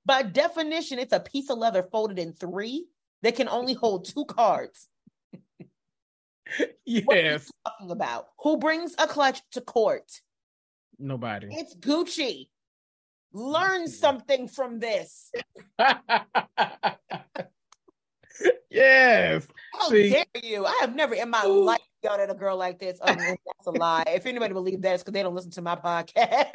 By 0.05 0.23
definition, 0.23 0.99
it's 0.99 1.15
a 1.15 1.21
piece 1.21 1.49
of 1.49 1.57
leather 1.57 1.83
folded 1.83 2.19
in 2.19 2.35
three 2.35 2.87
that 3.23 3.37
can 3.37 3.49
only 3.49 3.73
hold 3.73 4.05
two 4.05 4.27
cards. 4.27 4.87
yes. 6.85 7.51
talking 7.67 7.91
about 7.91 8.27
who 8.41 8.59
brings 8.59 8.95
a 8.99 9.07
clutch 9.07 9.41
to 9.53 9.63
court? 9.63 10.11
Nobody. 10.99 11.49
It's 11.51 11.75
Gucci. 11.75 12.49
Learn 13.33 13.89
something 13.89 14.47
from 14.47 14.79
this. 14.79 15.33
yes. 18.71 19.47
How 19.73 19.89
See? 19.89 20.11
dare 20.11 20.25
you? 20.43 20.67
I 20.67 20.77
have 20.81 20.95
never 20.95 21.15
in 21.15 21.31
my 21.31 21.45
Ooh. 21.45 21.65
life 21.65 21.81
yelled 22.03 22.21
at 22.21 22.31
a 22.31 22.35
girl 22.35 22.57
like 22.57 22.79
this. 22.79 22.99
Oh, 23.01 23.07
that's 23.07 23.67
a 23.67 23.71
lie. 23.71 24.05
If 24.09 24.27
anybody 24.27 24.53
believes 24.53 24.83
that, 24.83 24.95
it's 24.95 25.03
because 25.03 25.15
they 25.15 25.23
don't 25.23 25.35
listen 25.35 25.51
to 25.53 25.63
my 25.63 25.77
podcast. 25.77 26.49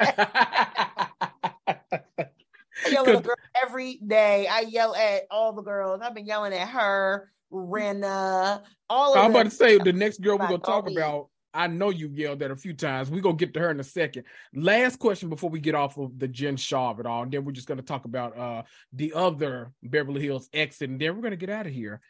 I 2.82 2.88
yell 2.90 3.08
at 3.08 3.16
a 3.16 3.20
girl 3.20 3.36
every 3.62 4.00
day. 4.06 4.46
I 4.46 4.60
yell 4.60 4.94
at 4.94 5.22
all 5.30 5.52
the 5.52 5.62
girls. 5.62 6.00
I've 6.02 6.14
been 6.14 6.26
yelling 6.26 6.52
at 6.52 6.68
her, 6.68 7.30
Rinna, 7.52 8.62
all 8.88 9.14
of 9.14 9.24
I'm 9.24 9.30
about 9.30 9.44
to 9.44 9.50
say 9.50 9.78
the 9.78 9.92
next 9.94 10.20
girl 10.20 10.38
we're 10.38 10.46
gonna 10.46 10.58
talk 10.58 10.88
about 10.88 11.29
I 11.52 11.66
know 11.66 11.90
you 11.90 12.08
yelled 12.08 12.42
at 12.42 12.50
a 12.50 12.56
few 12.56 12.72
times. 12.72 13.10
We're 13.10 13.20
gonna 13.20 13.36
get 13.36 13.54
to 13.54 13.60
her 13.60 13.70
in 13.70 13.80
a 13.80 13.84
second. 13.84 14.24
Last 14.54 14.98
question 14.98 15.28
before 15.28 15.50
we 15.50 15.60
get 15.60 15.74
off 15.74 15.98
of 15.98 16.18
the 16.18 16.28
Jen 16.28 16.56
Shah 16.56 16.90
of 16.90 17.00
it 17.00 17.06
all, 17.06 17.22
and 17.22 17.32
then 17.32 17.44
we're 17.44 17.52
just 17.52 17.66
gonna 17.66 17.82
talk 17.82 18.04
about 18.04 18.36
uh 18.38 18.62
the 18.92 19.12
other 19.14 19.72
Beverly 19.82 20.22
Hills 20.22 20.48
exit, 20.52 20.90
and 20.90 21.00
then 21.00 21.16
we're 21.16 21.22
gonna 21.22 21.36
get 21.36 21.50
out 21.50 21.66
of 21.66 21.72
here. 21.72 22.00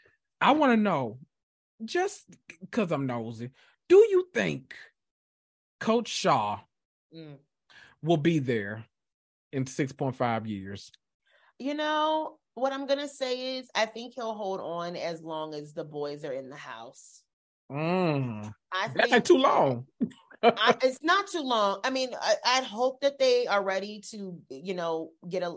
I 0.41 0.53
want 0.53 0.73
to 0.73 0.77
know, 0.77 1.19
just 1.85 2.25
because 2.61 2.93
I'm 2.93 3.07
nosy, 3.07 3.51
do 3.89 3.97
you 3.97 4.29
think 4.33 4.75
Coach 5.81 6.09
Shah 6.09 6.61
mm. 7.15 7.37
will 8.03 8.17
be 8.17 8.39
there 8.39 8.85
in 9.53 9.65
6.5 9.65 10.49
years? 10.49 10.93
You 11.59 11.75
know, 11.75 12.39
what 12.55 12.73
I'm 12.73 12.87
gonna 12.87 13.09
say 13.09 13.59
is 13.59 13.69
I 13.75 13.87
think 13.87 14.15
he'll 14.15 14.35
hold 14.35 14.61
on 14.61 14.97
as 14.97 15.23
long 15.23 15.55
as 15.55 15.73
the 15.73 15.85
boys 15.85 16.25
are 16.25 16.33
in 16.33 16.51
the 16.51 16.57
house. 16.57 17.23
Mm. 17.71 18.53
I 18.73 18.89
think 18.89 19.11
That's 19.11 19.29
too 19.29 19.39
long. 19.39 19.87
I, 20.43 20.75
it's 20.83 21.03
not 21.03 21.27
too 21.29 21.43
long. 21.43 21.81
I 21.85 21.91
mean, 21.91 22.11
I, 22.45 22.61
would 22.61 22.69
hope 22.69 23.01
that 23.03 23.19
they 23.19 23.47
are 23.47 23.63
ready 23.63 24.03
to, 24.11 24.39
you 24.49 24.75
know, 24.75 25.11
get 25.29 25.43
a. 25.43 25.57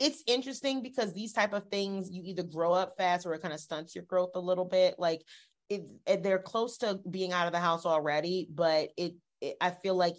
It's 0.00 0.22
interesting 0.26 0.82
because 0.82 1.12
these 1.12 1.32
type 1.32 1.52
of 1.52 1.66
things 1.70 2.10
you 2.10 2.22
either 2.24 2.44
grow 2.44 2.72
up 2.72 2.94
fast 2.96 3.26
or 3.26 3.34
it 3.34 3.42
kind 3.42 3.52
of 3.52 3.60
stunts 3.60 3.94
your 3.94 4.04
growth 4.04 4.30
a 4.34 4.40
little 4.40 4.64
bit. 4.64 4.94
Like, 4.98 5.22
it 5.68 5.84
they're 6.22 6.38
close 6.38 6.78
to 6.78 7.00
being 7.10 7.32
out 7.32 7.46
of 7.46 7.52
the 7.52 7.58
house 7.58 7.84
already, 7.84 8.48
but 8.50 8.90
it, 8.96 9.14
it 9.40 9.56
I 9.60 9.70
feel 9.70 9.94
like 9.94 10.14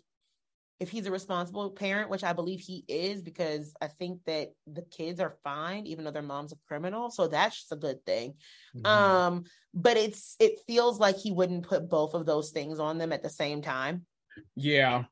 if 0.79 0.89
he's 0.89 1.05
a 1.07 1.11
responsible 1.11 1.71
parent, 1.71 2.09
which 2.09 2.23
I 2.23 2.33
believe 2.33 2.61
he 2.61 2.85
is, 2.87 3.21
because 3.21 3.73
I 3.81 3.87
think 3.87 4.21
that 4.25 4.53
the 4.65 4.83
kids 4.83 5.19
are 5.19 5.35
fine, 5.43 5.85
even 5.85 6.05
though 6.05 6.11
their 6.11 6.21
mom's 6.21 6.53
a 6.53 6.57
criminal. 6.67 7.11
So 7.11 7.27
that's 7.27 7.57
just 7.57 7.71
a 7.73 7.75
good 7.75 8.05
thing. 8.05 8.35
Mm-hmm. 8.75 8.85
Um, 8.85 9.43
but 9.73 9.97
it's 9.97 10.35
it 10.39 10.59
feels 10.67 10.99
like 10.99 11.17
he 11.17 11.31
wouldn't 11.31 11.67
put 11.67 11.89
both 11.89 12.13
of 12.13 12.25
those 12.25 12.51
things 12.51 12.79
on 12.79 12.97
them 12.97 13.11
at 13.11 13.21
the 13.21 13.29
same 13.29 13.61
time. 13.61 14.05
Yeah. 14.55 15.03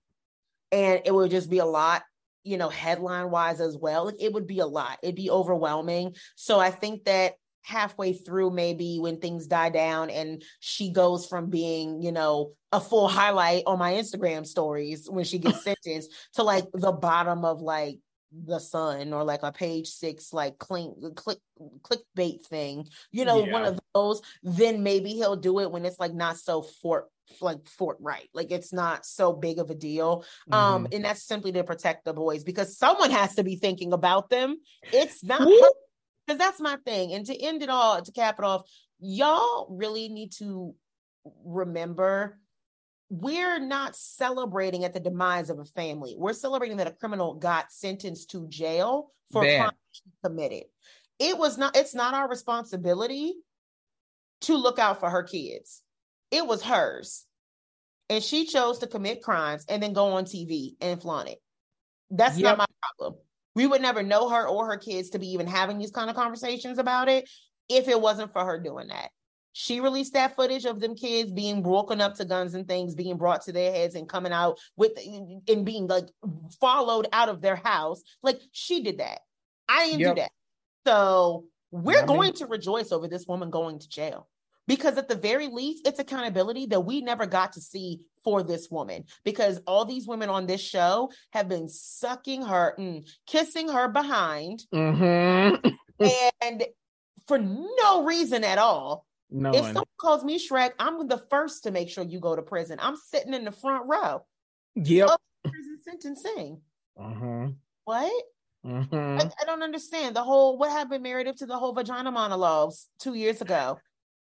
And 0.72 1.01
it 1.05 1.13
would 1.13 1.32
just 1.32 1.49
be 1.49 1.59
a 1.59 1.65
lot, 1.65 2.03
you 2.43 2.57
know, 2.57 2.70
headline 2.70 3.30
wise 3.30 3.59
as 3.59 3.78
well. 3.78 4.11
It 4.20 4.34
would 4.34 4.47
be 4.47 4.59
a 4.59 4.65
lot. 4.65 4.99
It'd 5.03 5.15
be 5.15 5.30
overwhelming. 5.30 6.15
So 6.36 6.59
I 6.59 6.72
think 6.72 7.05
that 7.05 7.34
halfway 7.68 8.13
through 8.13 8.49
maybe 8.49 8.97
when 8.97 9.20
things 9.20 9.45
die 9.45 9.70
down 9.70 10.09
and 10.09 10.41
she 10.61 10.89
goes 10.89 11.28
from 11.28 11.49
being 11.49 12.01
you 12.01 12.13
know 12.13 12.53
a 12.72 12.80
full 12.80 13.09
highlight 13.09 13.63
on 13.65 13.78
my 13.78 13.91
instagram 13.93 14.45
stories 14.45 15.09
when 15.09 15.26
she 15.26 15.38
gets 15.38 15.63
sentenced 15.65 16.09
to 16.34 16.43
like 16.43 16.63
the 16.74 16.93
bottom 16.93 17.43
of 17.43 17.61
like 17.61 17.99
the 18.45 18.59
sun 18.59 19.11
or 19.11 19.26
like 19.26 19.43
a 19.43 19.51
page 19.51 19.88
six 19.88 20.32
like 20.32 20.57
clink 20.57 20.95
click 21.15 21.39
clickbait 21.82 22.41
thing 22.45 22.88
you 23.11 23.26
know 23.26 23.43
yeah. 23.45 23.51
one 23.51 23.65
of 23.65 23.78
those 23.93 24.22
then 24.43 24.82
maybe 24.82 25.09
he'll 25.09 25.36
do 25.36 25.59
it 25.59 25.70
when 25.70 25.86
it's 25.86 25.99
like 25.99 26.13
not 26.13 26.38
so 26.38 26.61
fort 26.61 27.07
like 27.41 27.68
fort 27.68 27.97
right 27.99 28.30
like 28.34 28.49
it's 28.51 28.72
not 28.72 29.05
so 29.05 29.34
big 29.34 29.59
of 29.59 29.70
a 29.70 29.76
deal 29.76 30.24
um, 30.51 30.61
mm-hmm. 30.61 30.76
um 30.76 30.88
and 30.93 31.03
that's 31.03 31.24
simply 31.24 31.51
to 31.51 31.65
protect 31.65 32.05
the 32.05 32.13
boys 32.13 32.45
because 32.45 32.78
someone 32.78 33.11
has 33.11 33.36
to 33.36 33.43
be 33.43 33.57
thinking 33.57 33.91
about 33.91 34.30
them 34.30 34.55
it's 34.93 35.22
not 35.22 35.45
because 36.28 36.38
that's 36.38 36.59
my 36.59 36.78
thing. 36.86 37.13
And 37.13 37.25
to 37.28 37.36
end 37.36 37.63
it 37.63 37.69
all, 37.69 38.01
to 38.01 38.11
cap 38.11 38.38
it 38.39 38.45
off, 38.45 38.69
y'all 38.99 39.67
really 39.69 40.09
need 40.09 40.34
to 40.34 40.75
remember 41.45 42.39
we're 43.09 43.59
not 43.59 43.95
celebrating 43.95 44.84
at 44.84 44.93
the 44.93 44.99
demise 44.99 45.49
of 45.49 45.59
a 45.59 45.65
family. 45.65 46.15
We're 46.17 46.34
celebrating 46.34 46.78
that 46.78 46.88
a 46.88 46.91
criminal 46.91 47.36
got 47.36 47.71
sentenced 47.71 48.32
to 48.32 48.47
jail 48.49 49.11
for 49.32 49.43
crime 49.43 49.71
she 49.91 50.01
committed. 50.23 50.63
It 51.17 51.38
was 51.38 51.57
not, 51.57 51.78
it's 51.78 51.95
not 51.95 52.13
our 52.13 52.30
responsibility 52.30 53.34
to 54.41 54.57
look 54.57 54.78
out 54.78 54.99
for 54.99 55.09
her 55.09 55.23
kids. 55.23 55.82
It 56.32 56.45
was 56.45 56.61
hers. 56.61 57.25
And 58.09 58.21
she 58.21 58.45
chose 58.45 58.80
to 58.80 58.88
commit 58.88 59.23
crimes 59.23 59.65
and 59.69 59.82
then 59.82 59.93
go 59.93 60.13
on 60.13 60.25
TV 60.25 60.75
and 60.82 61.01
flaunt 61.01 61.30
it. 61.30 61.39
That's 62.11 62.38
yep. 62.38 62.57
not 62.57 62.57
my 62.57 62.65
problem 62.82 63.19
we 63.58 63.66
would 63.66 63.82
never 63.82 64.03
know 64.03 64.30
her 64.30 64.47
or 64.47 64.68
her 64.68 64.78
kids 64.78 65.10
to 65.10 65.18
be 65.18 65.32
even 65.32 65.47
having 65.47 65.80
these 65.80 65.89
kind 65.89 66.12
of 66.12 66.16
conversations 66.16 66.78
about 66.78 67.10
it 67.10 67.28
if 67.68 67.88
it 67.88 67.99
wasn't 67.99 68.32
for 68.32 68.45
her 68.45 68.60
doing 68.60 68.89
that. 68.89 69.10
She 69.51 69.80
released 69.80 70.14
that 70.14 70.36
footage 70.36 70.66
of 70.66 70.80
them 70.80 70.93
kids 70.93 71.32
being 71.32 71.64
broken 71.64 71.99
up 71.99 72.14
to 72.18 72.26
guns 72.26 72.53
and 72.53 72.68
things 72.68 72.93
being 72.93 73.18
brought 73.18 73.41
to 73.45 73.51
their 73.51 73.72
heads 73.72 73.95
and 73.95 74.08
coming 74.08 74.32
out 74.32 74.60
with 74.76 74.91
and 75.47 75.66
being 75.66 75.88
like 75.88 76.05
followed 76.62 77.08
out 77.12 77.30
of 77.30 77.41
their 77.41 77.55
house. 77.55 78.03
Like 78.22 78.39
she 78.51 78.84
did 78.84 78.99
that. 78.99 79.22
I 79.68 79.88
didn't 79.88 80.01
yep. 80.01 80.16
do 80.16 80.22
that. 80.22 80.32
So 80.86 81.45
we're 81.72 82.05
going 82.05 82.34
to 82.34 82.45
rejoice 82.45 82.91
over 82.91 83.08
this 83.08 83.26
woman 83.26 83.49
going 83.49 83.80
to 83.80 83.89
jail 83.89 84.28
because 84.68 84.99
at 84.99 85.10
the 85.10 85.16
very 85.16 85.47
least 85.47 85.88
it's 85.88 85.97
accountability 85.97 86.68
that 86.68 86.82
we 86.82 87.01
never 87.01 87.26
got 87.26 87.53
to 87.53 87.62
see 87.62 88.01
for 88.28 88.43
this 88.43 88.69
woman 88.69 89.05
because 89.23 89.61
all 89.65 89.86
these 89.86 90.05
women 90.05 90.28
on 90.28 90.45
this 90.47 90.59
show 90.59 91.09
have 91.32 91.47
been 91.47 91.69
sucking 91.69 92.41
her 92.41 92.75
mm, 92.78 93.09
kissing 93.25 93.69
her 93.69 93.88
behind 93.88 94.65
mm-hmm. 94.75 95.65
and 96.41 96.65
for 97.25 97.38
no 97.38 98.03
reason 98.03 98.43
at 98.43 98.57
all 98.57 99.05
no 99.32 99.51
if 99.51 99.61
one. 99.61 99.67
someone 99.67 99.86
calls 99.97 100.25
me 100.25 100.38
shrek 100.38 100.71
i'm 100.78 101.07
the 101.07 101.23
first 101.30 101.63
to 101.63 101.71
make 101.71 101.88
sure 101.88 102.03
you 102.03 102.19
go 102.19 102.36
to 102.36 102.41
prison 102.41 102.78
i'm 102.82 102.97
sitting 102.97 103.34
in 103.34 103.45
the 103.45 103.51
front 103.53 103.86
row 103.88 104.21
yep 104.75 105.07
prison 105.45 105.80
sentencing 105.86 106.59
uh-huh. 106.99 107.47
what 107.86 108.11
mm-hmm. 108.65 108.93
I, 108.93 109.21
I, 109.41 109.45
don't 109.45 109.63
understand 109.63 110.17
the 110.17 110.23
whole 110.23 110.57
what 110.57 110.69
happened 110.69 111.07
up 111.30 111.38
to 111.38 111.45
the 111.45 111.57
whole 111.57 111.71
vagina 111.71 112.11
monologues 112.11 112.88
two 112.99 113.13
years 113.13 113.41
ago 113.41 113.80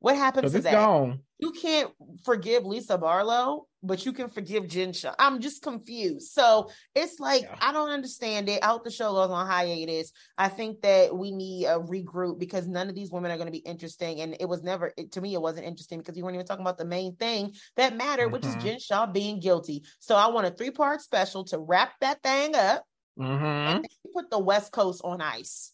what 0.01 0.17
happened 0.17 0.51
to 0.51 0.61
that? 0.61 0.73
Gone. 0.73 1.21
You 1.39 1.53
can't 1.53 1.91
forgive 2.25 2.65
Lisa 2.65 2.99
Barlow, 2.99 3.67
but 3.83 4.05
you 4.05 4.13
can 4.13 4.29
forgive 4.29 4.69
Jen 4.69 4.93
Shah. 4.93 5.15
I'm 5.19 5.41
just 5.41 5.63
confused. 5.63 6.33
So 6.33 6.71
it's 6.95 7.19
like 7.19 7.43
yeah. 7.43 7.57
I 7.61 7.73
don't 7.73 7.91
understand 7.91 8.49
it. 8.49 8.63
Out 8.63 8.85
the 8.85 8.91
show 8.91 9.13
goes 9.13 9.31
on 9.31 9.47
hiatus. 9.47 10.13
I 10.37 10.49
think 10.49 10.83
that 10.83 11.17
we 11.17 11.31
need 11.31 11.67
a 11.67 11.79
regroup 11.79 12.39
because 12.39 12.67
none 12.67 12.89
of 12.89 12.95
these 12.95 13.11
women 13.11 13.31
are 13.31 13.37
going 13.37 13.47
to 13.47 13.53
be 13.53 13.59
interesting. 13.59 14.21
And 14.21 14.37
it 14.39 14.49
was 14.49 14.63
never 14.63 14.93
it, 14.97 15.13
to 15.13 15.21
me. 15.21 15.35
It 15.35 15.41
wasn't 15.41 15.67
interesting 15.67 15.99
because 15.99 16.17
you 16.17 16.25
weren't 16.25 16.35
even 16.35 16.47
talking 16.47 16.65
about 16.65 16.79
the 16.79 16.85
main 16.85 17.17
thing 17.17 17.55
that 17.77 17.97
mattered, 17.97 18.25
mm-hmm. 18.25 18.33
which 18.33 18.45
is 18.45 18.57
mm-hmm. 18.57 19.13
Being 19.13 19.41
guilty. 19.41 19.83
So 19.99 20.15
I 20.15 20.29
want 20.29 20.47
a 20.47 20.51
three 20.51 20.71
part 20.71 21.01
special 21.01 21.45
to 21.47 21.59
wrap 21.59 21.93
that 22.01 22.23
thing 22.23 22.55
up. 22.55 22.85
Mm-hmm. 23.19 23.45
And 23.45 23.89
put 24.15 24.31
the 24.31 24.39
West 24.39 24.73
Coast 24.73 25.03
on 25.05 25.21
ice. 25.21 25.73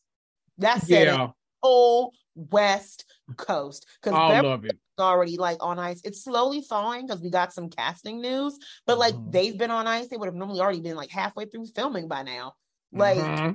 That's 0.58 0.88
yeah. 0.88 1.24
it. 1.24 1.30
Whole 1.62 2.12
West 2.36 3.04
Coast 3.36 3.86
because 4.02 4.16
I 4.16 4.40
love. 4.40 4.64
Already 4.98 5.36
like 5.36 5.58
on 5.60 5.78
ice. 5.78 6.00
It's 6.04 6.24
slowly 6.24 6.62
thawing 6.62 7.06
because 7.06 7.20
we 7.20 7.28
got 7.28 7.52
some 7.52 7.68
casting 7.68 8.20
news, 8.20 8.58
but 8.86 8.98
like 8.98 9.14
mm-hmm. 9.14 9.30
they've 9.30 9.58
been 9.58 9.70
on 9.70 9.86
ice. 9.86 10.08
They 10.08 10.16
would 10.16 10.26
have 10.26 10.34
normally 10.34 10.60
already 10.60 10.80
been 10.80 10.96
like 10.96 11.10
halfway 11.10 11.46
through 11.46 11.66
filming 11.74 12.08
by 12.08 12.22
now. 12.22 12.54
Like 12.92 13.18
mm-hmm. 13.18 13.52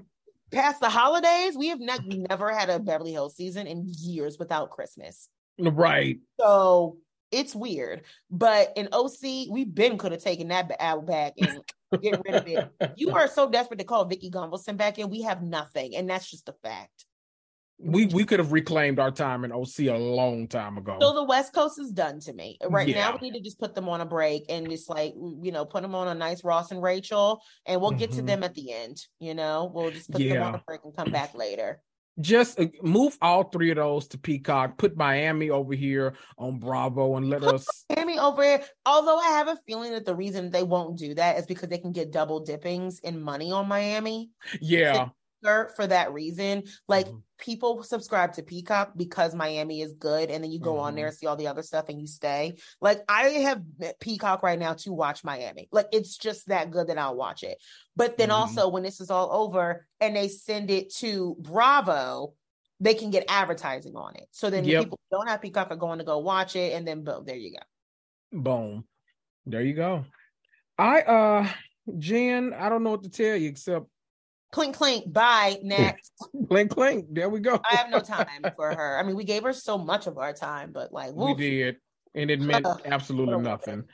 past 0.51 0.81
the 0.81 0.89
holidays, 0.89 1.57
we 1.57 1.69
have 1.69 1.79
ne- 1.79 2.25
never 2.29 2.51
had 2.51 2.69
a 2.69 2.79
Beverly 2.79 3.11
Hills 3.11 3.35
season 3.35 3.65
in 3.65 3.85
years 3.87 4.37
without 4.37 4.69
Christmas. 4.69 5.29
Right. 5.57 6.19
So 6.39 6.97
it's 7.31 7.55
weird. 7.55 8.03
But 8.29 8.73
in 8.75 8.89
OC, 8.91 9.49
we've 9.49 9.73
been 9.73 9.97
could 9.97 10.11
have 10.11 10.21
taken 10.21 10.49
that 10.49 10.71
out 10.79 11.07
back 11.07 11.33
and 11.39 11.61
get 12.01 12.21
rid 12.23 12.35
of 12.35 12.47
it. 12.47 12.91
You 12.97 13.11
are 13.11 13.27
so 13.27 13.49
desperate 13.49 13.79
to 13.79 13.85
call 13.85 14.05
Vicki 14.05 14.29
Gunvalson 14.29 14.77
back 14.77 14.99
in. 14.99 15.09
We 15.09 15.23
have 15.23 15.41
nothing, 15.41 15.95
and 15.95 16.09
that's 16.09 16.29
just 16.29 16.49
a 16.49 16.53
fact 16.61 17.05
we 17.83 18.05
we 18.07 18.23
could 18.25 18.39
have 18.39 18.51
reclaimed 18.51 18.99
our 18.99 19.11
time 19.11 19.43
in 19.43 19.51
OC 19.51 19.79
a 19.79 19.97
long 19.97 20.47
time 20.47 20.77
ago. 20.77 20.97
So 20.99 21.13
the 21.13 21.23
West 21.23 21.53
Coast 21.53 21.79
is 21.79 21.91
done 21.91 22.19
to 22.21 22.33
me. 22.33 22.57
Right 22.69 22.87
yeah. 22.87 23.11
now, 23.11 23.17
we 23.19 23.29
need 23.29 23.37
to 23.37 23.43
just 23.43 23.59
put 23.59 23.75
them 23.75 23.89
on 23.89 24.01
a 24.01 24.05
break 24.05 24.45
and 24.49 24.69
just 24.69 24.89
like 24.89 25.13
you 25.15 25.51
know 25.51 25.65
put 25.65 25.81
them 25.81 25.95
on 25.95 26.07
a 26.07 26.15
nice 26.15 26.43
Ross 26.43 26.71
and 26.71 26.81
Rachel, 26.81 27.41
and 27.65 27.81
we'll 27.81 27.91
mm-hmm. 27.91 27.99
get 27.99 28.11
to 28.11 28.17
mm-hmm. 28.17 28.27
them 28.27 28.43
at 28.43 28.53
the 28.53 28.71
end. 28.71 28.97
You 29.19 29.33
know, 29.33 29.71
we'll 29.73 29.91
just 29.91 30.11
put 30.11 30.21
yeah. 30.21 30.35
them 30.35 30.43
on 30.43 30.55
a 30.55 30.63
break 30.65 30.81
and 30.83 30.95
come 30.95 31.11
back 31.11 31.33
later. 31.33 31.81
Just 32.19 32.59
uh, 32.59 32.67
move 32.83 33.17
all 33.21 33.45
three 33.45 33.71
of 33.71 33.77
those 33.77 34.07
to 34.09 34.17
Peacock. 34.17 34.77
Put 34.77 34.97
Miami 34.97 35.49
over 35.49 35.73
here 35.73 36.15
on 36.37 36.59
Bravo, 36.59 37.15
and 37.15 37.29
let 37.29 37.43
us 37.43 37.85
Miami 37.89 38.19
over 38.19 38.43
here. 38.43 38.61
Although 38.85 39.17
I 39.17 39.29
have 39.29 39.47
a 39.47 39.57
feeling 39.65 39.93
that 39.93 40.05
the 40.05 40.15
reason 40.15 40.51
they 40.51 40.63
won't 40.63 40.99
do 40.99 41.15
that 41.15 41.39
is 41.39 41.45
because 41.45 41.69
they 41.69 41.79
can 41.79 41.93
get 41.93 42.11
double 42.11 42.41
dippings 42.41 42.99
in 42.99 43.21
money 43.21 43.51
on 43.51 43.67
Miami. 43.67 44.29
Yeah 44.59 45.09
for 45.41 45.87
that 45.87 46.13
reason. 46.13 46.63
Like 46.87 47.07
mm-hmm. 47.07 47.17
people 47.37 47.83
subscribe 47.83 48.33
to 48.33 48.43
Peacock 48.43 48.93
because 48.95 49.33
Miami 49.35 49.81
is 49.81 49.93
good, 49.93 50.29
and 50.29 50.43
then 50.43 50.51
you 50.51 50.59
go 50.59 50.73
mm-hmm. 50.73 50.81
on 50.81 50.95
there 50.95 51.07
and 51.07 51.15
see 51.15 51.27
all 51.27 51.35
the 51.35 51.47
other 51.47 51.63
stuff 51.63 51.89
and 51.89 51.99
you 51.99 52.07
stay. 52.07 52.55
Like 52.79 53.01
I 53.07 53.23
have 53.29 53.61
Peacock 53.99 54.43
right 54.43 54.59
now 54.59 54.73
to 54.73 54.93
watch 54.93 55.23
Miami. 55.23 55.67
Like 55.71 55.87
it's 55.91 56.17
just 56.17 56.47
that 56.47 56.71
good 56.71 56.87
that 56.87 56.97
I'll 56.97 57.15
watch 57.15 57.43
it. 57.43 57.57
But 57.95 58.17
then 58.17 58.29
mm-hmm. 58.29 58.37
also 58.37 58.69
when 58.69 58.83
this 58.83 59.01
is 59.01 59.09
all 59.09 59.31
over 59.31 59.85
and 59.99 60.15
they 60.15 60.27
send 60.27 60.71
it 60.71 60.93
to 60.95 61.35
Bravo, 61.39 62.33
they 62.79 62.93
can 62.93 63.11
get 63.11 63.25
advertising 63.29 63.95
on 63.95 64.15
it. 64.15 64.27
So 64.31 64.49
then 64.49 64.65
yep. 64.65 64.83
people 64.83 64.99
don't 65.11 65.27
have 65.27 65.41
Peacock 65.41 65.71
are 65.71 65.75
going 65.75 65.99
to 65.99 66.05
go 66.05 66.19
watch 66.19 66.55
it, 66.55 66.73
and 66.73 66.87
then 66.87 67.03
boom, 67.03 67.25
there 67.25 67.35
you 67.35 67.51
go. 67.51 68.41
Boom. 68.41 68.85
There 69.45 69.61
you 69.61 69.73
go. 69.73 70.05
I 70.77 71.01
uh 71.01 71.47
Jen, 71.97 72.53
I 72.53 72.69
don't 72.69 72.83
know 72.83 72.91
what 72.91 73.03
to 73.03 73.09
tell 73.09 73.35
you 73.35 73.49
except 73.49 73.85
clink 74.51 74.75
clink 74.75 75.11
bye 75.11 75.57
next 75.63 76.11
clink 76.49 76.71
clink 76.71 77.05
there 77.09 77.29
we 77.29 77.39
go 77.39 77.59
i 77.69 77.75
have 77.75 77.89
no 77.89 77.99
time 77.99 78.27
for 78.55 78.73
her 78.73 78.97
i 78.97 79.03
mean 79.03 79.15
we 79.15 79.23
gave 79.23 79.43
her 79.43 79.53
so 79.53 79.77
much 79.77 80.07
of 80.07 80.17
our 80.17 80.33
time 80.33 80.71
but 80.71 80.91
like 80.91 81.13
woof. 81.13 81.37
we 81.37 81.43
did 81.43 81.77
and 82.13 82.29
it 82.29 82.41
meant 82.41 82.65
absolutely 82.85 83.37
nothing 83.39 83.85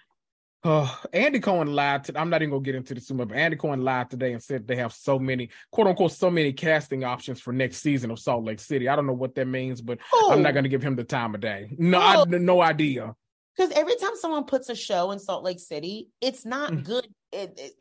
Oh, 0.64 1.00
Andy 1.14 1.40
Cohen 1.40 1.74
lied. 1.74 2.04
To, 2.06 2.20
I'm 2.20 2.30
not 2.30 2.42
even 2.42 2.50
gonna 2.50 2.64
get 2.64 2.76
into 2.76 2.94
this 2.94 3.08
too 3.08 3.14
much, 3.14 3.30
but 3.30 3.38
Andy 3.38 3.56
Cohen 3.56 3.84
lied 3.84 4.10
today 4.10 4.34
and 4.34 4.42
said 4.44 4.68
they 4.68 4.76
have 4.76 4.92
so 4.92 5.20
many, 5.20 5.50
quote 5.72 5.88
unquote, 5.88 6.12
so 6.12 6.32
many 6.32 6.52
casting 6.52 7.04
options 7.04 7.40
for 7.40 7.54
next 7.54 7.78
season 7.78 8.12
of 8.12 8.20
Salt 8.20 8.44
Lake 8.44 8.60
City. 8.60 8.90
I 8.90 8.96
don't 8.96 9.06
know 9.06 9.14
what 9.14 9.36
that 9.36 9.48
means, 9.48 9.82
but 9.82 10.00
Ooh. 10.14 10.32
I'm 10.32 10.42
not 10.42 10.54
gonna 10.54 10.68
give 10.68 10.82
him 10.82 10.96
the 10.96 11.04
time 11.04 11.36
of 11.36 11.42
day. 11.42 11.74
No, 11.78 12.00
I, 12.00 12.26
no 12.26 12.62
idea. 12.62 13.16
Because 13.56 13.72
every 13.72 13.96
time 13.96 14.16
someone 14.16 14.44
puts 14.44 14.70
a 14.70 14.76
show 14.76 15.12
in 15.12 15.20
Salt 15.20 15.44
Lake 15.44 15.60
City, 15.60 16.10
it's 16.22 16.46
not 16.46 16.72
mm. 16.72 16.84
good 16.84 17.08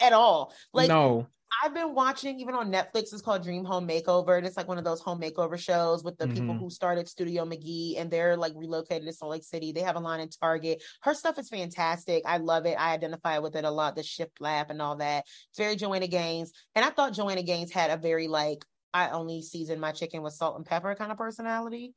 at 0.01 0.13
all. 0.13 0.53
Like 0.73 0.89
no, 0.89 1.27
I've 1.63 1.75
been 1.75 1.95
watching 1.95 2.41
even 2.41 2.55
on 2.55 2.71
Netflix. 2.71 3.13
It's 3.13 3.23
called 3.23 3.43
Dream 3.43 3.65
Home 3.65 3.87
Makeover, 3.87 4.37
and 4.37 4.47
it's 4.47 4.57
like 4.57 4.69
one 4.69 4.79
of 4.79 4.85
those 4.85 5.01
home 5.01 5.21
makeover 5.21 5.59
shows 5.59 6.03
with 6.03 6.19
the 6.19 6.27
mm-hmm. 6.27 6.35
people 6.35 6.55
who 6.55 6.71
started 6.71 7.09
Studio 7.09 7.45
McGee, 7.45 7.99
and 7.99 8.11
they're 8.11 8.37
like 8.37 8.53
relocated 8.57 9.07
to 9.07 9.13
Salt 9.13 9.31
Lake 9.31 9.45
City. 9.45 9.73
They 9.73 9.81
have 9.81 9.97
a 9.97 10.01
line 10.01 10.21
in 10.21 10.29
Target. 10.29 10.83
Her 11.03 11.15
stuff 11.15 11.39
is 11.39 11.49
fantastic. 11.49 12.25
I 12.27 12.39
love 12.39 12.67
it. 12.67 12.77
I 12.79 12.93
identify 12.93 13.39
with 13.39 13.57
it 13.57 13.65
a 13.65 13.71
lot. 13.71 13.97
The 13.97 14.03
shift 14.03 14.41
lab 14.41 14.71
and 14.71 14.83
all 14.83 14.97
that. 14.97 15.25
It's 15.51 15.59
very 15.59 15.77
Joanna 15.77 16.09
Gaines, 16.09 16.53
and 16.75 16.85
I 16.85 16.91
thought 16.91 17.15
Joanna 17.15 17.43
Gaines 17.43 17.73
had 17.73 17.91
a 17.91 17.97
very 17.97 18.29
like 18.29 18.65
I 18.93 19.11
only 19.11 19.43
season 19.43 19.79
my 19.79 19.93
chicken 19.93 20.23
with 20.23 20.33
salt 20.33 20.57
and 20.57 20.65
pepper 20.65 20.95
kind 20.95 21.13
of 21.13 21.19
personality. 21.19 21.93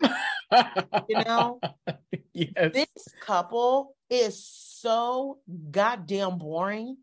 you 1.07 1.23
know, 1.25 1.59
yes. 2.33 2.73
this 2.73 2.87
couple 3.21 3.95
is 4.09 4.45
so 4.45 5.39
goddamn 5.71 6.37
boring 6.37 6.97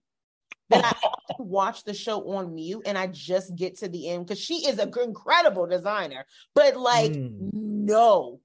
that 0.71 0.97
I 1.03 1.35
watch 1.39 1.85
the 1.85 1.95
show 1.95 2.37
on 2.37 2.55
mute 2.55 2.83
and 2.87 2.99
I 2.99 3.07
just 3.07 3.55
get 3.55 3.79
to 3.79 3.89
the 3.89 4.09
end 4.09 4.27
because 4.27 4.43
she 4.43 4.67
is 4.67 4.79
an 4.79 4.93
incredible 5.05 5.67
designer, 5.67 6.27
but 6.55 6.77
like 6.77 7.13
mm. 7.13 7.31
no, 7.53 8.41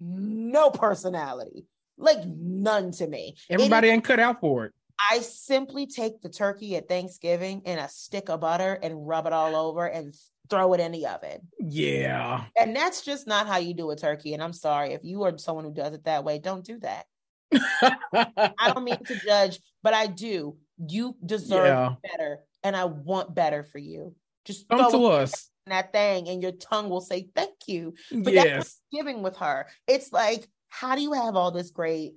no 0.00 0.70
personality, 0.70 1.66
like 1.96 2.24
none 2.26 2.92
to 2.92 3.06
me. 3.06 3.36
Everybody 3.48 3.88
ain't 3.88 4.04
cut 4.04 4.20
out 4.20 4.40
for 4.40 4.66
it. 4.66 4.72
I 5.10 5.20
simply 5.20 5.86
take 5.86 6.20
the 6.20 6.28
turkey 6.28 6.76
at 6.76 6.88
Thanksgiving 6.88 7.62
and 7.66 7.80
a 7.80 7.88
stick 7.88 8.28
of 8.28 8.40
butter 8.40 8.78
and 8.82 9.06
rub 9.06 9.26
it 9.26 9.32
all 9.32 9.56
over 9.56 9.86
and 9.86 10.14
throw 10.48 10.74
it 10.74 10.80
in 10.80 10.92
the 10.92 11.06
oven. 11.06 11.40
Yeah. 11.58 12.44
And 12.58 12.76
that's 12.76 13.02
just 13.02 13.26
not 13.26 13.46
how 13.46 13.56
you 13.56 13.74
do 13.74 13.90
a 13.90 13.96
turkey. 13.96 14.34
And 14.34 14.42
I'm 14.42 14.52
sorry 14.52 14.92
if 14.92 15.02
you 15.02 15.22
are 15.24 15.36
someone 15.38 15.64
who 15.64 15.72
does 15.72 15.94
it 15.94 16.04
that 16.04 16.24
way, 16.24 16.38
don't 16.38 16.64
do 16.64 16.78
that. 16.80 17.06
I 17.52 18.72
don't 18.72 18.84
mean 18.84 19.02
to 19.04 19.16
judge, 19.16 19.60
but 19.82 19.94
I 19.94 20.06
do. 20.06 20.56
You 20.78 21.16
deserve 21.24 21.66
yeah. 21.66 21.94
better, 22.10 22.40
and 22.62 22.76
I 22.76 22.84
want 22.84 23.34
better 23.34 23.64
for 23.64 23.78
you. 23.78 24.14
Just 24.44 24.68
come 24.68 24.90
to 24.90 25.06
us 25.06 25.50
that 25.66 25.92
thing, 25.92 26.28
and 26.28 26.42
your 26.42 26.52
tongue 26.52 26.88
will 26.88 27.00
say 27.00 27.28
thank 27.34 27.54
you. 27.66 27.94
But 28.10 28.32
yes. 28.32 28.44
that's 28.44 28.80
giving 28.92 29.22
with 29.22 29.36
her. 29.36 29.66
It's 29.86 30.12
like, 30.12 30.48
how 30.68 30.96
do 30.96 31.02
you 31.02 31.12
have 31.12 31.36
all 31.36 31.50
this 31.50 31.70
great 31.70 32.14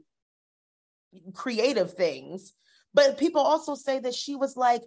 creative 1.33 1.93
things? 1.93 2.53
But 2.93 3.17
people 3.17 3.41
also 3.41 3.75
say 3.75 3.99
that 3.99 4.15
she 4.15 4.35
was 4.35 4.55
like, 4.55 4.81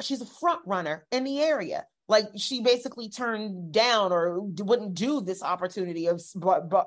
she's 0.00 0.20
a 0.20 0.26
front 0.26 0.60
runner 0.66 1.06
in 1.12 1.24
the 1.24 1.40
area 1.40 1.86
like 2.12 2.26
she 2.36 2.60
basically 2.60 3.08
turned 3.08 3.72
down 3.72 4.12
or 4.12 4.38
wouldn't 4.40 4.92
do 4.92 5.22
this 5.22 5.42
opportunity 5.42 6.08
of 6.08 6.22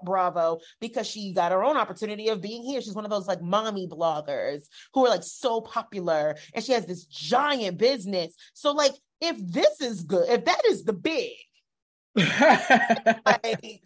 Bravo 0.04 0.60
because 0.80 1.08
she 1.08 1.34
got 1.34 1.52
her 1.52 1.64
own 1.64 1.78
opportunity 1.78 2.30
of 2.30 2.42
being 2.42 2.62
here. 2.62 2.80
She's 2.80 2.94
one 2.94 3.06
of 3.06 3.12
those 3.12 3.28
like 3.28 3.42
mommy 3.42 3.88
bloggers 3.88 4.68
who 4.94 5.04
are 5.04 5.10
like 5.10 5.24
so 5.24 5.62
popular 5.62 6.36
and 6.54 6.64
she 6.64 6.74
has 6.74 6.86
this 6.86 7.06
giant 7.06 7.80
business. 7.80 8.36
So 8.54 8.72
like 8.74 8.92
if 9.20 9.36
this 9.40 9.82
is 9.82 10.04
good, 10.04 10.30
if 10.30 10.46
that 10.46 10.62
is 10.68 10.84
the 10.84 10.94
big, 10.94 11.32
like, 12.16 13.82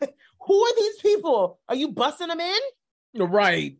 who 0.40 0.62
are 0.64 0.76
these 0.76 0.98
people? 1.00 1.60
Are 1.68 1.76
you 1.76 1.92
busting 1.92 2.26
them 2.26 2.40
in? 2.40 3.28
Right. 3.28 3.76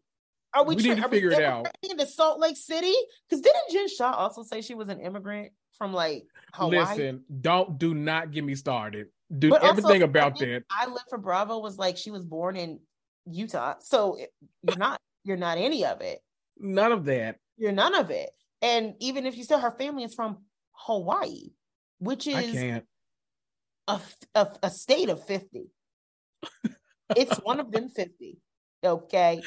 Are 0.55 0.65
we, 0.65 0.77
we 0.77 0.83
need 0.85 1.03
to 1.03 1.09
figure 1.09 1.33
it 1.33 1.43
out? 1.43 1.67
Into 1.83 2.07
Salt 2.07 2.39
Lake 2.39 2.57
City? 2.57 2.95
Because 3.29 3.43
didn't 3.43 3.71
Jen 3.73 3.89
Shah 3.89 4.13
also 4.13 4.45
say 4.45 4.61
she 4.61 4.75
was 4.75 4.89
an 4.89 5.01
immigrant 5.01 5.51
from 5.77 5.93
like 5.93 6.25
Hawaii? 6.55 6.79
Listen, 6.79 7.25
don't 7.41 7.79
do 7.79 7.95
not 7.95 8.31
get 8.31 8.45
me 8.45 8.55
started. 8.55 9.09
Do 9.39 9.51
but 9.51 9.63
everything 9.63 10.03
also, 10.03 10.05
about 10.05 10.39
that. 10.41 10.65
I 10.71 10.87
live 10.87 11.05
for 11.09 11.19
Bravo 11.19 11.59
was 11.59 11.79
like 11.79 11.97
she 11.97 12.11
was 12.11 12.25
born 12.25 12.57
in 12.57 12.81
Utah, 13.27 13.75
so 13.81 14.19
you're 14.63 14.77
not 14.77 15.01
you're 15.25 15.37
not 15.37 15.59
any 15.59 15.85
of 15.85 16.01
it. 16.01 16.21
None 16.59 16.93
of 16.93 17.05
that. 17.05 17.37
You're 17.57 17.73
none 17.73 17.95
of 17.95 18.11
it. 18.11 18.31
And 18.63 18.95
even 19.01 19.27
if 19.27 19.37
you 19.37 19.45
still, 19.45 19.61
her 19.61 19.71
family 19.71 20.05
is 20.05 20.15
from 20.15 20.39
Hawaii, 20.73 21.51
which 21.99 22.27
is 22.27 22.55
a, 23.89 24.01
a, 24.35 24.49
a 24.63 24.71
state 24.71 25.09
of 25.09 25.25
fifty. 25.27 25.71
it's 27.17 27.37
one 27.39 27.61
of 27.61 27.71
them 27.71 27.89
fifty. 27.89 28.39
Okay. 28.85 29.43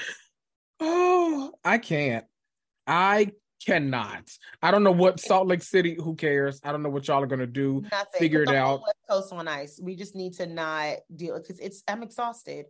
Oh, 0.80 1.52
I 1.64 1.78
can't. 1.78 2.26
I 2.88 3.32
cannot. 3.66 4.30
I 4.62 4.72
don't 4.72 4.84
know 4.84 4.92
what 4.92 5.20
Salt 5.20 5.48
Lake 5.48 5.64
City. 5.64 5.96
Who 5.96 6.16
cares? 6.16 6.60
I 6.64 6.72
don't 6.72 6.84
know 6.84 6.90
what 6.90 7.08
y'all 7.08 7.22
are 7.24 7.28
gonna 7.28 7.48
do. 7.48 7.84
Nothing. 7.92 8.20
Figure 8.20 8.44
it 8.44 8.50
out. 8.50 8.82
West 8.82 8.98
Coast 9.10 9.34
on 9.34 9.48
ice. 9.48 9.80
We 9.82 9.96
just 9.96 10.16
need 10.16 10.34
to 10.36 10.46
not 10.46 10.98
deal 11.16 11.38
because 11.40 11.60
it's. 11.60 11.84
I'm 11.88 12.04
exhausted. 12.04 12.66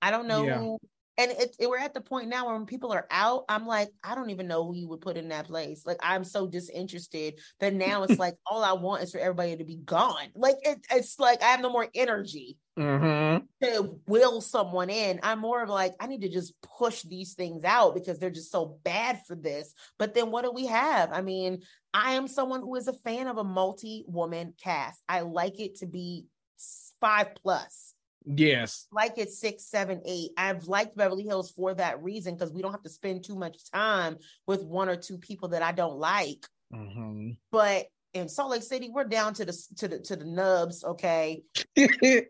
I 0.00 0.10
don't 0.10 0.28
know 0.28 0.44
yeah. 0.44 0.58
who. 0.58 0.78
And 1.18 1.30
it, 1.30 1.56
it, 1.58 1.68
we're 1.68 1.78
at 1.78 1.94
the 1.94 2.00
point 2.00 2.28
now 2.28 2.46
where 2.46 2.54
when 2.54 2.66
people 2.66 2.92
are 2.92 3.06
out, 3.10 3.44
I'm 3.48 3.66
like, 3.66 3.88
I 4.04 4.14
don't 4.14 4.30
even 4.30 4.46
know 4.46 4.64
who 4.64 4.74
you 4.74 4.88
would 4.88 5.00
put 5.00 5.16
in 5.16 5.28
that 5.28 5.46
place. 5.46 5.86
Like, 5.86 5.98
I'm 6.02 6.24
so 6.24 6.46
disinterested 6.46 7.40
that 7.60 7.74
now 7.74 8.02
it's 8.02 8.18
like 8.18 8.36
all 8.46 8.62
I 8.62 8.72
want 8.72 9.02
is 9.02 9.12
for 9.12 9.18
everybody 9.18 9.56
to 9.56 9.64
be 9.64 9.76
gone. 9.76 10.28
Like, 10.34 10.56
it, 10.62 10.78
it's 10.90 11.18
like 11.18 11.42
I 11.42 11.46
have 11.46 11.60
no 11.60 11.70
more 11.70 11.88
energy 11.94 12.58
mm-hmm. 12.78 13.44
to 13.64 14.00
will 14.06 14.40
someone 14.40 14.90
in. 14.90 15.20
I'm 15.22 15.38
more 15.38 15.62
of 15.62 15.68
like, 15.68 15.94
I 16.00 16.06
need 16.06 16.22
to 16.22 16.28
just 16.28 16.54
push 16.78 17.02
these 17.02 17.34
things 17.34 17.64
out 17.64 17.94
because 17.94 18.18
they're 18.18 18.30
just 18.30 18.52
so 18.52 18.78
bad 18.84 19.20
for 19.26 19.34
this. 19.34 19.72
But 19.98 20.14
then 20.14 20.30
what 20.30 20.44
do 20.44 20.52
we 20.52 20.66
have? 20.66 21.12
I 21.12 21.22
mean, 21.22 21.62
I 21.94 22.12
am 22.12 22.28
someone 22.28 22.60
who 22.60 22.74
is 22.76 22.88
a 22.88 22.92
fan 22.92 23.26
of 23.26 23.38
a 23.38 23.44
multi 23.44 24.04
woman 24.06 24.52
cast. 24.62 25.02
I 25.08 25.20
like 25.20 25.60
it 25.60 25.76
to 25.76 25.86
be 25.86 26.26
five 27.00 27.34
plus. 27.36 27.94
Yes. 28.26 28.86
Like 28.90 29.14
it's 29.16 29.38
six, 29.38 29.64
seven, 29.64 30.02
eight. 30.04 30.32
I've 30.36 30.64
liked 30.64 30.96
Beverly 30.96 31.22
Hills 31.22 31.50
for 31.50 31.74
that 31.74 32.02
reason 32.02 32.34
because 32.34 32.52
we 32.52 32.60
don't 32.60 32.72
have 32.72 32.82
to 32.82 32.90
spend 32.90 33.24
too 33.24 33.36
much 33.36 33.70
time 33.70 34.16
with 34.46 34.64
one 34.64 34.88
or 34.88 34.96
two 34.96 35.18
people 35.18 35.50
that 35.50 35.62
I 35.62 35.72
don't 35.72 35.98
like. 35.98 36.44
Mm-hmm. 36.74 37.30
But 37.52 37.86
in 38.14 38.28
Salt 38.28 38.50
Lake 38.50 38.62
City, 38.62 38.90
we're 38.92 39.04
down 39.04 39.34
to 39.34 39.44
the 39.44 39.56
to 39.76 39.88
the 39.88 39.98
to 40.00 40.16
the 40.16 40.24
nubs. 40.24 40.82
Okay. 40.82 41.42
we, 41.76 42.26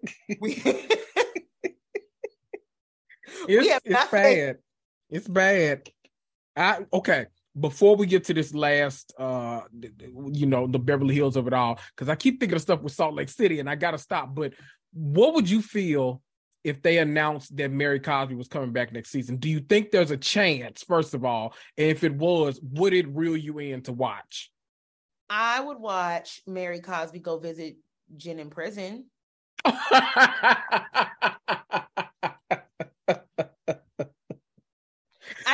it's, 3.49 3.81
it's 3.85 4.11
bad. 4.11 4.57
It's 5.09 5.29
bad. 5.29 5.89
I 6.57 6.81
okay. 6.93 7.27
Before 7.59 7.97
we 7.97 8.05
get 8.05 8.25
to 8.25 8.35
this 8.35 8.53
last, 8.53 9.15
uh, 9.19 9.63
you 10.31 10.45
know, 10.45 10.67
the 10.67 10.79
Beverly 10.79 11.15
Hills 11.15 11.37
of 11.37 11.47
it 11.47 11.55
all, 11.55 11.79
because 11.95 12.11
I 12.11 12.15
keep 12.15 12.39
thinking 12.39 12.57
of 12.57 12.61
stuff 12.61 12.83
with 12.83 12.93
Salt 12.93 13.15
Lake 13.15 13.31
City, 13.31 13.61
and 13.61 13.71
I 13.71 13.77
gotta 13.77 13.97
stop. 13.97 14.35
But 14.35 14.53
what 14.97 15.35
would 15.35 15.49
you 15.49 15.61
feel 15.61 16.23
if 16.65 16.83
they 16.83 16.99
announced 16.99 17.57
that 17.57 17.71
Mary 17.71 18.01
Cosby 18.01 18.35
was 18.35 18.49
coming 18.49 18.73
back 18.73 18.93
next 18.93 19.11
season? 19.11 19.37
Do 19.37 19.49
you 19.49 19.61
think 19.61 19.91
there's 19.91 20.11
a 20.11 20.17
chance, 20.17 20.83
first 20.83 21.15
of 21.15 21.25
all? 21.25 21.55
And 21.77 21.89
if 21.89 22.03
it 22.03 22.15
was, 22.15 22.59
would 22.73 22.93
it 22.95 23.07
reel 23.15 23.37
you 23.37 23.59
in 23.59 23.83
to 23.83 23.93
watch? 23.93 24.51
I 25.29 25.61
would 25.61 25.79
watch 25.79 26.41
Mary 26.47 26.81
Cosby 26.81 27.19
go 27.19 27.39
visit 27.39 27.77
Jen 28.17 28.39
in 28.39 28.49
prison. 28.51 29.05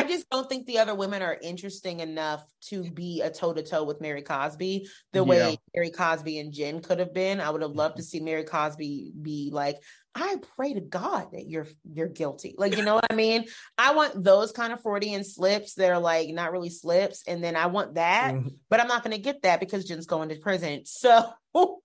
I 0.02 0.08
just 0.08 0.28
don't 0.30 0.48
think 0.48 0.66
the 0.66 0.78
other 0.78 0.94
women 0.94 1.22
are 1.22 1.38
interesting 1.40 2.00
enough 2.00 2.44
to 2.68 2.82
be 2.90 3.20
a 3.22 3.30
toe 3.30 3.52
to 3.52 3.62
toe 3.62 3.84
with 3.84 4.00
Mary 4.00 4.22
Cosby 4.22 4.88
the 5.12 5.18
yeah. 5.20 5.24
way 5.24 5.58
Mary 5.74 5.90
Cosby 5.90 6.38
and 6.38 6.52
Jen 6.52 6.80
could 6.80 6.98
have 6.98 7.14
been. 7.14 7.40
I 7.40 7.50
would 7.50 7.62
have 7.62 7.72
loved 7.72 7.96
to 7.98 8.02
see 8.02 8.20
Mary 8.20 8.44
Cosby 8.44 9.12
be 9.20 9.50
like, 9.52 9.78
I 10.14 10.36
pray 10.56 10.74
to 10.74 10.80
God 10.80 11.28
that 11.32 11.48
you're 11.48 11.68
you're 11.90 12.08
guilty. 12.08 12.54
Like, 12.58 12.76
you 12.76 12.84
know 12.84 12.94
what 12.94 13.06
I 13.10 13.14
mean? 13.14 13.46
I 13.78 13.94
want 13.94 14.22
those 14.22 14.52
kind 14.52 14.72
of 14.72 14.82
Freudian 14.82 15.24
slips 15.24 15.74
that 15.74 15.90
are 15.90 16.00
like 16.00 16.28
not 16.30 16.52
really 16.52 16.70
slips. 16.70 17.22
And 17.26 17.42
then 17.42 17.56
I 17.56 17.66
want 17.66 17.94
that, 17.94 18.34
mm-hmm. 18.34 18.48
but 18.68 18.80
I'm 18.80 18.88
not 18.88 19.02
gonna 19.04 19.18
get 19.18 19.42
that 19.42 19.60
because 19.60 19.84
Jen's 19.84 20.06
going 20.06 20.28
to 20.28 20.36
prison. 20.36 20.82
So 20.84 21.30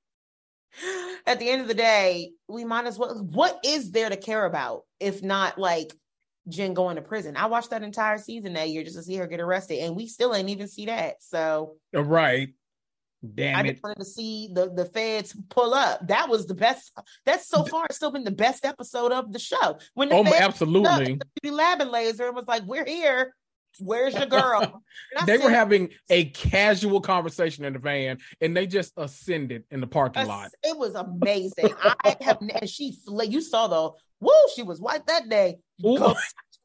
at 1.26 1.40
the 1.40 1.50
end 1.50 1.62
of 1.62 1.68
the 1.68 1.74
day, 1.74 2.32
we 2.50 2.66
might 2.66 2.86
as 2.86 3.00
well 3.00 3.16
what 3.16 3.60
is 3.64 3.92
there 3.92 4.10
to 4.10 4.18
care 4.18 4.44
about 4.44 4.82
if 5.00 5.24
not 5.24 5.58
like 5.58 5.94
Jen 6.48 6.74
going 6.74 6.96
to 6.96 7.02
prison. 7.02 7.36
I 7.36 7.48
watched 7.48 7.72
that 7.72 7.84
entire 7.84 8.18
season 8.18 8.54
that 8.54 8.70
year 8.70 8.84
just 8.84 8.96
to 8.96 9.04
see 9.04 9.16
her 9.16 9.28
get 9.28 9.40
arrested, 9.40 9.80
and 9.80 9.96
we 9.96 10.08
still 10.08 10.34
ain't 10.34 10.50
even 10.50 10.68
see 10.68 10.86
that. 10.86 11.16
So 11.22 11.76
oh, 11.96 12.02
right, 12.02 12.50
damn 13.36 13.58
I 13.58 13.70
it! 13.70 13.80
I 13.84 13.88
wanted 13.88 14.00
to 14.00 14.06
see 14.06 14.50
the 14.54 14.72
the 14.74 14.86
feds 14.86 15.36
pull 15.50 15.74
up. 15.74 16.08
That 16.08 16.30
was 16.30 16.48
the 16.48 16.56
best. 16.56 16.92
That's 17.26 17.48
so 17.48 17.64
far 17.64 17.88
still 17.92 18.12
been 18.12 18.24
the 18.24 18.32
best 18.32 18.66
episode 18.66 19.12
of 19.12 19.34
the 19.34 19.40
show. 19.40 19.80
When 19.94 20.10
the 20.10 20.16
oh, 20.16 20.26
absolutely, 20.26 21.20
the 21.44 21.52
lab 21.52 21.82
and 21.82 21.92
laser 21.92 22.28
and 22.28 22.36
was 22.36 22.48
like, 22.48 22.64
"We're 22.64 22.86
here." 22.86 23.34
Where's 23.80 24.16
your 24.16 24.26
girl? 24.26 24.82
they 25.28 25.38
said, 25.38 25.44
were 25.44 25.52
having 25.52 25.90
a 26.10 26.26
casual 26.26 27.00
conversation 27.00 27.64
in 27.64 27.74
the 27.74 27.80
van, 27.80 28.18
and 28.42 28.58
they 28.58 28.66
just 28.66 28.94
ascended 28.98 29.66
in 29.70 29.82
the 29.82 29.88
parking 29.88 30.26
lot. 30.26 30.50
It 30.64 30.76
was 30.76 30.96
amazing. 30.96 31.76
I 31.84 32.16
have, 32.22 32.40
and 32.42 32.68
she, 32.68 32.98
you 33.28 33.42
saw 33.42 33.68
the 33.68 33.92
woo, 34.20 34.32
she 34.56 34.64
was 34.64 34.80
white 34.80 35.06
that 35.08 35.30
day. 35.30 35.58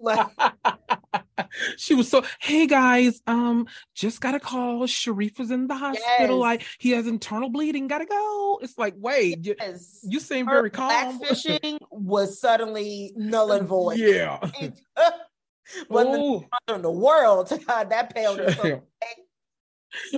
she 1.76 1.94
was 1.94 2.08
so 2.08 2.24
hey 2.40 2.66
guys 2.66 3.20
um 3.26 3.66
just 3.94 4.20
got 4.20 4.34
a 4.34 4.40
call. 4.40 4.82
Sharrieff 4.82 5.40
is 5.40 5.50
in 5.50 5.66
the 5.66 5.74
hospital. 5.74 6.36
Yes. 6.36 6.40
like 6.40 6.66
he 6.78 6.90
has 6.90 7.06
internal 7.06 7.50
bleeding. 7.50 7.88
Gotta 7.88 8.06
go. 8.06 8.58
It's 8.62 8.78
like 8.78 8.94
wait 8.96 9.38
yes. 9.42 10.00
you, 10.02 10.10
you 10.12 10.20
seem 10.20 10.46
Her 10.46 10.54
very 10.54 10.70
calm. 10.70 11.18
fishing 11.28 11.78
was 11.90 12.40
suddenly 12.40 13.12
null 13.16 13.52
and 13.52 13.68
void. 13.68 13.98
Yeah. 13.98 14.38
Wasn't 15.88 16.48
the, 16.66 16.74
in 16.74 16.82
the 16.82 16.90
world 16.90 17.46
to 17.48 17.58
God 17.58 17.90
that 17.90 18.14
pale 18.14 18.36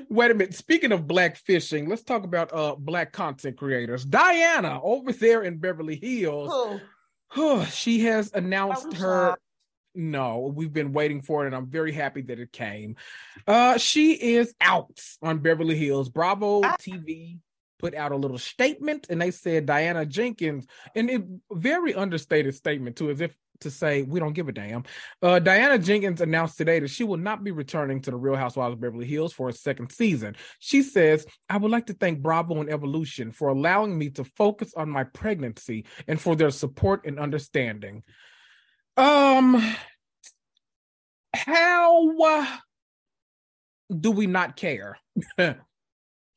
Wait 0.08 0.30
a 0.30 0.34
minute. 0.34 0.54
Speaking 0.54 0.92
of 0.92 1.08
black 1.08 1.36
fishing, 1.36 1.88
let's 1.88 2.04
talk 2.04 2.24
about 2.24 2.52
uh 2.52 2.76
black 2.76 3.12
content 3.12 3.56
creators. 3.56 4.04
Diana 4.04 4.80
over 4.82 5.12
there 5.12 5.42
in 5.42 5.58
Beverly 5.58 5.96
Hills 5.96 6.80
she 7.70 8.00
has 8.00 8.32
announced 8.32 8.94
her. 8.94 9.30
Shocked. 9.30 9.40
No, 9.96 10.52
we've 10.54 10.72
been 10.72 10.92
waiting 10.92 11.22
for 11.22 11.44
it, 11.44 11.46
and 11.46 11.54
I'm 11.54 11.66
very 11.66 11.92
happy 11.92 12.22
that 12.22 12.40
it 12.40 12.50
came. 12.50 12.96
Uh, 13.46 13.78
she 13.78 14.12
is 14.12 14.52
out 14.60 15.00
on 15.22 15.38
Beverly 15.38 15.76
Hills. 15.76 16.08
Bravo 16.08 16.62
ah. 16.64 16.76
TV 16.80 17.38
put 17.78 17.94
out 17.94 18.10
a 18.10 18.16
little 18.16 18.38
statement, 18.38 19.06
and 19.08 19.22
they 19.22 19.30
said 19.30 19.66
Diana 19.66 20.04
Jenkins, 20.04 20.66
and 20.96 21.10
a 21.10 21.22
very 21.54 21.94
understated 21.94 22.54
statement 22.56 22.96
too, 22.96 23.10
as 23.10 23.20
if 23.20 23.36
to 23.64 23.70
say 23.70 24.02
we 24.02 24.20
don't 24.20 24.32
give 24.32 24.48
a 24.48 24.52
damn. 24.52 24.84
Uh, 25.20 25.38
Diana 25.38 25.78
Jenkins 25.78 26.20
announced 26.20 26.56
today 26.56 26.78
that 26.78 26.88
she 26.88 27.04
will 27.04 27.18
not 27.18 27.44
be 27.44 27.50
returning 27.50 28.00
to 28.02 28.10
the 28.10 28.16
Real 28.16 28.36
Housewives 28.36 28.74
of 28.74 28.80
Beverly 28.80 29.06
Hills 29.06 29.32
for 29.32 29.48
a 29.48 29.52
second 29.52 29.90
season. 29.90 30.36
She 30.60 30.82
says, 30.82 31.26
"I 31.48 31.56
would 31.56 31.70
like 31.70 31.86
to 31.86 31.94
thank 31.94 32.20
Bravo 32.20 32.60
and 32.60 32.70
Evolution 32.70 33.32
for 33.32 33.48
allowing 33.48 33.98
me 33.98 34.10
to 34.10 34.24
focus 34.24 34.72
on 34.74 34.88
my 34.88 35.04
pregnancy 35.04 35.84
and 36.06 36.20
for 36.20 36.36
their 36.36 36.50
support 36.50 37.06
and 37.06 37.18
understanding." 37.18 38.02
Um, 38.96 39.76
how 41.34 42.16
uh, 42.18 42.56
do 44.00 44.10
we 44.12 44.26
not 44.26 44.56
care? 44.56 44.98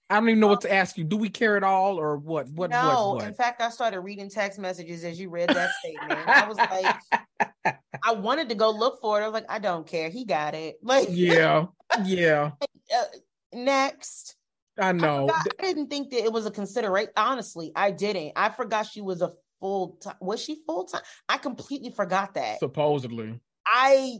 I 0.10 0.16
don't 0.16 0.30
even 0.30 0.40
know 0.40 0.48
what 0.48 0.62
to 0.62 0.74
ask 0.74 0.98
you. 0.98 1.04
Do 1.04 1.18
we 1.18 1.30
care 1.30 1.58
at 1.58 1.64
all, 1.64 2.00
or 2.00 2.18
what? 2.18 2.48
What? 2.50 2.70
No. 2.70 3.10
What, 3.10 3.16
what? 3.18 3.28
In 3.28 3.34
fact, 3.34 3.62
I 3.62 3.70
started 3.70 4.00
reading 4.00 4.30
text 4.30 4.58
messages 4.58 5.04
as 5.04 5.20
you 5.20 5.30
read 5.30 5.50
that 5.50 5.72
statement. 5.80 6.28
I 6.28 6.48
was 6.48 6.58
like, 6.58 7.76
I 8.06 8.14
wanted 8.14 8.48
to 8.50 8.56
go 8.56 8.72
look 8.72 9.02
for 9.02 9.20
it. 9.20 9.24
I 9.24 9.28
was 9.28 9.34
like, 9.34 9.52
I 9.52 9.60
don't 9.60 9.86
care. 9.86 10.10
He 10.10 10.26
got 10.26 10.56
it. 10.56 10.78
Like, 10.88 11.10
yeah, 11.12 11.66
yeah. 12.06 12.52
uh, 12.96 13.04
next. 13.52 14.36
I 14.80 14.94
know. 14.94 15.30
I, 15.30 15.42
I, 15.60 15.64
didn't 15.64 15.90
think 15.90 16.12
that 16.12 16.24
it 16.24 16.32
was 16.32 16.46
a 16.46 16.52
consideration. 16.52 17.12
Honestly, 17.18 17.74
I 17.76 17.92
didn't. 17.92 18.34
I 18.38 18.50
forgot 18.50 18.86
she 18.86 19.02
was 19.02 19.22
a 19.22 19.34
full 19.60 19.98
time. 20.02 20.16
Was 20.22 20.42
she 20.42 20.62
full 20.66 20.86
time? 20.86 21.02
I 21.28 21.38
completely 21.38 21.90
forgot 21.90 22.36
that. 22.36 22.60
Supposedly. 22.60 23.40
I, 23.70 24.20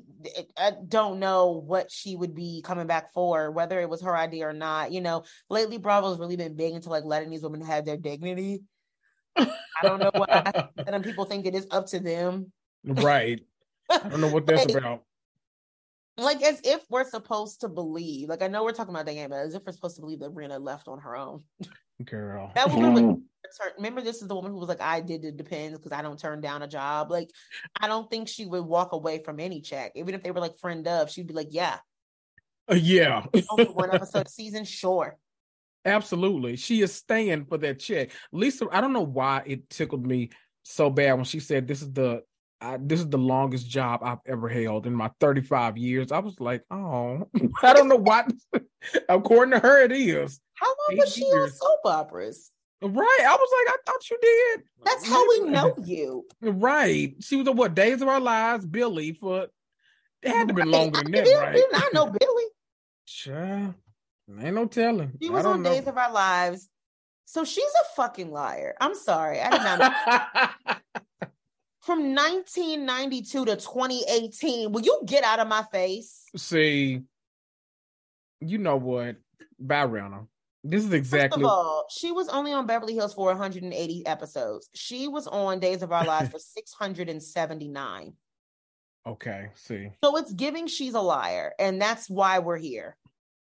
I 0.58 0.74
don't 0.88 1.20
know 1.20 1.52
what 1.52 1.90
she 1.90 2.18
would 2.18 2.36
be 2.36 2.62
coming 2.66 2.86
back 2.86 3.14
for, 3.14 3.50
whether 3.50 3.80
it 3.80 3.90
was 3.90 4.02
her 4.02 4.16
idea 4.16 4.48
or 4.48 4.54
not. 4.54 4.92
You 4.92 5.00
know, 5.00 5.24
lately 5.50 5.78
Bravo's 5.78 6.20
really 6.20 6.36
been 6.36 6.56
big 6.56 6.74
into 6.74 6.90
like 6.90 7.06
letting 7.06 7.30
these 7.30 7.44
women 7.44 7.62
have 7.62 7.86
their 7.86 7.96
dignity. 7.96 8.64
I 9.38 9.48
don't 9.84 10.00
know 10.00 10.12
why. 10.14 10.68
and 10.88 11.04
people 11.04 11.24
think 11.26 11.46
it 11.46 11.56
is 11.56 11.66
up 11.72 11.88
to 11.88 12.00
them. 12.00 12.52
Right. 12.84 13.42
I 13.90 14.10
don't 14.10 14.20
know 14.20 14.28
what 14.28 14.46
that's 14.46 14.66
like, 14.74 14.76
about. 14.76 15.04
Like 16.18 16.42
as 16.42 16.60
if 16.66 16.82
we're 16.90 17.10
supposed 17.10 17.62
to 17.62 17.70
believe. 17.70 18.28
Like 18.28 18.42
I 18.42 18.48
know 18.48 18.66
we're 18.66 18.74
talking 18.74 18.94
about 18.94 19.06
Diana, 19.06 19.38
as 19.38 19.56
if 19.56 19.64
we're 19.66 19.72
supposed 19.72 19.96
to 19.96 20.02
believe 20.02 20.20
that 20.20 20.34
Rinna 20.34 20.60
left 20.60 20.90
on 20.90 21.00
her 21.00 21.16
own. 21.16 21.44
Girl. 22.04 22.52
That 22.56 22.72
woman 22.72 22.94
would 22.94 23.24
remember 23.78 24.02
this 24.02 24.22
is 24.22 24.28
the 24.28 24.36
woman 24.36 24.52
who 24.52 24.58
was 24.58 24.70
like, 24.70 24.82
I 24.82 25.02
did 25.02 25.26
it 25.26 25.38
depends 25.38 25.78
because 25.78 25.92
I 25.92 26.02
don't 26.02 26.20
turn 26.20 26.42
down 26.42 26.62
a 26.62 26.68
job. 26.68 27.12
Like, 27.12 27.32
I 27.80 27.88
don't 27.88 28.10
think 28.10 28.28
she 28.28 28.46
would 28.46 28.64
walk 28.64 28.92
away 28.92 29.24
from 29.24 29.40
any 29.40 29.62
check. 29.62 29.94
Even 29.96 30.14
if 30.14 30.24
they 30.24 30.32
were 30.32 30.40
like 30.40 30.58
friend 30.60 30.88
of, 30.88 31.10
she'd 31.10 31.28
be 31.28 31.34
like, 31.34 31.50
Yeah. 31.52 31.78
Uh, 32.70 32.76
yeah. 32.76 33.26
one 33.74 33.94
episode 33.94 34.30
season, 34.30 34.66
sure. 34.66 35.18
Absolutely. 35.86 36.58
She 36.58 36.82
is 36.82 36.94
staying 36.94 37.46
for 37.46 37.58
that 37.60 37.80
check. 37.80 38.12
Lisa, 38.34 38.68
I 38.72 38.82
don't 38.82 38.94
know 38.94 39.06
why 39.06 39.44
it 39.46 39.70
tickled 39.70 40.06
me 40.06 40.32
so 40.64 40.90
bad 40.90 41.14
when 41.14 41.24
she 41.24 41.40
said 41.40 41.66
this 41.66 41.82
is 41.82 41.94
the 41.94 42.24
I, 42.60 42.78
this 42.82 43.00
is 43.00 43.08
the 43.08 43.20
longest 43.20 43.70
job 43.70 44.02
I've 44.04 44.18
ever 44.26 44.50
held 44.50 44.88
in 44.88 44.94
my 44.94 45.12
35 45.20 45.78
years. 45.78 46.12
I 46.12 46.20
was 46.20 46.40
like, 46.40 46.64
oh, 46.72 47.30
I 47.64 47.74
don't 47.74 47.88
know 47.88 47.98
what. 47.98 48.32
According 49.10 49.52
to 49.52 49.60
her, 49.60 49.84
it 49.84 49.92
is. 49.92 50.40
How 50.60 50.68
long 50.68 50.98
was 51.00 51.14
she 51.14 51.26
years. 51.26 51.36
on 51.36 51.50
soap 51.52 51.80
operas? 51.86 52.52
Right. 52.82 53.20
I 53.26 53.36
was 53.36 53.50
like, 53.66 53.74
I 53.74 53.78
thought 53.86 54.10
you 54.10 54.18
did. 54.22 54.64
That's 54.84 55.08
how 55.08 55.28
we 55.30 55.50
know 55.50 55.76
you. 55.84 56.26
Right. 56.42 57.16
She 57.20 57.36
was 57.36 57.48
on 57.48 57.56
what 57.56 57.74
Days 57.74 58.02
of 58.02 58.08
Our 58.08 58.20
Lives, 58.20 58.66
Billie 58.66 59.14
for 59.14 59.48
it 60.24 60.30
had 60.30 60.48
to 60.48 60.54
be 60.54 60.64
longer 60.64 61.02
than 61.02 61.12
that, 61.12 61.28
right? 61.42 61.64
I 61.74 61.90
know 61.94 62.06
Billie. 62.08 62.52
Sure. 63.06 63.76
Ain't 64.40 64.56
no 64.56 64.66
telling. 64.66 65.14
She 65.22 65.30
was 65.30 65.46
on 65.46 65.62
know. 65.62 65.72
Days 65.72 65.88
of 65.88 65.98
Our 65.98 66.12
Lives. 66.12 66.70
So 67.26 67.44
she's 67.44 67.64
a 67.64 67.96
fucking 67.96 68.32
liar. 68.32 68.76
I'm 68.80 68.96
sorry. 68.96 69.40
I 69.42 69.50
did 69.50 69.62
not 69.62 70.56
From 71.82 72.16
1992 72.16 73.46
to 73.46 73.56
2018, 73.56 74.72
will 74.72 74.82
you 74.82 75.02
get 75.06 75.24
out 75.24 75.40
of 75.40 75.48
my 75.48 75.64
face? 75.72 76.26
See, 76.36 77.02
you 78.42 78.58
know 78.58 78.76
what? 78.76 79.16
Bye, 79.58 79.88
Rihanna. 79.88 80.28
This 80.70 80.84
is 80.84 80.92
exactly. 80.92 81.42
First 81.42 81.46
of 81.46 81.46
all, 81.46 81.86
she 81.90 82.12
was 82.12 82.28
only 82.28 82.52
on 82.52 82.66
Beverly 82.66 82.94
Hills 82.94 83.14
for 83.14 83.28
180 83.28 84.06
episodes. 84.06 84.70
She 84.74 85.08
was 85.08 85.26
on 85.26 85.60
Days 85.60 85.82
of 85.82 85.94
Our 85.94 86.06
Lives 86.06 86.30
for 86.30 86.40
679. 86.40 88.14
Okay, 89.08 89.48
see. 89.56 89.92
So 90.04 90.18
it's 90.18 90.34
giving 90.34 90.68
she's 90.68 90.94
a 90.94 91.00
liar, 91.00 91.54
and 91.58 91.82
that's 91.82 92.10
why 92.10 92.40
we're 92.40 92.58
here. 92.58 92.98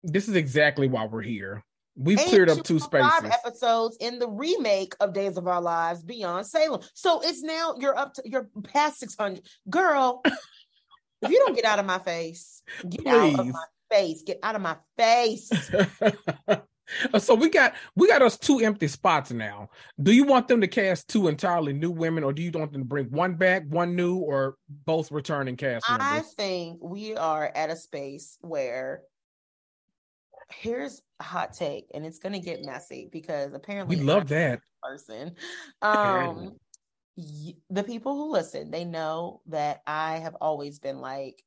This 0.05 0.29
is 0.29 0.37
exactly 0.37 0.87
why 0.87 1.07
we're 1.07 1.23
here. 1.23 1.65
We've 1.97 2.19
and 2.19 2.29
cleared 2.29 2.51
up 2.51 2.63
two 2.63 2.79
spaces. 2.79 3.11
Five 3.11 3.25
episodes 3.25 3.97
in 4.01 4.19
the 4.19 4.29
remake 4.29 4.95
of 5.01 5.15
Days 5.15 5.39
of 5.39 5.49
Our 5.49 5.63
Lives 5.63 6.03
Beyond 6.03 6.47
Salem. 6.47 6.83
So 6.93 7.23
it's 7.25 7.43
now 7.43 7.75
you're 7.79 7.97
up 7.97 8.15
to 8.15 8.23
you're 8.27 8.49
past 8.65 8.99
600. 9.01 9.43
Girl, 9.71 10.21
if 11.23 11.31
you 11.31 11.39
don't 11.39 11.57
get 11.57 11.65
out 11.65 11.79
of 11.79 11.87
my 11.87 11.99
face, 11.99 12.63
get 12.89 13.05
Please. 13.05 13.35
out 13.35 13.41
of 13.41 13.47
my 13.47 13.65
face. 13.91 14.23
Get 14.23 14.39
out 14.43 14.55
of 14.55 14.61
my 14.61 14.77
face. 14.99 15.51
so 17.19 17.35
we 17.35 17.49
got 17.51 17.75
we 17.95 18.09
got 18.09 18.23
us 18.23 18.39
two 18.39 18.61
empty 18.61 18.89
spots 18.89 19.31
now. 19.31 19.69
Do 20.03 20.13
you 20.13 20.25
want 20.25 20.49
them 20.49 20.61
to 20.61 20.69
cast 20.69 21.09
two 21.09 21.29
entirely 21.29 21.73
new 21.73 21.91
women, 21.91 22.25
or 22.25 22.33
do 22.33 22.43
you 22.43 22.51
want 22.51 22.73
them 22.73 22.83
to 22.83 22.87
bring 22.87 23.07
one 23.07 23.35
back, 23.35 23.65
one 23.69 23.95
new, 23.95 24.17
or 24.17 24.57
both 24.87 25.11
returning 25.13 25.57
cast 25.57 25.89
members? 25.89 26.09
I 26.09 26.21
think 26.21 26.79
we 26.83 27.17
are 27.17 27.51
at 27.55 27.71
a 27.71 27.77
space 27.77 28.39
where 28.41 29.03
here's 30.51 31.03
a 31.21 31.25
hot 31.25 31.53
take, 31.53 31.87
and 31.95 32.07
it's 32.07 32.19
gonna 32.19 32.41
get 32.41 32.65
messy 32.65 33.09
because 33.11 33.53
apparently 33.53 33.97
we 33.97 34.03
love 34.03 34.29
that 34.29 34.61
person. 34.83 35.35
Um, 35.83 36.57
the 37.17 37.83
people 37.83 38.15
who 38.15 38.31
listen, 38.31 38.71
they 38.71 38.85
know 38.85 39.41
that 39.47 39.83
I 39.87 40.19
have 40.19 40.37
always 40.41 40.79
been 40.79 41.01
like 41.01 41.43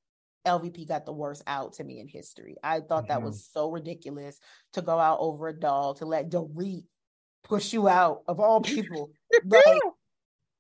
LVP 0.46 0.88
got 0.88 1.06
the 1.06 1.14
worst 1.14 1.44
out 1.48 1.74
to 1.74 1.84
me 1.84 2.00
in 2.00 2.08
history. 2.08 2.56
I 2.64 2.80
thought 2.80 3.08
that 3.08 3.18
mm-hmm. 3.18 3.28
was 3.28 3.48
so 3.52 3.70
ridiculous 3.70 4.40
to 4.74 4.82
go 4.82 5.00
out 5.00 5.20
over 5.20 5.48
a 5.48 5.54
doll, 5.54 5.94
to 5.96 6.06
let 6.06 6.30
Dorit 6.30 6.86
push 7.44 7.74
you 7.74 7.88
out 7.88 8.24
of 8.28 8.40
all 8.40 8.62
people. 8.62 9.12
like, 9.46 9.82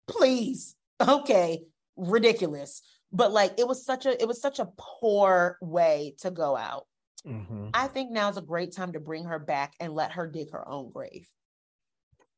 please, 0.08 0.76
okay, 1.06 1.64
ridiculous. 1.96 2.82
But 3.12 3.32
like, 3.32 3.60
it 3.60 3.68
was 3.68 3.86
such 3.86 4.06
a 4.06 4.22
it 4.22 4.28
was 4.28 4.42
such 4.42 4.60
a 4.60 4.70
poor 4.78 5.58
way 5.62 6.16
to 6.20 6.32
go 6.32 6.56
out. 6.56 6.86
Mm-hmm. 7.28 7.70
I 7.74 7.88
think 7.88 8.12
now 8.12 8.30
is 8.30 8.38
a 8.38 8.42
great 8.42 8.74
time 8.74 8.94
to 8.94 9.00
bring 9.00 9.26
her 9.26 9.40
back 9.40 9.74
and 9.80 9.94
let 9.94 10.14
her 10.14 10.28
dig 10.28 10.52
her 10.52 10.68
own 10.68 10.92
grave. 10.92 11.28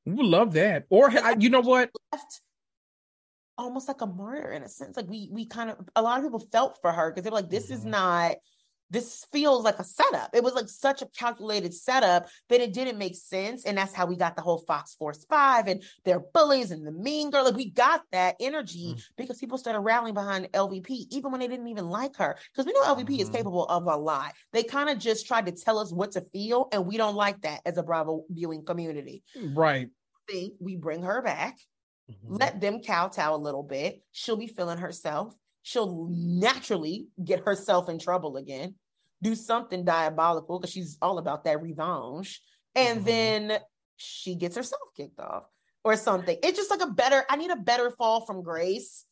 We 0.05 0.23
love 0.23 0.53
that. 0.53 0.85
Or 0.89 1.11
you 1.39 1.49
know 1.49 1.61
what? 1.61 1.89
Left 2.11 2.41
almost 3.57 3.87
like 3.87 4.01
a 4.01 4.05
martyr 4.05 4.51
in 4.51 4.63
a 4.63 4.69
sense. 4.69 4.97
Like 4.97 5.09
we 5.09 5.29
we 5.31 5.45
kind 5.45 5.69
of 5.69 5.77
a 5.95 6.01
lot 6.01 6.17
of 6.17 6.23
people 6.23 6.47
felt 6.51 6.79
for 6.81 6.91
her 6.91 7.11
because 7.11 7.23
they're 7.23 7.31
like, 7.31 7.49
this 7.49 7.65
mm-hmm. 7.65 7.73
is 7.73 7.85
not 7.85 8.35
this 8.93 9.25
feels 9.31 9.63
like 9.63 9.79
a 9.79 9.83
setup. 9.83 10.29
It 10.33 10.43
was 10.43 10.53
like 10.53 10.69
such 10.69 11.01
a 11.01 11.07
calculated 11.17 11.73
setup 11.73 12.27
that 12.49 12.61
it 12.61 12.73
didn't 12.73 12.99
make 12.99 13.15
sense. 13.15 13.65
And 13.65 13.75
that's 13.75 13.93
how 13.93 14.05
we 14.05 14.15
got 14.15 14.35
the 14.35 14.43
whole 14.43 14.59
Fox 14.59 14.93
Force 14.93 15.25
Five 15.27 15.67
and 15.67 15.83
their 16.05 16.19
bullies 16.19 16.69
and 16.69 16.85
the 16.85 16.91
mean 16.91 17.31
girl. 17.31 17.43
Like 17.43 17.55
we 17.55 17.71
got 17.71 18.03
that 18.11 18.35
energy 18.39 18.89
mm-hmm. 18.91 18.99
because 19.17 19.39
people 19.39 19.57
started 19.57 19.79
rallying 19.79 20.13
behind 20.13 20.51
LVP, 20.51 21.07
even 21.09 21.31
when 21.31 21.39
they 21.39 21.47
didn't 21.47 21.67
even 21.67 21.89
like 21.89 22.15
her. 22.17 22.37
Because 22.53 22.67
we 22.67 22.73
know 22.73 22.83
LVP 22.83 23.05
mm-hmm. 23.05 23.21
is 23.21 23.29
capable 23.29 23.65
of 23.65 23.87
a 23.87 23.97
lot. 23.97 24.33
They 24.51 24.61
kind 24.61 24.89
of 24.89 24.99
just 24.99 25.25
tried 25.25 25.47
to 25.47 25.53
tell 25.53 25.79
us 25.79 25.91
what 25.91 26.11
to 26.11 26.21
feel, 26.31 26.69
and 26.71 26.85
we 26.85 26.97
don't 26.97 27.15
like 27.15 27.41
that 27.41 27.61
as 27.65 27.77
a 27.77 27.83
Bravo 27.83 28.25
viewing 28.29 28.63
community. 28.63 29.23
Right. 29.55 29.89
Think 30.29 30.53
we 30.59 30.75
bring 30.77 31.01
her 31.01 31.23
back 31.23 31.57
Mm-hmm. 32.11 32.35
Let 32.35 32.61
them 32.61 32.81
kowtow 32.81 33.35
a 33.35 33.37
little 33.37 33.63
bit. 33.63 34.01
She'll 34.11 34.37
be 34.37 34.47
feeling 34.47 34.77
herself. 34.77 35.33
She'll 35.61 36.09
naturally 36.11 37.07
get 37.23 37.45
herself 37.45 37.87
in 37.87 37.97
trouble 37.99 38.35
again, 38.35 38.75
do 39.21 39.33
something 39.35 39.85
diabolical 39.85 40.59
because 40.59 40.73
she's 40.73 40.97
all 41.01 41.17
about 41.17 41.45
that 41.45 41.61
revenge. 41.61 42.41
And 42.75 42.99
mm-hmm. 42.99 43.05
then 43.05 43.59
she 43.95 44.35
gets 44.35 44.57
herself 44.57 44.81
kicked 44.97 45.19
off 45.19 45.43
or 45.83 45.95
something. 45.95 46.37
It's 46.43 46.57
just 46.57 46.69
like 46.69 46.81
a 46.81 46.91
better, 46.91 47.23
I 47.29 47.37
need 47.37 47.51
a 47.51 47.55
better 47.55 47.91
fall 47.91 48.25
from 48.25 48.43
grace 48.43 49.05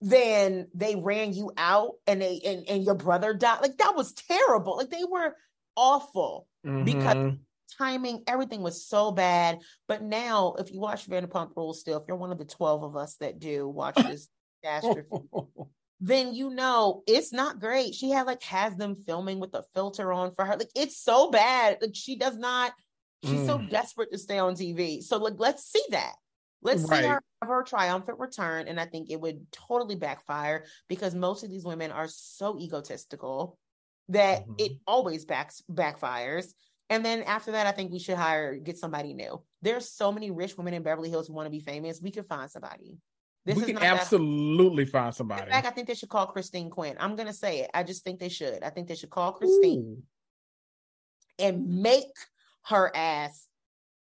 than 0.00 0.66
they 0.74 0.96
ran 0.96 1.32
you 1.32 1.52
out 1.56 1.92
and 2.06 2.20
they 2.20 2.40
and, 2.44 2.68
and 2.68 2.84
your 2.84 2.96
brother 2.96 3.34
died. 3.34 3.62
Like 3.62 3.78
that 3.78 3.96
was 3.96 4.12
terrible. 4.12 4.76
Like 4.76 4.90
they 4.90 5.04
were 5.08 5.36
awful 5.76 6.48
mm-hmm. 6.66 6.84
because 6.84 7.34
timing, 7.78 8.22
everything 8.26 8.62
was 8.62 8.86
so 8.86 9.12
bad. 9.12 9.60
But 9.88 10.02
now, 10.02 10.54
if 10.58 10.72
you 10.72 10.80
watch 10.80 11.08
Vanderpump 11.08 11.50
Rules 11.56 11.80
still, 11.80 11.98
if 11.98 12.04
you're 12.08 12.16
one 12.16 12.32
of 12.32 12.38
the 12.38 12.44
12 12.44 12.82
of 12.82 12.96
us 12.96 13.16
that 13.16 13.38
do 13.38 13.68
watch 13.68 13.94
this 13.96 14.28
catastrophe, 14.62 15.06
then 16.00 16.34
you 16.34 16.50
know 16.50 17.02
it's 17.06 17.32
not 17.32 17.60
great. 17.60 17.94
She 17.94 18.10
had 18.10 18.26
like 18.26 18.42
has 18.42 18.74
them 18.76 18.96
filming 18.96 19.38
with 19.38 19.54
a 19.54 19.64
filter 19.74 20.12
on 20.12 20.34
for 20.34 20.44
her. 20.44 20.56
Like 20.56 20.70
it's 20.74 20.98
so 20.98 21.30
bad. 21.30 21.78
Like 21.80 21.94
she 21.94 22.16
does 22.16 22.36
not, 22.36 22.72
she's 23.24 23.40
mm. 23.40 23.46
so 23.46 23.58
desperate 23.58 24.10
to 24.10 24.18
stay 24.18 24.38
on 24.38 24.54
TV. 24.54 25.02
So 25.02 25.18
like 25.18 25.34
let's 25.38 25.64
see 25.64 25.84
that. 25.90 26.14
Let's 26.60 26.82
right. 26.84 27.02
see 27.02 27.08
her 27.08 27.22
her 27.42 27.62
triumphant 27.62 28.18
return. 28.18 28.68
And 28.68 28.80
I 28.80 28.86
think 28.86 29.10
it 29.10 29.20
would 29.20 29.46
totally 29.52 29.96
backfire 29.96 30.64
because 30.88 31.14
most 31.14 31.44
of 31.44 31.50
these 31.50 31.64
women 31.64 31.90
are 31.90 32.08
so 32.08 32.58
egotistical 32.58 33.58
that 34.08 34.42
mm-hmm. 34.42 34.54
it 34.58 34.72
always 34.86 35.24
backs 35.24 35.62
backfires. 35.70 36.52
And 36.92 37.02
then 37.02 37.22
after 37.22 37.52
that, 37.52 37.66
I 37.66 37.72
think 37.72 37.90
we 37.90 37.98
should 37.98 38.18
hire, 38.18 38.54
get 38.56 38.76
somebody 38.76 39.14
new. 39.14 39.42
There's 39.62 39.88
so 39.88 40.12
many 40.12 40.30
rich 40.30 40.58
women 40.58 40.74
in 40.74 40.82
Beverly 40.82 41.08
Hills 41.08 41.26
who 41.26 41.32
want 41.32 41.46
to 41.46 41.50
be 41.50 41.58
famous. 41.58 42.02
We 42.02 42.10
could 42.10 42.26
find 42.26 42.50
somebody. 42.50 42.98
This 43.46 43.56
we 43.56 43.64
can 43.72 43.78
absolutely 43.78 44.84
that. 44.84 44.90
find 44.92 45.14
somebody. 45.14 45.42
In 45.44 45.48
fact, 45.48 45.66
I 45.66 45.70
think 45.70 45.88
they 45.88 45.94
should 45.94 46.10
call 46.10 46.26
Christine 46.26 46.68
Quinn. 46.68 46.96
I'm 47.00 47.16
gonna 47.16 47.32
say 47.32 47.60
it. 47.60 47.70
I 47.72 47.82
just 47.82 48.04
think 48.04 48.20
they 48.20 48.28
should. 48.28 48.62
I 48.62 48.68
think 48.68 48.88
they 48.88 48.94
should 48.94 49.08
call 49.08 49.32
Christine 49.32 49.80
Ooh. 49.80 50.02
and 51.38 51.66
make 51.82 52.12
her 52.66 52.94
ass 52.94 53.48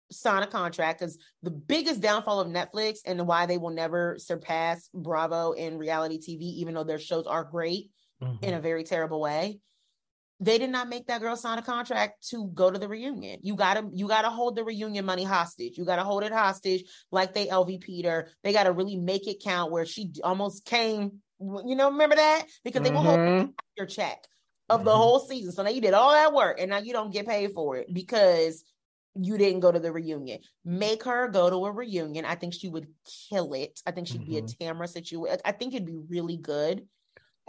sign 0.09 0.41
a 0.41 0.47
contract 0.47 1.01
because 1.01 1.19
the 1.43 1.51
biggest 1.51 1.99
downfall 1.99 2.39
of 2.39 2.47
Netflix 2.47 2.99
and 3.05 3.27
why 3.27 3.45
they 3.45 3.57
will 3.57 3.69
never 3.71 4.15
surpass 4.17 4.89
Bravo 4.93 5.51
in 5.51 5.77
reality 5.77 6.17
TV, 6.17 6.41
even 6.41 6.73
though 6.73 6.85
their 6.85 6.97
shows 6.97 7.27
are 7.27 7.43
great 7.43 7.91
mm-hmm. 8.23 8.43
in 8.43 8.53
a 8.53 8.61
very 8.61 8.85
terrible 8.85 9.19
way, 9.19 9.59
they 10.39 10.57
did 10.57 10.69
not 10.69 10.87
make 10.87 11.07
that 11.07 11.21
girl 11.21 11.35
sign 11.35 11.57
a 11.57 11.61
contract 11.61 12.29
to 12.29 12.47
go 12.53 12.71
to 12.71 12.79
the 12.79 12.87
reunion. 12.87 13.39
You 13.41 13.55
gotta 13.55 13.89
you 13.93 14.07
gotta 14.07 14.29
hold 14.29 14.55
the 14.55 14.63
reunion 14.63 15.05
money 15.05 15.23
hostage. 15.23 15.77
You 15.77 15.85
gotta 15.85 16.03
hold 16.03 16.23
it 16.23 16.31
hostage 16.31 16.85
like 17.11 17.33
they 17.33 17.47
LV 17.47 17.81
Peter. 17.81 18.29
They 18.43 18.53
gotta 18.53 18.71
really 18.71 18.95
make 18.95 19.27
it 19.27 19.43
count 19.43 19.71
where 19.71 19.85
she 19.85 20.11
almost 20.23 20.65
came. 20.65 21.21
You 21.39 21.75
know, 21.75 21.91
remember 21.91 22.15
that 22.15 22.45
because 22.63 22.83
they 22.83 22.89
mm-hmm. 22.89 22.97
will 22.97 23.03
hold 23.03 23.19
mm-hmm. 23.19 23.49
your 23.77 23.85
check 23.85 24.25
of 24.69 24.83
the 24.83 24.91
mm-hmm. 24.91 24.99
whole 24.99 25.19
season. 25.19 25.51
So 25.51 25.63
now 25.63 25.69
you 25.69 25.81
did 25.81 25.93
all 25.93 26.11
that 26.11 26.33
work 26.33 26.59
and 26.59 26.69
now 26.69 26.79
you 26.79 26.93
don't 26.93 27.11
get 27.11 27.27
paid 27.27 27.51
for 27.51 27.77
it 27.77 27.93
because 27.93 28.63
you 29.15 29.37
didn't 29.37 29.59
go 29.59 29.71
to 29.71 29.79
the 29.79 29.91
reunion. 29.91 30.39
Make 30.63 31.03
her 31.03 31.27
go 31.27 31.49
to 31.49 31.65
a 31.65 31.71
reunion. 31.71 32.23
I 32.23 32.35
think 32.35 32.53
she 32.53 32.69
would 32.69 32.87
kill 33.29 33.53
it. 33.53 33.81
I 33.85 33.91
think 33.91 34.07
she'd 34.07 34.21
mm-hmm. 34.21 34.31
be 34.31 34.37
a 34.37 34.41
mm-hmm. 34.43 34.63
Tamra 34.63 34.87
situation. 34.87 35.39
I 35.43 35.51
think 35.51 35.73
it'd 35.73 35.85
be 35.85 35.99
really 36.09 36.37
good. 36.37 36.87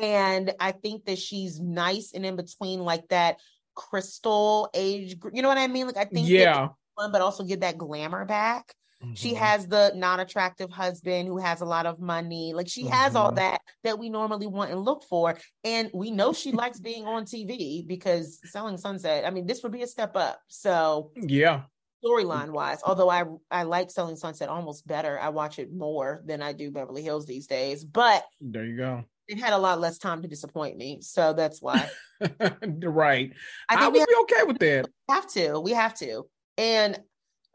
And 0.01 0.53
I 0.59 0.73
think 0.73 1.05
that 1.05 1.19
she's 1.19 1.61
nice 1.61 2.13
and 2.15 2.25
in 2.25 2.37
between 2.37 2.81
like 2.81 3.07
that 3.09 3.39
crystal 3.75 4.71
age. 4.75 5.17
You 5.33 5.43
know 5.43 5.49
what 5.49 5.59
I 5.59 5.67
mean? 5.67 5.87
Like 5.87 5.97
I 5.97 6.05
think 6.05 6.29
yeah, 6.29 6.69
fun, 6.99 7.13
but 7.13 7.21
also 7.21 7.45
get 7.45 7.61
that 7.61 7.79
glamour 7.79 8.25
back. 8.25 8.75
Mm-hmm. 9.03 9.15
She 9.15 9.35
has 9.35 9.67
the 9.67 9.93
non-attractive 9.95 10.71
husband 10.71 11.27
who 11.27 11.39
has 11.39 11.63
a 11.63 11.65
lot 11.65 11.87
of 11.87 12.01
money. 12.01 12.53
Like 12.53 12.69
she 12.69 12.85
mm-hmm. 12.85 12.93
has 12.93 13.17
all 13.17 13.29
mm-hmm. 13.29 13.37
that 13.37 13.61
that 13.85 13.99
we 13.99 14.11
normally 14.11 14.47
want 14.47 14.71
and 14.71 14.81
look 14.81 15.05
for. 15.05 15.39
And 15.65 15.91
we 15.95 16.11
know 16.11 16.33
she 16.33 16.53
likes 16.53 16.81
being 16.81 17.07
on 17.07 17.25
TV 17.25 17.87
because 17.87 18.41
Selling 18.45 18.77
Sunset, 18.77 19.25
I 19.25 19.31
mean, 19.31 19.47
this 19.47 19.63
would 19.63 19.73
be 19.73 19.83
a 19.83 19.87
step 19.87 20.17
up. 20.17 20.41
So 20.49 21.13
yeah. 21.17 21.63
Storyline 22.03 22.53
wise, 22.53 22.81
although 22.83 23.11
I 23.11 23.25
I 23.51 23.65
like 23.65 23.91
Selling 23.91 24.17
Sunset 24.17 24.49
almost 24.49 24.87
better. 24.87 25.21
I 25.21 25.29
watch 25.29 25.59
it 25.59 25.71
more 25.71 26.23
than 26.25 26.41
I 26.41 26.55
do 26.55 26.71
Beverly 26.71 27.03
Hills 27.03 27.27
these 27.27 27.47
days. 27.47 27.85
But 27.85 28.25
there 28.41 28.65
you 28.65 28.79
go 28.79 29.05
it 29.31 29.39
had 29.39 29.53
a 29.53 29.59
lot 29.59 29.81
less 29.81 29.97
time 29.97 30.23
to 30.23 30.29
disappoint 30.29 30.77
me. 30.77 30.99
So 31.03 31.33
that's 31.33 31.63
why. 31.63 31.89
right. 32.21 33.33
I, 33.69 33.77
think 33.77 33.81
I 33.81 33.89
would 33.89 34.07
be 34.09 34.15
okay 34.23 34.43
with 34.43 34.59
that. 34.59 34.89
We 35.09 35.15
have 35.15 35.31
to. 35.33 35.61
We 35.61 35.71
have 35.73 35.95
to. 35.99 36.27
And 36.59 37.01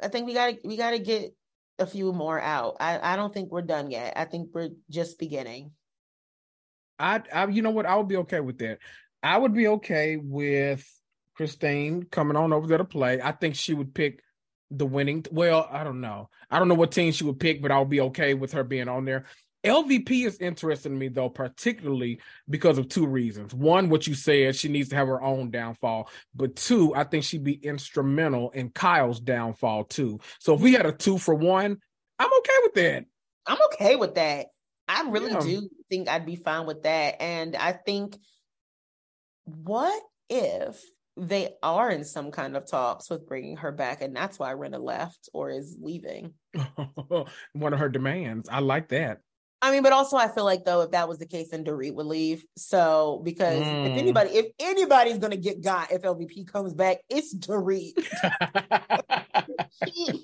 I 0.02 0.08
think 0.08 0.26
we 0.26 0.34
gotta 0.34 0.58
we 0.64 0.78
gotta 0.78 1.00
get 1.00 1.36
a 1.78 1.86
few 1.86 2.14
more 2.14 2.40
out. 2.40 2.78
I, 2.80 3.14
I 3.14 3.16
don't 3.18 3.34
think 3.34 3.52
we're 3.52 3.62
done 3.62 3.92
yet. 3.92 4.14
I 4.16 4.24
think 4.26 4.50
we're 4.54 4.70
just 4.90 5.20
beginning. 5.20 5.72
I, 6.98 7.22
I 7.34 7.48
you 7.48 7.62
know 7.62 7.72
what? 7.72 7.86
I 7.86 7.96
would 7.96 8.08
be 8.08 8.18
okay 8.18 8.40
with 8.40 8.58
that. 8.60 8.80
I 9.22 9.38
would 9.38 9.54
be 9.54 9.68
okay 9.68 10.16
with 10.16 10.90
Christine 11.36 12.04
coming 12.04 12.38
on 12.38 12.54
over 12.54 12.68
there 12.68 12.78
to 12.78 12.86
play. 12.86 13.22
I 13.22 13.34
think 13.34 13.56
she 13.56 13.74
would 13.74 13.94
pick 13.94 14.22
the 14.72 14.86
winning. 14.86 15.26
Well, 15.30 15.68
I 15.70 15.84
don't 15.84 16.00
know. 16.00 16.30
I 16.50 16.60
don't 16.60 16.70
know 16.70 16.76
what 16.76 16.92
team 16.92 17.12
she 17.12 17.26
would 17.26 17.40
pick, 17.40 17.62
but 17.62 17.72
I'll 17.72 17.86
be 17.86 18.02
okay 18.02 18.34
with 18.34 18.54
her 18.54 18.64
being 18.64 18.88
on 18.88 19.04
there. 19.04 19.26
LVP 19.66 20.26
is 20.26 20.38
interesting 20.38 20.94
to 20.94 20.98
me 20.98 21.08
though, 21.08 21.30
particularly 21.30 22.20
because 22.50 22.78
of 22.78 22.88
two 22.88 23.06
reasons. 23.06 23.54
One, 23.54 23.90
what 23.90 24.08
you 24.08 24.14
said, 24.14 24.56
she 24.56 24.70
needs 24.70 24.90
to 24.90 24.96
have 24.96 25.08
her 25.08 25.22
own 25.22 25.52
downfall. 25.52 26.10
But 26.34 26.56
two, 26.56 26.96
I 26.96 27.04
think 27.04 27.24
she'd 27.24 27.44
be 27.44 27.54
instrumental 27.54 28.52
in 28.52 28.70
Kyle's 28.70 29.20
downfall 29.20 29.86
too. 29.86 30.20
So 30.40 30.54
if 30.54 30.62
we 30.62 30.74
had 30.74 30.86
a 30.86 30.92
two 30.92 31.18
for 31.18 31.36
one, 31.36 31.78
I'm 32.20 32.30
okay 32.40 32.60
with 32.64 32.74
that. 32.76 33.06
I'm 33.48 33.58
okay 33.74 33.96
with 33.96 34.16
that. 34.16 34.48
I 34.88 35.10
really 35.10 35.32
yeah. 35.32 35.40
do 35.40 35.70
think 35.90 36.08
I'd 36.08 36.26
be 36.26 36.36
fine 36.36 36.66
with 36.66 36.84
that. 36.84 37.22
And 37.22 37.56
I 37.56 37.74
think 37.74 38.18
what 39.46 40.02
if 40.30 40.82
they 41.18 41.50
are 41.64 41.90
in 41.90 42.04
some 42.04 42.32
kind 42.32 42.58
of 42.58 42.70
talks 42.70 43.10
with 43.10 43.28
bringing 43.28 43.58
her 43.58 43.72
back, 43.72 44.02
and 44.02 44.16
that's 44.16 44.38
why 44.38 44.54
Rinna 44.54 44.82
left 44.82 45.30
or 45.34 45.50
is 45.50 45.78
leaving. 45.82 46.34
One 47.54 47.74
of 47.74 47.80
her 47.80 47.90
demands. 47.90 48.50
I 48.50 48.60
like 48.60 48.90
that. 48.90 49.20
I 49.66 49.72
mean, 49.72 49.82
but 49.82 49.94
also 49.94 50.16
I 50.16 50.28
feel 50.28 50.46
like 50.46 50.64
though 50.64 50.82
if 50.82 50.92
that 50.92 51.10
was 51.10 51.18
the 51.18 51.26
case, 51.26 51.50
then 51.50 51.66
Dorit 51.66 51.96
would 51.96 52.06
leave. 52.06 52.46
So 52.56 53.20
because 53.26 53.64
mm. 53.64 53.88
if 53.88 53.98
anybody, 53.98 54.30
if 54.30 54.46
anybody's 54.60 55.18
gonna 55.18 55.38
get 55.38 55.64
got 55.64 55.92
if 55.92 56.04
LVP 56.04 56.48
comes 56.48 56.76
back, 56.76 57.00
it's 57.10 57.34
Dorit. 57.36 57.94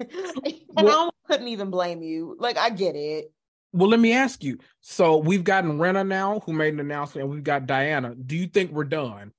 and 0.00 0.62
well, 0.70 1.08
I 1.08 1.30
couldn't 1.30 1.48
even 1.48 1.68
blame 1.68 2.00
you. 2.00 2.34
Like 2.40 2.56
I 2.56 2.70
get 2.70 2.96
it. 2.96 3.30
Well, 3.74 3.90
let 3.90 4.00
me 4.00 4.14
ask 4.14 4.42
you. 4.42 4.56
So 4.80 5.18
we've 5.18 5.44
gotten 5.44 5.76
Rinna 5.76 6.06
now, 6.06 6.40
who 6.46 6.54
made 6.54 6.72
an 6.72 6.80
announcement, 6.80 7.24
and 7.24 7.34
we've 7.34 7.44
got 7.44 7.66
Diana. 7.66 8.14
Do 8.14 8.36
you 8.36 8.46
think 8.46 8.72
we're 8.72 8.84
done, 8.84 9.32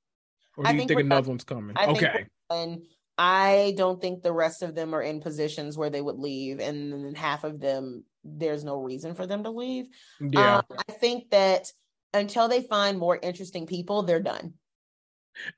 or 0.58 0.64
do 0.64 0.70
I 0.70 0.74
you 0.74 0.78
think, 0.78 0.90
think 0.90 1.00
another 1.00 1.22
done. 1.22 1.30
one's 1.30 1.44
coming? 1.44 1.76
I 1.76 1.88
okay. 1.88 2.28
And 2.52 2.84
I 3.18 3.74
don't 3.78 4.00
think 4.00 4.22
the 4.22 4.32
rest 4.32 4.62
of 4.62 4.76
them 4.76 4.94
are 4.94 5.02
in 5.02 5.22
positions 5.22 5.76
where 5.76 5.90
they 5.90 6.02
would 6.02 6.20
leave, 6.20 6.60
and 6.60 6.94
then 6.94 7.16
half 7.16 7.44
of 7.44 7.60
them 7.60 8.04
there's 8.38 8.64
no 8.64 8.82
reason 8.82 9.16
for 9.16 9.26
them 9.26 9.44
to 9.44 9.50
leave. 9.50 9.88
Yeah. 10.20 10.58
Um, 10.58 10.78
I 10.88 10.92
think 10.92 11.30
that 11.32 11.72
until 12.14 12.48
they 12.48 12.62
find 12.62 12.98
more 12.98 13.20
interesting 13.22 13.66
people, 13.66 14.04
they're 14.04 14.22
done. 14.22 14.54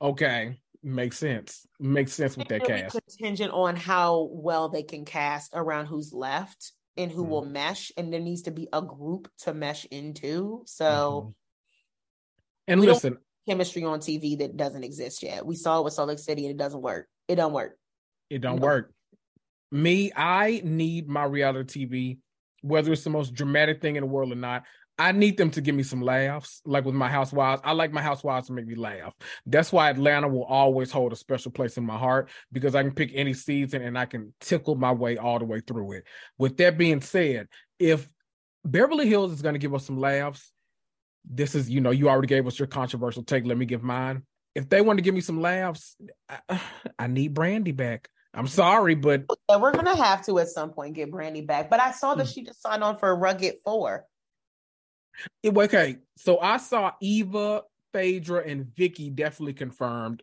Okay. 0.00 0.58
Makes 0.82 1.18
sense. 1.18 1.66
Makes 1.78 2.12
sense 2.12 2.36
with 2.36 2.48
that 2.48 2.64
cast. 2.64 2.98
Contingent 3.08 3.52
on 3.52 3.76
how 3.76 4.28
well 4.32 4.68
they 4.68 4.82
can 4.82 5.04
cast 5.04 5.52
around 5.54 5.86
who's 5.86 6.12
left 6.12 6.72
and 6.96 7.10
who 7.10 7.24
mm 7.24 7.28
will 7.28 7.44
mesh, 7.44 7.92
and 7.96 8.12
there 8.12 8.20
needs 8.20 8.42
to 8.42 8.50
be 8.50 8.68
a 8.72 8.82
group 8.82 9.30
to 9.38 9.54
mesh 9.54 9.86
into. 9.86 10.62
So, 10.66 10.84
mm-hmm. 10.84 11.30
and 12.68 12.80
listen, 12.80 13.18
chemistry 13.48 13.84
on 13.84 14.00
TV 14.00 14.38
that 14.38 14.56
doesn't 14.56 14.84
exist 14.84 15.22
yet. 15.22 15.46
We 15.46 15.54
saw 15.54 15.78
it 15.78 15.84
with 15.84 15.94
Salt 15.94 16.08
Lake 16.08 16.18
City, 16.18 16.46
and 16.46 16.50
it 16.50 16.58
doesn't 16.58 16.82
work. 16.82 17.06
It 17.28 17.36
don't 17.36 17.52
work. 17.52 17.78
It 18.28 18.40
don't 18.40 18.60
no. 18.60 18.66
work. 18.66 18.92
Me, 19.70 20.12
I 20.14 20.60
need 20.64 21.08
my 21.08 21.24
reality 21.24 21.86
TV 21.86 22.18
whether 22.62 22.92
it's 22.92 23.04
the 23.04 23.10
most 23.10 23.34
dramatic 23.34 23.80
thing 23.80 23.96
in 23.96 24.02
the 24.02 24.08
world 24.08 24.32
or 24.32 24.36
not. 24.36 24.64
I 24.98 25.12
need 25.12 25.36
them 25.36 25.50
to 25.52 25.60
give 25.60 25.74
me 25.74 25.82
some 25.82 26.02
laughs, 26.02 26.60
like 26.64 26.84
with 26.84 26.94
my 26.94 27.08
housewives. 27.08 27.62
I 27.64 27.72
like 27.72 27.92
my 27.92 28.02
housewives 28.02 28.46
to 28.46 28.52
make 28.52 28.66
me 28.66 28.74
laugh. 28.74 29.14
That's 29.46 29.72
why 29.72 29.90
Atlanta 29.90 30.28
will 30.28 30.44
always 30.44 30.92
hold 30.92 31.12
a 31.12 31.16
special 31.16 31.50
place 31.50 31.76
in 31.76 31.84
my 31.84 31.96
heart 31.96 32.28
because 32.52 32.74
I 32.74 32.82
can 32.82 32.92
pick 32.92 33.10
any 33.14 33.32
season 33.32 33.82
and 33.82 33.98
I 33.98 34.04
can 34.04 34.34
tickle 34.40 34.74
my 34.74 34.92
way 34.92 35.16
all 35.16 35.38
the 35.38 35.44
way 35.44 35.60
through 35.60 35.92
it. 35.92 36.04
With 36.38 36.58
that 36.58 36.78
being 36.78 37.00
said, 37.00 37.48
if 37.78 38.08
Beverly 38.64 39.08
Hills 39.08 39.32
is 39.32 39.42
going 39.42 39.54
to 39.54 39.58
give 39.58 39.74
us 39.74 39.86
some 39.86 39.98
laughs, 39.98 40.52
this 41.24 41.54
is, 41.54 41.70
you 41.70 41.80
know, 41.80 41.90
you 41.90 42.08
already 42.08 42.28
gave 42.28 42.46
us 42.46 42.58
your 42.58 42.68
controversial 42.68 43.24
take. 43.24 43.46
Let 43.46 43.58
me 43.58 43.66
give 43.66 43.82
mine. 43.82 44.22
If 44.54 44.68
they 44.68 44.82
want 44.82 44.98
to 44.98 45.02
give 45.02 45.14
me 45.14 45.20
some 45.22 45.40
laughs, 45.40 45.96
I, 46.28 46.60
I 46.98 47.06
need 47.06 47.34
Brandi 47.34 47.74
back. 47.74 48.08
I'm 48.34 48.46
sorry, 48.46 48.94
but 48.94 49.24
yeah, 49.48 49.56
we're 49.56 49.72
gonna 49.72 49.96
have 49.96 50.24
to 50.26 50.38
at 50.38 50.48
some 50.48 50.70
point 50.70 50.94
get 50.94 51.10
Brandi 51.10 51.46
back. 51.46 51.68
But 51.68 51.80
I 51.80 51.92
saw 51.92 52.14
that 52.14 52.26
hmm. 52.26 52.32
she 52.32 52.44
just 52.44 52.62
signed 52.62 52.82
on 52.82 52.96
for 52.96 53.14
Rugged 53.14 53.56
Four. 53.64 54.06
It, 55.42 55.56
okay, 55.56 55.98
so 56.16 56.40
I 56.40 56.56
saw 56.56 56.92
Eva, 57.00 57.62
Phaedra, 57.92 58.46
and 58.46 58.66
Vicki 58.74 59.10
definitely 59.10 59.52
confirmed. 59.52 60.22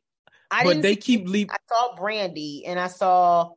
I 0.49 0.63
but 0.63 0.81
they 0.81 0.95
keep 0.95 1.27
leaving. 1.27 1.51
I 1.51 1.57
saw 1.67 1.95
Brandi, 1.95 2.63
and 2.65 2.79
I 2.79 2.87
saw 2.87 3.51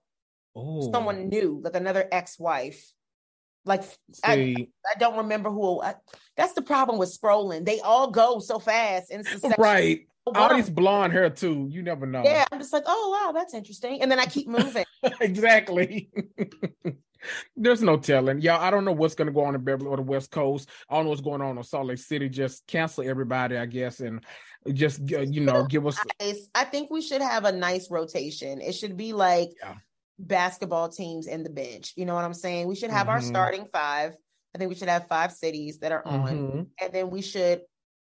oh. 0.55 0.92
someone 0.92 1.28
new, 1.28 1.61
like 1.64 1.74
another 1.74 2.07
ex-wife. 2.12 2.92
Like 3.64 3.84
I, 4.24 4.57
I, 4.84 4.98
don't 4.98 5.18
remember 5.18 5.48
who. 5.48 5.80
I, 5.80 5.94
that's 6.36 6.53
the 6.53 6.62
problem 6.62 6.98
with 6.98 7.16
scrolling. 7.16 7.64
They 7.64 7.80
all 7.80 8.11
go 8.11 8.40
so 8.40 8.59
fast, 8.59 9.11
and 9.11 9.26
right. 9.59 10.07
All 10.26 10.54
these 10.54 10.70
blonde 10.70 11.12
hair 11.12 11.30
too. 11.30 11.66
You 11.70 11.82
never 11.82 12.06
know. 12.06 12.22
Yeah, 12.24 12.44
I'm 12.52 12.58
just 12.58 12.72
like, 12.72 12.84
oh 12.86 13.10
wow, 13.10 13.32
that's 13.32 13.54
interesting. 13.54 14.02
And 14.02 14.10
then 14.10 14.20
I 14.20 14.26
keep 14.26 14.46
moving. 14.46 14.84
exactly. 15.20 16.10
There's 17.56 17.82
no 17.82 17.96
telling. 17.96 18.40
Yeah, 18.40 18.58
I 18.58 18.70
don't 18.70 18.84
know 18.84 18.92
what's 18.92 19.14
going 19.14 19.26
to 19.26 19.32
go 19.32 19.44
on 19.44 19.54
in 19.54 19.62
Beverly 19.62 19.88
or 19.88 19.96
the 19.96 20.02
West 20.02 20.30
Coast. 20.30 20.68
I 20.88 20.96
don't 20.96 21.04
know 21.04 21.10
what's 21.10 21.22
going 21.22 21.40
on 21.40 21.56
in 21.56 21.62
Salt 21.64 21.86
Lake 21.86 21.98
City. 21.98 22.28
Just 22.28 22.66
cancel 22.66 23.08
everybody, 23.08 23.56
I 23.56 23.66
guess, 23.66 24.00
and 24.00 24.24
just 24.72 25.08
you 25.08 25.40
know 25.40 25.64
give 25.66 25.86
us. 25.86 25.98
I 26.54 26.64
think 26.64 26.90
we 26.90 27.02
should 27.02 27.22
have 27.22 27.44
a 27.44 27.52
nice 27.52 27.90
rotation. 27.90 28.60
It 28.60 28.72
should 28.72 28.96
be 28.96 29.12
like 29.12 29.50
yeah. 29.60 29.74
basketball 30.18 30.88
teams 30.88 31.26
in 31.26 31.42
the 31.42 31.50
bench. 31.50 31.92
You 31.96 32.06
know 32.06 32.14
what 32.14 32.24
I'm 32.24 32.34
saying? 32.34 32.66
We 32.66 32.76
should 32.76 32.90
have 32.90 33.06
mm-hmm. 33.06 33.10
our 33.10 33.20
starting 33.20 33.66
five. 33.66 34.14
I 34.54 34.58
think 34.58 34.68
we 34.68 34.74
should 34.74 34.88
have 34.88 35.08
five 35.08 35.32
cities 35.32 35.78
that 35.78 35.92
are 35.92 36.06
on, 36.06 36.28
mm-hmm. 36.28 36.62
and 36.80 36.92
then 36.92 37.10
we 37.10 37.22
should 37.22 37.62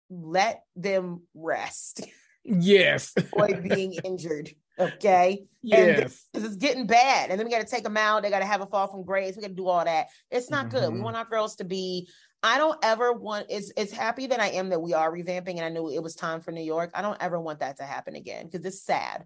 let 0.09 0.63
them 0.75 1.23
rest. 1.33 2.01
Yes. 2.47 3.11
Boy 3.33 3.59
being 3.59 3.93
injured. 4.03 4.51
Okay. 4.77 5.45
Yes. 5.63 6.27
Because 6.31 6.47
it's 6.47 6.57
getting 6.57 6.85
bad. 6.85 7.31
And 7.31 7.39
then 7.39 7.47
we 7.47 7.51
got 7.51 7.61
to 7.61 7.67
take 7.67 7.83
them 7.83 7.97
out. 7.97 8.21
They 8.21 8.29
got 8.29 8.41
to 8.41 8.45
have 8.45 8.61
a 8.61 8.67
fall 8.67 8.85
from 8.85 9.03
grace. 9.03 9.35
We 9.35 9.41
got 9.41 9.47
to 9.47 9.55
do 9.55 9.67
all 9.67 9.83
that. 9.83 10.09
It's 10.29 10.51
not 10.51 10.67
mm-hmm. 10.67 10.77
good. 10.77 10.89
We 10.89 10.95
mm-hmm. 10.97 11.05
want 11.05 11.15
our 11.17 11.25
girls 11.25 11.55
to 11.55 11.63
be. 11.63 12.07
I 12.43 12.59
don't 12.59 12.77
ever 12.83 13.13
want. 13.13 13.47
It's 13.49 13.71
it's 13.75 13.91
happy 13.91 14.27
that 14.27 14.39
I 14.39 14.49
am 14.49 14.69
that 14.69 14.79
we 14.79 14.93
are 14.93 15.11
revamping, 15.11 15.55
and 15.55 15.65
I 15.65 15.69
knew 15.69 15.89
it 15.89 16.03
was 16.03 16.13
time 16.13 16.39
for 16.39 16.51
New 16.51 16.61
York. 16.61 16.91
I 16.93 17.01
don't 17.01 17.19
ever 17.19 17.39
want 17.39 17.61
that 17.61 17.77
to 17.77 17.83
happen 17.83 18.13
again 18.13 18.45
because 18.45 18.63
it's 18.63 18.83
sad. 18.83 19.23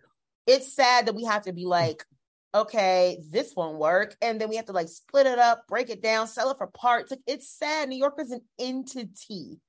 It's 0.48 0.74
sad 0.74 1.08
that 1.08 1.16
we 1.16 1.26
have 1.26 1.44
to 1.44 1.52
be 1.52 1.66
like 1.66 2.06
okay, 2.54 3.20
this 3.30 3.54
won't 3.56 3.78
work. 3.78 4.16
And 4.22 4.40
then 4.40 4.50
we 4.50 4.56
have 4.56 4.66
to 4.66 4.72
like 4.72 4.88
split 4.88 5.28
it 5.28 5.40
up, 5.40 5.68
break 5.68 5.90
it 5.90 6.02
down, 6.02 6.28
sell 6.28 6.52
it 6.52 6.58
for 6.58 6.68
parts. 6.68 7.12
Like 7.12 7.22
it's 7.28 7.50
sad. 7.50 7.90
New 7.90 7.98
York 7.98 8.16
is 8.20 8.32
an 8.32 8.42
entity. 8.58 9.60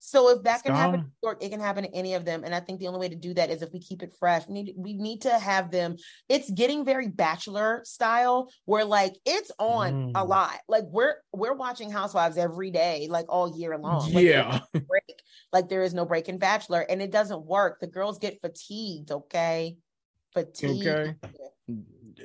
So 0.00 0.30
if 0.30 0.42
that 0.44 0.56
It's 0.56 0.62
can 0.62 0.74
happen 0.74 0.94
in 0.94 1.00
gone. 1.00 1.12
New 1.22 1.28
York, 1.28 1.42
it 1.42 1.48
can 1.50 1.60
happen 1.60 1.84
to 1.84 1.94
any 1.94 2.14
of 2.14 2.24
them. 2.24 2.44
And 2.44 2.54
I 2.54 2.60
think 2.60 2.78
the 2.78 2.86
only 2.86 3.00
way 3.00 3.08
to 3.08 3.16
do 3.16 3.34
that 3.34 3.50
is 3.50 3.62
if 3.62 3.72
we 3.72 3.80
keep 3.80 4.02
it 4.02 4.14
fresh. 4.18 4.46
We 4.46 4.54
need 4.54 4.74
we 4.76 4.94
need 4.94 5.22
to 5.22 5.38
have 5.38 5.70
them. 5.70 5.96
It's 6.28 6.50
getting 6.50 6.84
very 6.84 7.08
bachelor 7.08 7.82
style 7.84 8.48
where 8.64 8.84
like 8.84 9.14
it's 9.26 9.50
on 9.58 10.12
a 10.14 10.24
Mm. 10.24 10.28
lot. 10.28 10.58
Like 10.68 10.84
we're 10.88 11.16
we're 11.32 11.54
watching 11.54 11.90
Housewives 11.90 12.36
every 12.38 12.70
day, 12.70 13.08
like 13.10 13.26
all 13.28 13.58
year 13.58 13.76
long. 13.76 14.12
Like, 14.12 14.24
Yeah. 14.24 14.60
break. 14.72 15.22
Like 15.52 15.68
there 15.68 15.82
is 15.82 15.94
no 15.94 16.04
break 16.04 16.28
in 16.28 16.38
Bachelor, 16.38 16.80
and 16.88 17.00
it 17.02 17.10
doesn't 17.10 17.44
work. 17.44 17.80
The 17.80 17.86
girls 17.86 18.18
get 18.18 18.40
fatigued. 18.40 19.10
Okay, 19.10 19.78
fatigued. 20.34 20.86
Okay. 20.86 21.14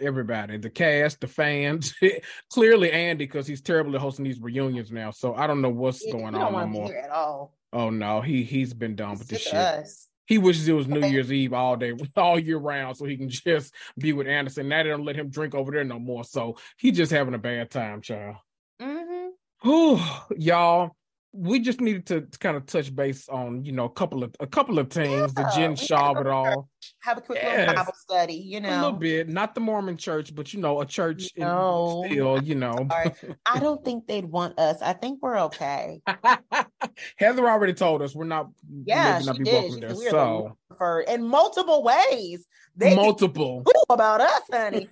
Everybody, 0.02 0.58
the 0.58 0.70
cast, 0.70 1.22
the 1.22 1.28
fans, 1.28 1.94
clearly 2.52 2.92
Andy, 2.92 3.26
because 3.26 3.46
he's 3.46 3.62
terrible 3.62 3.94
at 3.96 4.02
hosting 4.02 4.26
these 4.26 4.40
reunions 4.40 4.92
now. 4.92 5.12
So 5.12 5.36
I 5.36 5.46
don't 5.48 5.62
know 5.62 5.70
what's 5.70 6.04
Yeah, 6.06 6.14
going 6.14 6.34
on 6.36 6.42
no 6.42 6.50
want 6.50 6.68
to 6.74 6.80
be 6.80 6.80
more. 6.80 6.96
at 6.96 7.10
all. 7.10 7.56
Oh 7.74 7.90
no, 7.90 8.22
he 8.22 8.44
he's 8.44 8.74
been 8.74 8.96
done 8.96 9.18
with 9.18 9.28
this 9.28 9.42
shit. 9.42 9.56
us. 9.56 10.08
He 10.26 10.38
wishes 10.38 10.68
it 10.68 10.74
was 10.74 10.88
New 10.88 11.06
Year's 11.06 11.34
Eve 11.34 11.54
all 11.54 11.76
day, 11.76 11.94
all 12.16 12.40
year 12.40 12.58
round, 12.58 12.96
so 12.96 13.06
he 13.06 13.18
can 13.18 13.30
just 13.30 13.74
be 13.98 14.14
with 14.14 14.28
Anderson. 14.28 14.70
Now 14.70 14.84
they 14.84 14.90
don't 14.90 15.04
let 15.04 15.18
him 15.18 15.30
drink 15.30 15.54
over 15.56 15.72
there 15.72 15.84
no 15.84 16.00
more. 16.00 16.24
So 16.24 16.58
he's 16.78 16.96
just 16.96 17.12
having 17.12 17.34
a 17.34 17.40
bad 17.40 17.72
time, 17.72 18.02
child. 18.02 18.38
Mm-hmm. 18.82 19.68
Whew, 19.68 20.00
y'all. 20.38 20.96
We 21.36 21.60
just 21.60 21.82
needed 21.82 22.06
to, 22.08 22.22
kind 22.40 22.56
of 22.56 22.68
touch 22.68 22.96
base 22.96 23.28
on, 23.28 23.66
you 23.66 23.72
know, 23.72 23.86
a 23.86 23.90
couple 23.90 24.24
of 24.24 24.36
a 24.40 24.46
couple 24.46 24.78
of 24.78 24.92
things, 24.92 25.34
the 25.34 25.42
Yeah, 25.42 25.56
Jen 25.56 25.70
we 25.72 25.76
Shah 25.78 26.12
of 26.14 26.28
all. 26.28 26.70
Have 27.02 27.18
a 27.18 27.22
quick 27.22 27.40
Yes. 27.42 27.60
little 27.70 27.76
Bible 27.76 27.94
study. 27.98 28.36
You 28.36 28.62
know, 28.62 28.70
A 28.70 28.76
little 28.84 28.92
bit, 29.00 29.30
not 29.30 29.56
the 29.56 29.62
Mormon 29.62 29.98
church, 29.98 30.36
but 30.36 30.54
you 30.54 30.60
know, 30.62 30.82
a 30.82 30.86
church 30.86 31.32
in- 31.36 31.42
No. 31.42 32.04
still, 32.08 32.44
you 32.44 32.54
know. 32.54 32.88
I 32.92 33.60
don't 33.60 33.84
think 33.84 34.06
they'd 34.06 34.26
want 34.26 34.60
us. 34.60 34.80
I 34.82 34.94
think 34.94 35.24
we're 35.24 35.40
okay. 35.46 36.02
Heather 37.18 37.50
already 37.50 37.74
told 37.74 38.02
us 38.04 38.14
we're 38.14 38.26
not 38.26 38.50
Yeah, 38.86 39.20
she 39.20 39.26
did. 39.44 39.46
welcome 39.48 39.74
She 39.74 39.80
there. 39.80 39.90
said 39.90 39.98
we 39.98 40.08
are 40.08 40.12
So 40.12 40.58
the 40.78 41.14
in 41.14 41.28
multiple 41.28 41.84
ways. 41.84 42.46
They 42.76 42.96
multiple. 42.96 43.64
know 43.66 43.84
about 43.90 44.22
us, 44.22 44.42
honey. 44.52 44.90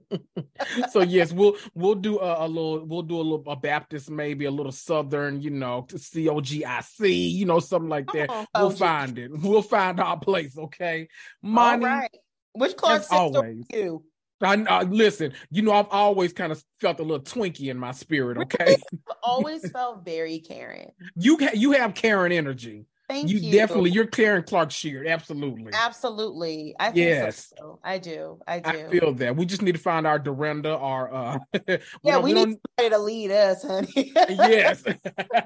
so 0.90 1.02
yes, 1.02 1.32
we'll 1.32 1.56
we'll 1.74 1.94
do 1.94 2.18
a, 2.18 2.46
a 2.46 2.48
little 2.48 2.84
we'll 2.86 3.02
do 3.02 3.16
a 3.16 3.22
little 3.22 3.44
a 3.46 3.56
Baptist, 3.56 4.10
maybe 4.10 4.46
a 4.46 4.50
little 4.50 4.72
Southern, 4.72 5.42
you 5.42 5.50
know, 5.50 5.86
C 5.94 6.28
O 6.28 6.40
G 6.40 6.64
I 6.64 6.80
C, 6.80 7.28
you 7.28 7.44
know, 7.44 7.58
something 7.60 7.90
like 7.90 8.10
that. 8.12 8.30
Oh, 8.30 8.46
We'll 8.54 8.66
OG. 8.68 8.78
find 8.78 9.18
it. 9.18 9.30
We'll 9.32 9.62
find 9.62 10.00
our 10.00 10.18
place, 10.18 10.56
okay? 10.56 11.08
All 11.44 11.50
Money, 11.50 11.84
right. 11.84 12.16
Which 12.52 12.76
Clark 12.76 13.02
sister 13.02 13.14
always. 13.14 13.64
you? 13.72 14.04
I, 14.42 14.54
I 14.54 14.80
uh, 14.80 14.84
listen. 14.84 15.34
You 15.50 15.62
know, 15.62 15.72
I've 15.72 15.88
always 15.90 16.32
kind 16.32 16.50
of 16.50 16.64
felt 16.80 16.98
a 17.00 17.02
little 17.02 17.20
Twinkie 17.20 17.68
in 17.70 17.78
my 17.78 17.92
spirit. 17.92 18.38
Okay, 18.38 18.76
I've 18.92 19.16
always 19.22 19.68
felt 19.70 20.04
very 20.04 20.38
Karen. 20.38 20.92
you 21.16 21.36
ha- 21.38 21.50
you 21.54 21.72
have 21.72 21.94
Karen 21.94 22.32
energy. 22.32 22.86
Thank 23.10 23.28
you, 23.28 23.38
you. 23.38 23.52
definitely 23.52 23.90
you're 23.90 24.06
Karen 24.06 24.44
Clark 24.44 24.70
Sheard. 24.70 25.08
Absolutely. 25.08 25.72
Absolutely. 25.74 26.76
I 26.78 26.86
think 26.86 26.96
Yes. 26.96 27.52
so. 27.58 27.80
I 27.82 27.98
do. 27.98 28.38
I 28.46 28.60
do. 28.60 28.68
I 28.68 28.88
feel 28.88 29.12
that. 29.14 29.34
We 29.34 29.46
just 29.46 29.62
need 29.62 29.72
to 29.72 29.80
find 29.80 30.06
our 30.06 30.18
Dorinda, 30.18 30.76
our 30.76 31.12
uh 31.12 31.38
yeah, 32.04 32.18
we, 32.18 32.32
we 32.32 32.32
need 32.34 32.58
somebody 32.78 32.94
to 32.94 32.98
lead 32.98 33.30
us, 33.32 33.64
honey. 33.64 33.88
yes. 34.28 34.84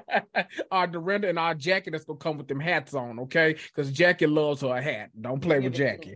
our 0.71 0.85
Dorinda 0.85 1.27
and 1.27 1.39
our 1.39 1.55
Jackie 1.55 1.89
that's 1.89 2.05
gonna 2.05 2.19
come 2.19 2.37
with 2.37 2.47
them 2.47 2.59
hats 2.59 2.93
on, 2.93 3.19
okay? 3.21 3.53
Because 3.53 3.91
Jackie 3.91 4.27
loves 4.27 4.61
her 4.61 4.79
hat. 4.79 5.09
Don't 5.19 5.41
play 5.41 5.59
with 5.59 5.73
Give 5.73 5.73
it 5.73 5.77
to 5.77 5.83
Jackie. 5.97 6.15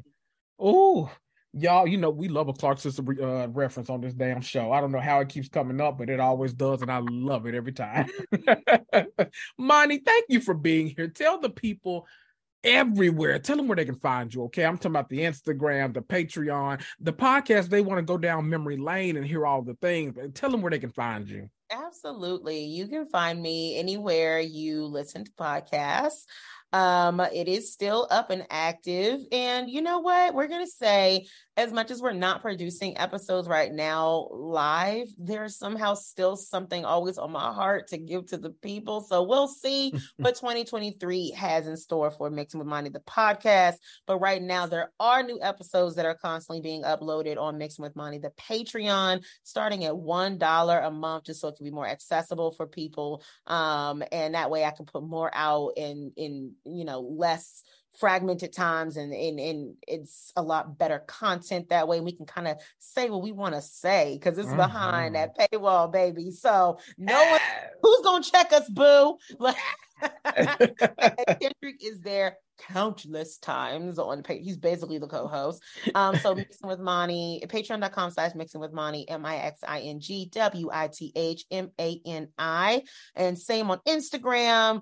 Oh, 0.60 1.10
y'all, 1.54 1.88
you 1.88 1.98
know 1.98 2.10
we 2.10 2.28
love 2.28 2.48
a 2.48 2.54
Clark 2.54 2.80
sister 2.80 3.04
uh, 3.22 3.48
reference 3.48 3.90
on 3.90 4.02
this 4.02 4.14
damn 4.14 4.42
show. 4.42 4.72
I 4.72 4.82
don't 4.82 4.92
know 4.92 5.00
how 5.00 5.20
it 5.20 5.30
keeps 5.30 5.50
coming 5.50 5.82
up, 5.82 5.98
but 5.98 6.10
it 6.10 6.20
always 6.20 6.54
does, 6.54 6.82
and 6.82 6.92
I 6.92 7.00
love 7.00 7.46
it 7.46 7.56
every 7.56 7.74
time. 7.74 8.08
Monty, 9.58 10.00
thank 10.00 10.26
you 10.30 10.42
for 10.42 10.54
being 10.54 10.88
here. 10.96 11.08
Tell 11.08 11.40
the 11.40 11.50
people 11.50 12.08
everywhere. 12.64 13.40
Tell 13.40 13.58
them 13.58 13.68
where 13.68 13.76
they 13.76 13.86
can 13.86 14.00
find 14.00 14.34
you. 14.34 14.44
Okay, 14.44 14.66
I'm 14.66 14.78
talking 14.78 14.92
about 14.92 15.10
the 15.10 15.20
Instagram, 15.20 15.94
the 15.94 16.02
Patreon, 16.02 16.84
the 17.00 17.14
podcast. 17.14 17.70
They 17.70 17.82
want 17.82 18.00
to 18.00 18.04
go 18.04 18.18
down 18.18 18.50
memory 18.50 18.78
lane 18.78 19.18
and 19.18 19.26
hear 19.26 19.46
all 19.46 19.62
the 19.62 19.76
things. 19.76 20.18
Tell 20.34 20.52
them 20.52 20.62
where 20.62 20.72
they 20.72 20.80
can 20.80 20.92
find 20.92 21.28
you. 21.30 21.50
Absolutely. 21.72 22.66
You 22.66 22.88
can 22.88 23.08
find 23.08 23.42
me 23.42 23.78
anywhere 23.78 24.40
you 24.40 24.86
listen 24.86 25.24
to 25.26 25.32
podcasts. 25.32 26.26
Um, 26.72 27.20
it 27.20 27.48
is 27.48 27.74
still 27.74 28.08
up 28.12 28.30
and 28.30 28.46
active. 28.50 29.22
And 29.32 29.70
you 29.70 29.82
know 29.82 30.00
what? 30.00 30.34
We're 30.34 30.48
going 30.48 30.66
to 30.66 30.72
say, 30.72 31.26
as 31.60 31.74
much 31.74 31.92
as 31.92 32.02
we're 32.02 32.14
not 32.14 32.42
producing 32.42 32.98
episodes 32.98 33.46
right 33.46 33.74
now 33.74 34.30
live, 34.32 35.08
there's 35.18 35.58
somehow 35.58 35.94
still 35.94 36.38
something 36.38 36.86
always 36.86 37.18
on 37.18 37.34
my 37.34 37.52
heart 37.52 37.90
to 37.90 37.98
give 37.98 38.28
to 38.28 38.38
the 38.38 38.52
people. 38.52 39.02
So 39.02 39.24
we'll 39.24 39.50
see 39.50 39.92
what 40.16 40.36
2023 40.36 41.32
has 41.32 41.68
in 41.68 41.76
store 41.76 42.12
for 42.12 42.30
Mixing 42.30 42.60
with 42.60 42.68
Monty, 42.68 42.92
the 42.92 43.02
podcast. 43.02 43.74
But 44.08 44.20
right 44.20 44.42
now, 44.42 44.68
there 44.68 44.94
are 45.02 45.22
new 45.22 45.38
episodes 45.42 45.96
that 45.96 46.06
are 46.06 46.16
constantly 46.16 46.62
being 46.62 46.84
uploaded 46.84 47.38
on 47.38 47.58
Mixing 47.58 47.84
with 47.84 47.96
Monty, 47.96 48.20
the 48.20 48.32
Patreon, 48.40 49.26
starting 49.44 49.84
at 49.84 49.92
$1 49.92 50.88
a 50.88 50.92
month, 50.92 51.26
just 51.26 51.42
so 51.42 51.50
it 51.50 51.58
can 51.58 51.66
be 51.66 51.72
more 51.72 51.88
accessible 51.88 52.54
for 52.54 52.68
people. 52.68 53.22
Um, 53.48 54.02
and 54.14 54.34
that 54.34 54.50
way 54.50 54.64
I 54.64 54.72
can 54.72 54.86
put 54.86 55.04
more 55.04 55.30
out 55.34 55.74
in, 55.76 56.14
in, 56.16 56.54
you 56.64 56.86
know, 56.86 57.02
less 57.02 57.64
fragmented 57.98 58.54
times 58.54 58.98
and, 58.98 59.14
and 59.14 59.40
and 59.40 59.76
it's 59.88 60.32
a 60.36 60.42
lot 60.42 60.78
better 60.78 61.00
content 61.00 61.70
that 61.70 61.88
way 61.88 62.00
we 62.00 62.12
can 62.12 62.26
kind 62.26 62.48
of 62.48 62.58
say 62.78 63.10
what 63.10 63.22
we 63.22 63.32
want 63.32 63.56
to 63.56 63.62
say 63.62 64.18
because 64.18 64.38
it's 64.38 64.54
behind 64.54 65.16
Mhm. 65.16 65.18
that 65.36 65.52
paywall 65.52 65.92
baby 65.92 66.32
so 66.32 66.78
no 66.98 67.16
one 67.30 67.40
who's 67.84 68.02
gonna 68.02 68.24
check 68.24 68.54
us 68.54 68.70
boo 68.70 69.18
like 69.40 69.58
Kendrick 71.42 71.84
is 71.84 72.00
there 72.02 72.38
countless 72.58 73.38
times 73.38 74.00
on 74.00 74.24
page. 74.24 74.44
He's 74.44 74.56
basically 74.58 74.98
the 74.98 75.08
co-host. 75.08 75.62
Um, 75.96 76.16
so 76.16 76.36
mixing 76.36 76.70
with 76.70 76.80
Monty, 76.80 77.42
patreon.com 77.48 78.12
slash 78.12 78.34
mixing 78.36 78.62
with 78.62 78.72
Monty, 78.74 79.08
M-I-X-I-N-G 79.10 80.30
W-I-T-H-M-A-N-I. 81.60 82.84
And 83.16 83.38
same 83.38 83.72
on 83.72 83.80
Instagram. 83.88 84.82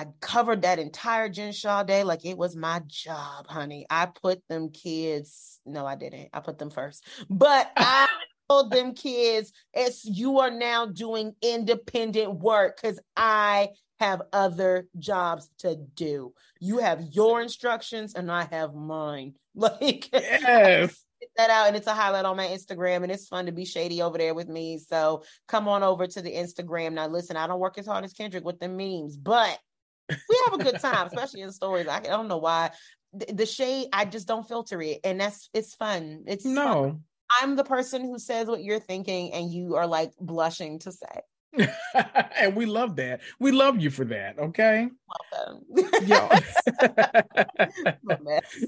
I 0.00 0.06
covered 0.22 0.62
that 0.62 0.78
entire 0.78 1.28
Jen 1.28 1.52
Shah 1.52 1.82
day 1.82 2.04
like 2.04 2.24
it 2.24 2.38
was 2.38 2.56
my 2.56 2.80
job, 2.86 3.46
honey. 3.46 3.84
I 3.90 4.06
put 4.06 4.40
them 4.48 4.70
kids. 4.70 5.60
No, 5.66 5.84
I 5.84 5.94
didn't. 5.94 6.30
I 6.32 6.40
put 6.40 6.58
them 6.58 6.70
first. 6.70 7.04
But 7.28 7.70
I 7.76 8.06
told 8.48 8.70
them 8.72 8.94
kids, 8.94 9.52
as 9.74 10.02
you 10.06 10.38
are 10.38 10.50
now 10.50 10.86
doing 10.86 11.34
independent 11.42 12.32
work 12.32 12.80
because 12.80 12.98
I 13.14 13.68
have 13.98 14.22
other 14.32 14.88
jobs 14.98 15.50
to 15.58 15.76
do. 15.76 16.32
You 16.60 16.78
have 16.78 17.02
your 17.12 17.42
instructions 17.42 18.14
and 18.14 18.32
I 18.32 18.44
have 18.44 18.74
mine. 18.74 19.34
Like 19.52 20.08
Yes. 20.12 21.04
get 21.20 21.30
that 21.36 21.50
out 21.50 21.66
and 21.66 21.76
it's 21.76 21.88
a 21.88 21.92
highlight 21.92 22.24
on 22.24 22.36
my 22.36 22.46
Instagram 22.46 23.02
and 23.02 23.10
it's 23.10 23.26
fun 23.26 23.46
to 23.46 23.52
be 23.52 23.64
shady 23.64 24.00
over 24.00 24.16
there 24.16 24.32
with 24.32 24.48
me. 24.48 24.78
So 24.78 25.24
come 25.48 25.66
on 25.66 25.82
over 25.82 26.06
to 26.06 26.22
the 26.22 26.32
Instagram. 26.32 26.92
Now 26.92 27.08
listen, 27.08 27.36
I 27.36 27.48
don't 27.48 27.58
work 27.58 27.76
as 27.76 27.86
hard 27.86 28.04
as 28.04 28.12
Kendrick 28.12 28.44
with 28.44 28.60
the 28.60 28.68
memes, 28.68 29.16
but 29.16 29.58
we 30.28 30.40
have 30.46 30.60
a 30.60 30.64
good 30.64 30.80
time, 30.80 31.06
especially 31.06 31.42
in 31.42 31.52
stories. 31.52 31.88
I, 31.88 32.00
don't 32.00 32.28
know 32.28 32.38
why. 32.38 32.70
The, 33.12 33.32
the 33.32 33.46
shade, 33.46 33.88
I 33.92 34.04
just 34.04 34.28
don't 34.28 34.46
filter 34.46 34.80
it. 34.82 35.00
And 35.04 35.20
that's 35.20 35.48
it's 35.54 35.74
fun. 35.74 36.24
It's 36.26 36.44
fun. 36.44 36.54
No. 36.54 37.00
I'm 37.40 37.56
the 37.56 37.64
person 37.64 38.02
who 38.02 38.18
says 38.18 38.48
what 38.48 38.62
you're 38.62 38.80
thinking 38.80 39.32
and 39.32 39.52
you 39.52 39.76
are 39.76 39.86
like 39.86 40.12
blushing 40.20 40.78
to 40.80 40.92
say. 40.92 41.68
and 42.40 42.54
we 42.54 42.66
love 42.66 42.96
that. 42.96 43.20
We 43.38 43.52
love 43.52 43.80
you 43.80 43.90
for 43.90 44.04
that. 44.06 44.38
Okay. 44.38 44.88
Welcome. 45.32 45.64
Y'all, 46.06 46.30
I'm 47.86 48.10
a 48.10 48.18
mess. 48.22 48.64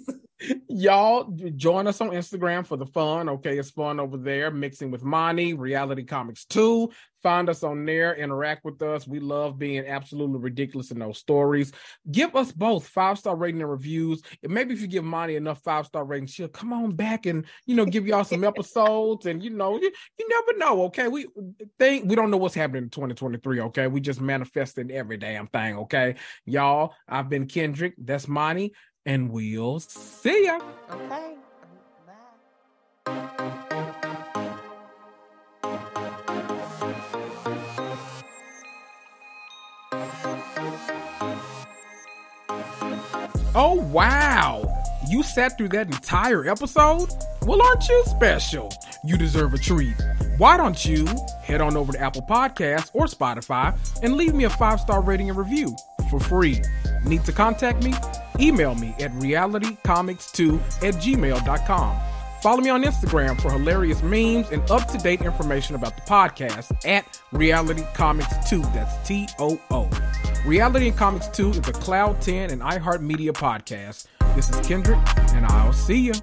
Y'all 0.68 1.30
join 1.56 1.86
us 1.86 2.00
on 2.00 2.10
Instagram 2.10 2.66
for 2.66 2.76
the 2.76 2.86
fun. 2.86 3.28
Okay, 3.28 3.58
it's 3.58 3.70
fun 3.70 4.00
over 4.00 4.16
there. 4.16 4.50
Mixing 4.50 4.90
with 4.90 5.04
Monty, 5.04 5.54
Reality 5.54 6.04
Comics 6.04 6.44
2. 6.46 6.90
Find 7.22 7.48
us 7.48 7.62
on 7.62 7.84
there, 7.84 8.16
interact 8.16 8.64
with 8.64 8.82
us. 8.82 9.06
We 9.06 9.20
love 9.20 9.56
being 9.56 9.86
absolutely 9.86 10.40
ridiculous 10.40 10.90
in 10.90 10.98
those 10.98 11.18
stories. 11.18 11.70
Give 12.10 12.34
us 12.34 12.50
both 12.50 12.88
five 12.88 13.16
star 13.16 13.36
rating 13.36 13.60
and 13.60 13.70
reviews. 13.70 14.22
And 14.42 14.52
maybe 14.52 14.74
if 14.74 14.80
you 14.80 14.88
give 14.88 15.04
Monty 15.04 15.36
enough 15.36 15.62
five 15.62 15.86
star 15.86 16.04
ratings, 16.04 16.32
she'll 16.32 16.48
come 16.48 16.72
on 16.72 16.96
back 16.96 17.26
and 17.26 17.46
you 17.64 17.76
know 17.76 17.84
give 17.84 18.08
y'all 18.08 18.24
some 18.24 18.42
episodes. 18.42 19.26
And 19.26 19.40
you 19.40 19.50
know, 19.50 19.76
you, 19.76 19.92
you 20.18 20.28
never 20.28 20.58
know. 20.58 20.82
Okay, 20.86 21.06
we 21.06 21.28
think 21.78 22.08
we 22.08 22.16
don't 22.16 22.30
know 22.30 22.38
what's 22.38 22.56
happening 22.56 22.84
in 22.84 22.90
2023. 22.90 23.60
Okay, 23.60 23.86
we 23.86 24.00
just 24.00 24.20
manifesting 24.20 24.90
every 24.90 25.16
damn 25.16 25.46
thing. 25.46 25.76
Okay, 25.78 26.16
y'all. 26.44 26.94
I've 27.08 27.28
been 27.28 27.46
Kendrick. 27.46 27.94
That's 27.98 28.26
Monty, 28.26 28.74
and 29.04 29.30
we'll 29.30 29.80
see 29.80 30.46
ya. 30.46 30.60
Okay. 30.90 31.36
Oh, 43.54 43.74
wow. 43.92 44.62
you 45.10 45.22
sat 45.22 45.58
through 45.58 45.68
that 45.68 45.86
entire 45.88 46.48
episode? 46.48 47.10
Well, 47.42 47.60
aren't 47.62 47.86
you 47.86 48.02
special? 48.06 48.72
You 49.04 49.18
deserve 49.18 49.52
a 49.52 49.58
treat. 49.58 49.94
Why 50.38 50.56
don't 50.56 50.82
you 50.86 51.06
head 51.42 51.60
on 51.60 51.76
over 51.76 51.92
to 51.92 52.00
Apple 52.00 52.22
Podcasts 52.22 52.90
or 52.94 53.04
Spotify 53.06 53.76
and 54.02 54.14
leave 54.16 54.34
me 54.34 54.44
a 54.44 54.50
five 54.50 54.80
star 54.80 55.02
rating 55.02 55.28
and 55.28 55.38
review 55.38 55.76
for 56.10 56.18
free? 56.18 56.62
Need 57.04 57.24
to 57.26 57.32
contact 57.32 57.82
me? 57.82 57.92
Email 58.40 58.74
me 58.74 58.94
at 59.00 59.12
realitycomics2 59.14 60.58
at 60.86 60.94
gmail.com. 60.94 62.00
Follow 62.42 62.60
me 62.60 62.70
on 62.70 62.82
Instagram 62.82 63.40
for 63.40 63.52
hilarious 63.52 64.02
memes 64.02 64.48
and 64.50 64.68
up 64.68 64.88
to 64.88 64.98
date 64.98 65.22
information 65.22 65.76
about 65.76 65.94
the 65.94 66.02
podcast 66.02 66.74
at 66.84 67.20
Reality 67.30 67.84
Comics 67.94 68.34
2. 68.50 68.60
That's 68.74 69.08
T 69.08 69.28
O 69.38 69.60
O. 69.70 69.88
Reality 70.44 70.88
and 70.88 70.96
Comics 70.96 71.28
2 71.28 71.50
is 71.50 71.58
a 71.58 71.72
Cloud 71.72 72.20
10 72.20 72.50
and 72.50 72.60
iHeartMedia 72.60 73.30
podcast. 73.30 74.06
This 74.34 74.50
is 74.50 74.66
Kendrick, 74.66 74.98
and 75.34 75.46
I'll 75.46 75.72
see 75.72 76.00
you. 76.00 76.14